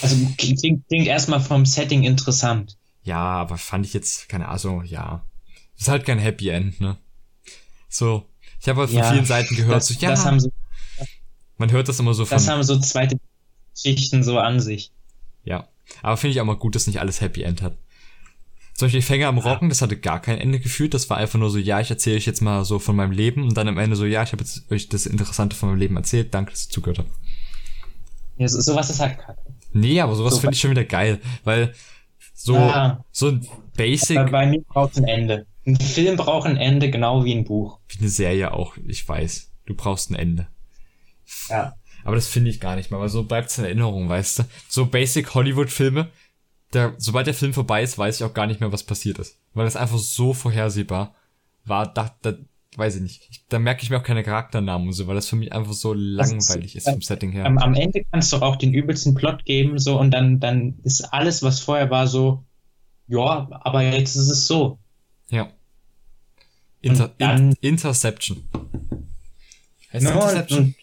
Also 0.00 0.16
klingt, 0.38 0.86
klingt 0.88 1.06
erstmal 1.06 1.40
vom 1.40 1.66
Setting 1.66 2.04
interessant. 2.04 2.76
Ja, 3.04 3.18
aber 3.18 3.58
fand 3.58 3.84
ich 3.84 3.94
jetzt, 3.94 4.28
keine 4.28 4.48
Ahnung, 4.48 4.84
ja. 4.84 5.24
Ist 5.76 5.88
halt 5.88 6.04
kein 6.04 6.18
Happy 6.18 6.50
End, 6.50 6.80
ne? 6.80 6.98
So, 7.88 8.28
ich 8.60 8.68
habe 8.68 8.80
halt 8.80 8.90
von 8.90 8.98
Ja, 9.00 9.10
vielen 9.12 9.24
Seiten 9.24 9.56
gehört, 9.56 9.76
Das, 9.76 9.88
so, 9.88 9.94
ja, 9.98 10.10
das, 10.10 10.24
haben 10.24 10.38
so, 10.40 10.52
man 11.62 11.70
hört 11.72 11.88
das 11.88 11.98
immer 12.00 12.12
so 12.14 12.24
von, 12.24 12.34
das 12.36 12.48
haben 12.48 12.62
so 12.64 12.78
zweite 12.80 13.16
Geschichten 13.72 14.22
so 14.24 14.38
an 14.38 14.60
sich. 14.60 14.90
ja. 15.44 15.68
Aber 16.02 16.16
finde 16.16 16.32
ich 16.32 16.40
auch 16.40 16.44
mal 16.46 16.56
gut, 16.56 16.74
dass 16.74 16.86
nicht 16.86 17.00
alles 17.00 17.20
Happy 17.20 17.42
End 17.42 17.60
hat. 17.62 17.76
Zum 18.74 18.86
Beispiel 18.86 19.02
Fänger 19.02 19.28
am 19.28 19.38
Rocken, 19.38 19.68
das 19.68 19.82
hatte 19.82 19.96
gar 19.98 20.20
kein 20.22 20.38
Ende 20.38 20.58
gefühlt, 20.58 20.94
das 20.94 21.10
war 21.10 21.18
einfach 21.18 21.38
nur 21.38 21.50
so, 21.50 21.58
ja, 21.58 21.80
ich 21.80 21.90
erzähle 21.90 22.16
euch 22.16 22.24
jetzt 22.26 22.40
mal 22.40 22.64
so 22.64 22.78
von 22.78 22.96
meinem 22.96 23.10
Leben 23.12 23.42
und 23.42 23.56
dann 23.56 23.68
am 23.68 23.76
Ende 23.78 23.94
so, 23.96 24.06
ja, 24.06 24.22
ich 24.22 24.32
habe 24.32 24.42
jetzt 24.42 24.70
euch 24.72 24.88
das 24.88 25.04
Interessante 25.06 25.54
von 25.54 25.68
meinem 25.68 25.78
Leben 25.78 25.96
erzählt, 25.96 26.32
danke, 26.32 26.52
dass 26.52 26.66
ihr 26.66 26.70
zugehört 26.70 26.98
habt. 27.00 27.10
Ja, 28.38 28.48
so, 28.48 28.60
sowas 28.60 28.88
ist 28.90 29.00
halt 29.00 29.18
kacke. 29.18 29.38
Nee, 29.72 30.00
aber 30.00 30.14
sowas 30.14 30.34
So, 30.34 30.40
finde 30.40 30.54
ich 30.54 30.60
schon 30.60 30.70
wieder 30.70 30.84
geil, 30.84 31.20
weil 31.44 31.74
so, 32.34 32.56
Ah. 32.56 33.04
so 33.12 33.28
ein 33.28 33.46
Basic, 33.76 34.16
Bei, 34.16 34.24
bei 34.30 34.46
mir 34.46 34.62
braucht 34.62 34.96
ein 34.96 35.04
Ende. 35.04 35.46
Ein 35.66 35.76
Film 35.76 36.16
braucht 36.16 36.46
ein 36.46 36.56
Ende, 36.56 36.90
genau 36.90 37.24
wie 37.24 37.34
ein 37.34 37.44
Buch. 37.44 37.78
wie 37.88 37.98
eine 37.98 38.08
Serie 38.08 38.52
auch, 38.52 38.76
ich 38.86 39.06
weiß, 39.06 39.50
du 39.66 39.74
brauchst 39.74 40.10
ein 40.10 40.14
Ende. 40.14 40.46
Ja. 41.48 41.74
Aber 42.04 42.16
das 42.16 42.28
finde 42.28 42.50
ich 42.50 42.60
gar 42.60 42.76
nicht 42.76 42.90
mal, 42.90 43.00
weil 43.00 43.08
so 43.08 43.22
bleibt's 43.24 43.58
in 43.58 43.64
Erinnerung, 43.64 44.08
weißt 44.08 44.40
du? 44.40 44.42
So 44.68 44.86
Basic 44.86 45.34
Hollywood-Filme, 45.34 46.08
da, 46.72 46.94
sobald 46.98 47.26
der 47.26 47.34
Film 47.34 47.52
vorbei 47.52 47.82
ist, 47.82 47.98
weiß 47.98 48.16
ich 48.16 48.24
auch 48.24 48.34
gar 48.34 48.46
nicht 48.46 48.60
mehr, 48.60 48.72
was 48.72 48.82
passiert 48.82 49.18
ist. 49.18 49.38
Weil 49.54 49.66
das 49.66 49.76
einfach 49.76 49.98
so 49.98 50.32
vorhersehbar 50.32 51.14
war, 51.64 51.92
da, 51.92 52.16
da 52.22 52.34
weiß 52.76 52.96
ich 52.96 53.02
nicht. 53.02 53.28
Ich, 53.30 53.44
da 53.48 53.58
merke 53.58 53.82
ich 53.82 53.90
mir 53.90 53.98
auch 53.98 54.02
keine 54.02 54.22
Charakternamen 54.22 54.88
und 54.88 54.94
so, 54.94 55.06
weil 55.06 55.14
das 55.14 55.28
für 55.28 55.36
mich 55.36 55.52
einfach 55.52 55.74
so 55.74 55.92
langweilig 55.92 56.76
ist 56.76 56.88
vom 56.88 57.02
Setting 57.02 57.30
her. 57.32 57.44
Am, 57.44 57.58
am 57.58 57.74
Ende 57.74 58.04
kannst 58.10 58.32
du 58.32 58.38
auch 58.38 58.56
den 58.56 58.72
übelsten 58.72 59.14
Plot 59.14 59.44
geben, 59.44 59.78
so, 59.78 60.00
und 60.00 60.10
dann, 60.10 60.40
dann 60.40 60.78
ist 60.82 61.02
alles, 61.12 61.42
was 61.42 61.60
vorher 61.60 61.90
war, 61.90 62.06
so, 62.06 62.44
ja, 63.06 63.48
aber 63.50 63.82
jetzt 63.82 64.16
ist 64.16 64.30
es 64.30 64.46
so. 64.46 64.78
Ja. 65.28 65.50
Inter, 66.80 67.12
In, 67.18 67.54
Interception. 67.60 68.48
Heißt 69.92 70.04
Ja, 70.04 70.14
Interception? 70.14 70.74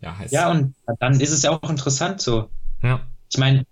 Ja, 0.00 0.16
heißt. 0.16 0.32
ja, 0.32 0.50
und 0.50 0.74
dann 1.00 1.20
ist 1.20 1.30
es 1.30 1.42
ja 1.42 1.50
auch 1.50 1.70
interessant 1.70 2.20
so. 2.20 2.50
ja. 2.82 3.00
Ich 3.30 3.38
meine, 3.38 3.66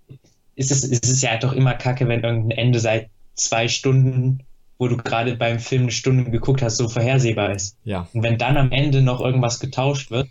ist 0.55 0.71
es, 0.71 0.85
ist 0.85 1.07
es 1.07 1.23
ja 1.23 1.37
doch 1.39 1.53
immer 1.53 1.75
kacke, 1.75 2.09
wenn 2.09 2.23
irgendein 2.23 2.59
Ende 2.59 2.81
seit 2.81 3.11
zwei 3.35 3.69
Stunden, 3.69 4.43
wo 4.79 4.89
du 4.89 4.97
gerade 4.97 5.37
beim 5.37 5.61
Film 5.61 5.83
eine 5.83 5.93
Stunde 5.93 6.31
geguckt 6.31 6.63
hast, 6.63 6.79
so 6.79 6.89
vorhersehbar 6.89 7.55
ist. 7.55 7.79
Ja. 7.85 8.09
Und 8.13 8.23
wenn 8.23 8.39
dann 8.39 8.57
am 8.57 8.73
Ende 8.73 9.03
noch 9.03 9.21
irgendwas 9.21 9.61
getauscht 9.61 10.11
wird, 10.11 10.29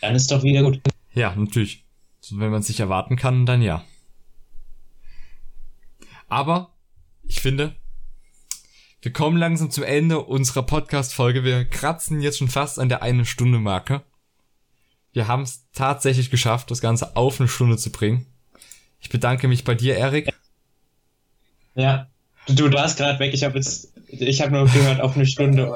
dann 0.00 0.14
ist 0.14 0.30
doch 0.30 0.42
wieder 0.42 0.62
gut. 0.62 0.80
Ja, 1.12 1.34
natürlich. 1.36 1.84
Wenn 2.30 2.50
man 2.50 2.60
es 2.60 2.66
sich 2.66 2.80
erwarten 2.80 3.16
kann, 3.16 3.46
dann 3.46 3.62
ja. 3.62 3.84
Aber 6.28 6.70
ich 7.22 7.40
finde, 7.40 7.76
wir 9.02 9.12
kommen 9.12 9.36
langsam 9.36 9.70
zum 9.70 9.84
Ende 9.84 10.20
unserer 10.24 10.64
Podcast-Folge. 10.64 11.44
Wir 11.44 11.64
kratzen 11.64 12.20
jetzt 12.20 12.38
schon 12.38 12.48
fast 12.48 12.80
an 12.80 12.88
der 12.88 13.02
eine 13.02 13.24
Stunde 13.24 13.58
Marke. 13.58 14.02
Wir 15.16 15.28
haben 15.28 15.44
es 15.44 15.64
tatsächlich 15.72 16.28
geschafft, 16.28 16.70
das 16.70 16.82
Ganze 16.82 17.16
auf 17.16 17.40
eine 17.40 17.48
Stunde 17.48 17.78
zu 17.78 17.90
bringen. 17.90 18.26
Ich 19.00 19.08
bedanke 19.08 19.48
mich 19.48 19.64
bei 19.64 19.74
dir, 19.74 19.96
Erik. 19.96 20.28
Ja. 21.74 22.08
Du, 22.48 22.70
warst 22.70 22.98
gerade 22.98 23.18
weg, 23.18 23.32
ich 23.32 23.42
habe 23.42 23.56
jetzt, 23.56 23.94
ich 24.08 24.42
habe 24.42 24.52
nur 24.52 24.66
gehört 24.66 25.00
auf 25.00 25.16
eine 25.16 25.24
Stunde. 25.26 25.74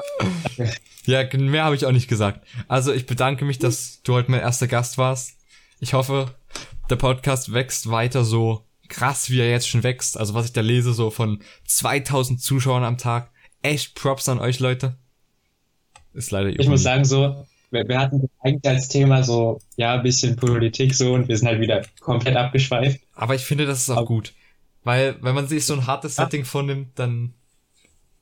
Ja, 1.05 1.23
mehr 1.35 1.63
habe 1.63 1.73
ich 1.73 1.87
auch 1.87 1.91
nicht 1.91 2.07
gesagt. 2.07 2.45
Also 2.67 2.93
ich 2.93 3.07
bedanke 3.07 3.43
mich, 3.43 3.57
dass 3.57 4.03
du 4.03 4.13
heute 4.13 4.29
mein 4.29 4.41
erster 4.41 4.67
Gast 4.67 4.99
warst. 4.99 5.35
Ich 5.79 5.95
hoffe, 5.95 6.35
der 6.91 6.95
Podcast 6.95 7.51
wächst 7.51 7.89
weiter 7.89 8.23
so 8.23 8.63
krass, 8.87 9.31
wie 9.31 9.39
er 9.39 9.49
jetzt 9.49 9.67
schon 9.67 9.81
wächst. 9.81 10.19
Also 10.19 10.35
was 10.35 10.45
ich 10.45 10.53
da 10.53 10.61
lese, 10.61 10.93
so 10.93 11.09
von 11.09 11.41
2000 11.65 12.39
Zuschauern 12.39 12.83
am 12.83 12.99
Tag. 12.99 13.31
Echt 13.63 13.95
Props 13.95 14.29
an 14.29 14.37
euch, 14.37 14.59
Leute. 14.59 14.95
Ist 16.13 16.29
leider 16.29 16.49
Ich 16.49 16.67
muss 16.67 16.83
sagen, 16.83 17.03
so, 17.03 17.47
wir, 17.71 17.87
wir 17.87 17.99
hatten 17.99 18.29
eigentlich 18.39 18.71
als 18.71 18.87
Thema 18.89 19.23
so, 19.23 19.59
ja, 19.77 19.95
ein 19.95 20.03
bisschen 20.03 20.35
Politik 20.35 20.93
so 20.93 21.13
und 21.13 21.27
wir 21.27 21.37
sind 21.37 21.47
halt 21.47 21.59
wieder 21.61 21.81
komplett 21.99 22.35
abgeschweift. 22.35 22.99
Aber 23.15 23.33
ich 23.35 23.41
finde, 23.43 23.65
das 23.65 23.79
ist 23.83 23.89
auch 23.89 23.97
Aber- 23.97 24.05
gut. 24.07 24.33
Weil, 24.83 25.15
wenn 25.21 25.35
man 25.35 25.47
sich 25.47 25.65
so 25.65 25.73
ein 25.75 25.85
hartes 25.87 26.17
Ja. 26.17 26.23
Setting 26.23 26.43
vornimmt, 26.45 26.89
dann, 26.95 27.33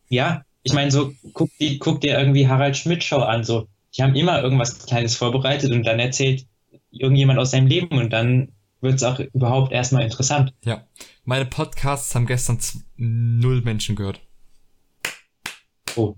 Ja, 0.09 0.43
ich 0.63 0.73
meine, 0.73 0.91
so, 0.91 1.13
guck, 1.33 1.49
die, 1.59 1.79
guck 1.79 2.01
dir 2.01 2.17
irgendwie 2.19 2.47
Harald 2.47 2.75
Schmidt 2.75 3.03
Show 3.03 3.19
an, 3.19 3.43
so, 3.45 3.67
die 3.95 4.03
haben 4.03 4.13
immer 4.15 4.41
irgendwas 4.41 4.85
Kleines 4.85 5.15
vorbereitet 5.15 5.71
und 5.71 5.83
dann 5.83 5.99
erzählt 5.99 6.45
irgendjemand 6.91 7.39
aus 7.39 7.51
seinem 7.51 7.67
Leben 7.67 7.97
und 7.97 8.09
dann 8.11 8.49
wird 8.81 8.95
es 8.95 9.03
auch 9.03 9.19
überhaupt 9.19 9.71
erstmal 9.71 10.03
interessant. 10.03 10.53
ja. 10.63 10.83
Meine 11.25 11.45
Podcasts 11.45 12.15
haben 12.15 12.25
gestern 12.25 12.57
null 12.97 13.61
Menschen 13.61 13.95
gehört. 13.95 14.19
Oh. 15.95 16.15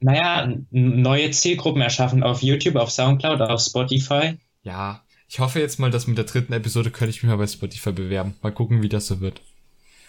Naja, 0.00 0.52
neue 0.70 1.30
Zielgruppen 1.32 1.82
erschaffen 1.82 2.22
auf 2.22 2.42
YouTube, 2.42 2.76
auf 2.76 2.90
Soundcloud, 2.90 3.40
auf 3.40 3.60
Spotify. 3.60 4.36
Ja, 4.62 5.02
ich 5.28 5.40
hoffe 5.40 5.60
jetzt 5.60 5.78
mal, 5.78 5.90
dass 5.90 6.06
mit 6.06 6.16
der 6.18 6.24
dritten 6.24 6.52
Episode 6.52 6.90
könnte 6.90 7.10
ich 7.10 7.22
mich 7.22 7.30
mal 7.30 7.36
bei 7.36 7.46
Spotify 7.46 7.92
bewerben. 7.92 8.34
Mal 8.42 8.52
gucken, 8.52 8.82
wie 8.82 8.88
das 8.88 9.06
so 9.06 9.20
wird. 9.20 9.40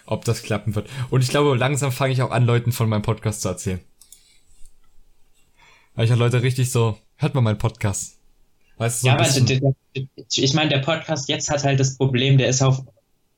Ob 0.06 0.26
das 0.26 0.44
klappen 0.44 0.76
wird. 0.76 0.90
Und 1.10 1.24
ich 1.24 1.30
glaube, 1.30 1.56
langsam 1.56 1.92
fange 1.92 2.14
ich 2.14 2.22
auch 2.22 2.32
an, 2.32 2.46
Leuten 2.46 2.72
von 2.72 2.88
meinem 2.90 3.02
Podcast 3.02 3.42
zu 3.42 3.50
erzählen. 3.50 3.80
Weil 5.96 6.06
ich 6.06 6.12
halt 6.12 6.20
Leute 6.20 6.42
richtig 6.42 6.72
so, 6.72 6.98
hört 7.18 7.36
mal 7.36 7.42
meinen 7.42 7.58
Podcast. 7.58 8.18
Weißt 8.78 9.00
du, 9.00 9.02
so 9.02 9.08
ja, 9.08 9.14
aber 9.16 9.24
bisschen, 9.26 9.76
ich 10.34 10.54
meine, 10.54 10.70
der 10.70 10.80
Podcast 10.80 11.28
jetzt 11.28 11.50
hat 11.50 11.64
halt 11.64 11.80
das 11.80 11.98
Problem, 11.98 12.38
der 12.38 12.48
ist 12.48 12.62
auf, 12.62 12.82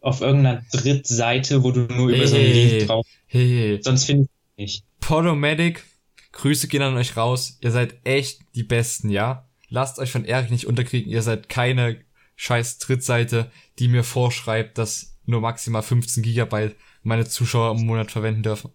auf 0.01 0.21
irgendeiner 0.21 0.61
Drittseite, 0.71 1.63
wo 1.63 1.71
du 1.71 1.81
nur 1.81 2.09
über 2.09 2.27
so 2.27 2.35
einen 2.35 2.45
Hey. 2.45 2.69
Link 2.77 2.87
drauf. 2.87 3.07
hey, 3.25 3.47
hey, 3.47 3.79
Sonst 3.81 4.03
finde 4.05 4.27
ich 4.55 4.63
nicht. 4.63 4.83
Podomatic, 4.99 5.83
Grüße 6.31 6.67
gehen 6.67 6.81
an 6.81 6.95
euch 6.95 7.17
raus. 7.17 7.57
Ihr 7.61 7.71
seid 7.71 7.95
echt 8.05 8.41
die 8.55 8.63
Besten, 8.63 9.09
ja? 9.09 9.47
Lasst 9.69 9.99
euch 9.99 10.11
von 10.11 10.25
Erik 10.25 10.51
nicht 10.51 10.67
unterkriegen. 10.67 11.11
Ihr 11.11 11.21
seid 11.21 11.49
keine 11.49 12.01
scheiß 12.35 12.79
Drittseite, 12.79 13.51
die 13.79 13.87
mir 13.87 14.03
vorschreibt, 14.03 14.77
dass 14.77 15.17
nur 15.25 15.41
maximal 15.41 15.81
15 15.81 16.23
Gigabyte 16.23 16.75
meine 17.03 17.25
Zuschauer 17.25 17.77
im 17.77 17.85
Monat 17.85 18.11
verwenden 18.11 18.43
dürfen. 18.43 18.71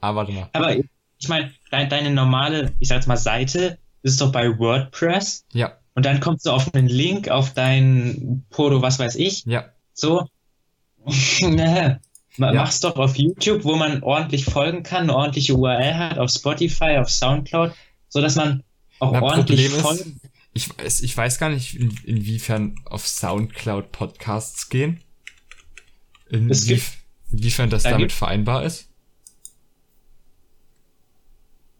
Ah, 0.00 0.14
warte 0.14 0.32
mal. 0.32 0.50
Aber 0.52 0.76
ich 0.76 1.28
meine, 1.28 1.52
dein, 1.70 1.88
deine 1.88 2.10
normale, 2.10 2.72
ich 2.80 2.88
sag 2.88 2.96
jetzt 2.96 3.06
mal, 3.06 3.16
Seite 3.16 3.78
ist 4.02 4.20
doch 4.20 4.32
bei 4.32 4.58
WordPress 4.58 5.46
Ja, 5.52 5.78
und 5.94 6.06
dann 6.06 6.20
kommst 6.20 6.46
du 6.46 6.50
auf 6.50 6.74
einen 6.74 6.88
Link 6.88 7.28
auf 7.28 7.54
dein 7.54 8.44
Podo, 8.50 8.82
was 8.82 8.98
weiß 8.98 9.16
ich, 9.16 9.44
ja, 9.44 9.72
so. 9.92 10.26
Ja. 12.38 12.52
Mach's 12.52 12.80
doch 12.80 12.96
auf 12.96 13.16
YouTube, 13.16 13.64
wo 13.64 13.76
man 13.76 14.02
ordentlich 14.02 14.44
folgen 14.46 14.82
kann, 14.82 15.02
eine 15.04 15.14
ordentliche 15.14 15.54
URL 15.54 15.94
hat, 15.94 16.18
auf 16.18 16.30
Spotify, 16.30 16.96
auf 16.98 17.10
Soundcloud, 17.10 17.72
so 18.08 18.20
dass 18.22 18.36
man 18.36 18.62
auch 19.00 19.12
Na, 19.12 19.22
ordentlich 19.22 19.70
Problem 19.70 19.72
ist- 19.76 19.80
folgen 19.82 20.20
Ich 20.54 20.68
weiß, 20.78 21.00
ich 21.02 21.16
weiß 21.16 21.38
gar 21.38 21.50
nicht, 21.50 21.74
in, 21.78 21.96
inwiefern 22.04 22.74
auf 22.86 23.06
Soundcloud 23.06 23.92
Podcasts 23.92 24.68
gehen. 24.70 25.00
In, 26.30 26.50
Es 26.50 26.66
gibt- 26.66 26.84
inwiefern 27.30 27.68
das 27.68 27.82
da 27.82 27.90
damit 27.90 28.08
gibt- 28.08 28.12
vereinbar 28.12 28.64
ist. 28.64 28.88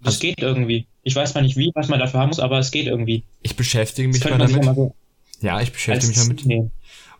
Das 0.02 0.18
geht 0.18 0.40
irgendwie. 0.40 0.86
Ich 1.02 1.14
weiß 1.14 1.34
mal 1.34 1.42
nicht 1.42 1.56
wie, 1.56 1.70
was 1.74 1.88
man 1.88 1.98
dafür 1.98 2.20
haben 2.20 2.28
muss, 2.28 2.40
aber 2.40 2.58
es 2.58 2.70
geht 2.70 2.86
irgendwie. 2.86 3.24
Ich 3.42 3.56
beschäftige 3.56 4.08
Das 4.08 4.20
mich 4.20 4.30
mal 4.30 4.38
damit. 4.38 4.64
mal 4.64 4.74
so. 4.74 4.94
Ja, 5.40 5.60
ich 5.60 5.72
beschäftige 5.72 6.08
mich 6.12 6.18
damit. 6.18 6.44
nehmen. 6.46 6.70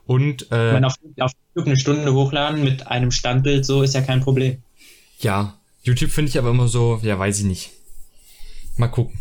Und 0.07 0.43
Ich 0.43 0.51
äh, 0.53 0.73
meine, 0.73 0.87
auf, 0.87 0.95
auf 1.21 1.33
YouTube 1.55 1.67
eine 1.67 1.79
Stunde 1.79 2.13
hochladen 2.13 2.63
mit 2.65 2.87
einem 2.87 3.11
Standbild, 3.11 3.65
so 3.65 3.83
ist 3.83 3.95
ja 3.95 4.01
kein 4.03 4.21
Problem. 4.21 4.63
ja, 5.21 5.55
YouTube 5.85 6.11
finde 6.13 6.29
ich 6.31 6.39
aber 6.39 6.51
immer 6.51 6.69
so, 6.69 7.01
ja, 7.03 7.19
weiß 7.19 7.41
ich 7.41 7.45
nicht. 7.45 7.71
Mal 8.77 8.87
gucken. 8.89 9.19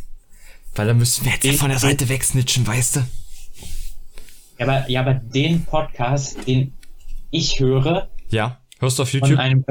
Weil 0.75 0.85
da 0.87 0.93
müssen 0.93 1.25
wir 1.25 1.31
jetzt 1.33 1.43
ja 1.43 1.53
von 1.53 1.69
der 1.69 1.79
Seite 1.79 2.07
wegsnitchen, 2.07 2.65
weißt 2.67 2.97
du? 2.97 2.99
Ja, 4.59 4.67
aber, 4.67 4.89
ja, 4.89 4.99
aber 5.01 5.15
den 5.15 5.65
Podcast, 5.65 6.37
den 6.47 6.73
ich 7.31 7.59
höre, 7.59 8.09
Ja. 8.29 8.59
Hörst 8.79 8.97
du 8.99 9.03
auf 9.03 9.09
von 9.11 9.19
YouTube? 9.21 9.39
einem, 9.39 9.65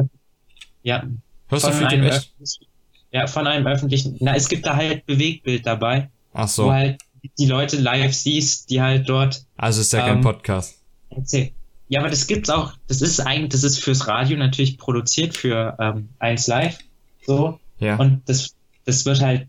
ja, 0.83 1.05
Hörst 1.49 1.65
du 1.65 1.71
von 1.71 1.77
auf 1.77 1.81
YouTube 1.81 1.93
einem, 2.01 2.07
echt? 2.09 2.17
öffentlichen- 2.33 2.67
ja, 3.13 3.27
von 3.27 3.47
einem 3.47 3.67
öffentlichen, 3.67 4.17
na, 4.21 4.35
es 4.37 4.49
gibt 4.49 4.67
da 4.67 4.77
halt 4.77 5.07
Bewegtbild 5.07 5.67
dabei, 5.67 6.11
Ach 6.33 6.43
wo 6.45 6.47
so. 6.49 6.73
halt 6.73 7.01
die 7.39 7.47
Leute 7.47 7.77
live 7.77 8.15
siehst, 8.15 8.69
die 8.71 8.81
halt 8.81 9.09
dort 9.09 9.45
Also 9.57 9.81
ist 9.81 9.93
ja 9.93 10.01
kein 10.01 10.17
ähm, 10.19 10.23
Podcast. 10.23 10.80
Erzählen. 11.11 11.51
Ja, 11.89 12.01
aber 12.01 12.11
das 12.11 12.27
gibt's 12.27 12.49
auch, 12.51 12.75
das 12.87 13.03
ist 13.03 13.21
eigentlich, 13.21 13.51
das 13.51 13.65
ist 13.65 13.83
fürs 13.83 14.07
Radio 14.07 14.37
natürlich 14.37 14.79
produziert 14.79 15.37
für 15.37 15.77
ähm, 15.81 16.09
1 16.21 16.47
Live, 16.47 16.79
so, 17.27 17.59
Ja. 17.79 17.97
und 17.97 18.23
das, 18.27 18.55
das 18.85 19.05
wird 19.07 19.21
halt 19.21 19.49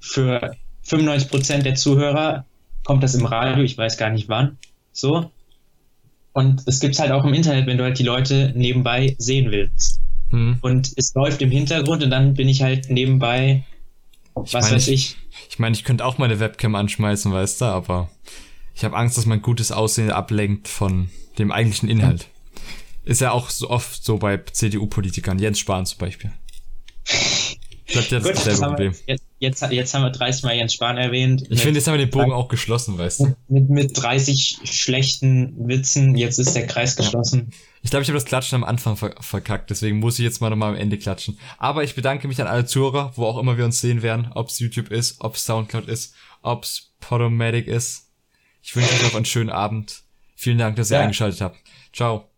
für 0.00 0.56
95% 0.86 1.62
der 1.62 1.74
Zuhörer 1.74 2.44
kommt 2.84 3.02
das 3.02 3.14
im 3.14 3.26
Radio, 3.26 3.62
ich 3.64 3.76
weiß 3.76 3.96
gar 3.96 4.10
nicht 4.10 4.28
wann, 4.28 4.58
so. 4.92 5.30
Und 6.32 6.62
es 6.66 6.80
gibt's 6.80 6.98
halt 6.98 7.12
auch 7.12 7.24
im 7.24 7.34
Internet, 7.34 7.66
wenn 7.66 7.78
du 7.78 7.84
halt 7.84 7.98
die 7.98 8.04
Leute 8.04 8.52
nebenbei 8.56 9.14
sehen 9.18 9.50
willst. 9.50 10.00
Hm. 10.30 10.58
Und 10.62 10.92
es 10.96 11.14
läuft 11.14 11.42
im 11.42 11.50
Hintergrund 11.50 12.02
und 12.02 12.10
dann 12.10 12.34
bin 12.34 12.48
ich 12.48 12.62
halt 12.62 12.88
nebenbei, 12.88 13.64
was 14.34 14.52
meine, 14.52 14.70
weiß 14.76 14.88
ich. 14.88 15.16
Ich 15.50 15.58
meine, 15.58 15.74
ich 15.76 15.84
könnte 15.84 16.04
auch 16.04 16.16
meine 16.18 16.40
Webcam 16.40 16.74
anschmeißen, 16.74 17.32
weißt 17.32 17.60
du, 17.60 17.64
aber 17.66 18.08
ich 18.74 18.84
habe 18.84 18.96
Angst, 18.96 19.18
dass 19.18 19.26
mein 19.26 19.42
gutes 19.42 19.72
Aussehen 19.72 20.10
ablenkt 20.10 20.68
von 20.68 21.10
dem 21.38 21.52
eigentlichen 21.52 21.88
Inhalt. 21.88 22.28
Ist 23.04 23.20
ja 23.20 23.32
auch 23.32 23.50
so 23.50 23.68
oft 23.70 24.04
so 24.04 24.18
bei 24.18 24.38
CDU-Politikern, 24.38 25.38
Jens 25.38 25.58
Spahn 25.58 25.86
zum 25.86 25.98
Beispiel. 25.98 26.32
Bleibt 27.92 28.10
ja 28.10 28.20
das 28.20 28.28
Gut, 28.28 28.38
haben, 28.38 28.60
wir, 28.60 28.68
Problem. 28.68 28.94
jetzt, 29.06 29.24
jetzt, 29.38 29.62
jetzt 29.70 29.94
haben 29.94 30.02
wir 30.02 30.10
30 30.10 30.44
Mal 30.44 30.56
Jens 30.56 30.72
Spahn 30.72 30.96
erwähnt. 30.96 31.42
Ich 31.50 31.60
finde, 31.60 31.78
jetzt 31.78 31.86
haben 31.86 31.98
wir 31.98 32.06
den 32.06 32.10
Bogen 32.10 32.32
auch 32.32 32.48
geschlossen, 32.48 32.96
weißt 32.96 33.20
du. 33.20 33.24
mit, 33.26 33.36
mit, 33.48 33.70
mit 33.70 34.02
30 34.02 34.60
schlechten 34.64 35.68
Witzen, 35.68 36.16
jetzt 36.16 36.38
ist 36.38 36.54
der 36.54 36.66
Kreis 36.66 36.96
geschlossen. 36.96 37.52
Ich 37.82 37.90
glaube, 37.90 38.02
ich 38.02 38.08
habe 38.08 38.16
das 38.16 38.24
Klatschen 38.24 38.56
am 38.56 38.64
Anfang 38.64 38.96
ver 38.96 39.14
verkackt, 39.20 39.70
deswegen 39.70 39.98
muss 39.98 40.18
ich 40.18 40.24
jetzt 40.24 40.40
mal 40.40 40.48
nochmal 40.48 40.70
am 40.70 40.76
Ende 40.76 40.96
klatschen. 40.96 41.38
Aber 41.58 41.82
ich 41.84 41.94
bedanke 41.94 42.28
mich 42.28 42.40
an 42.40 42.46
alle 42.46 42.64
Zuhörer, 42.64 43.12
wo 43.16 43.26
auch 43.26 43.38
immer 43.38 43.58
wir 43.58 43.64
uns 43.64 43.80
sehen 43.80 44.02
werden, 44.02 44.30
ob 44.34 44.48
es 44.48 44.58
YouTube 44.58 44.90
ist, 44.90 45.16
ob 45.20 45.34
es 45.34 45.44
Soundcloud 45.44 45.88
ist, 45.88 46.14
ob 46.40 46.62
es 46.62 46.92
Podomatic 47.00 47.66
ist. 47.66 48.11
Ich 48.62 48.74
wünsche 48.76 48.92
euch 48.94 49.02
noch 49.02 49.14
einen 49.14 49.24
schönen 49.24 49.50
Abend. 49.50 50.02
Vielen 50.36 50.58
Dank, 50.58 50.76
dass 50.76 50.90
ihr 50.90 50.96
Ja. 50.98 51.02
eingeschaltet 51.02 51.40
habt. 51.40 51.58
Ciao. 51.92 52.28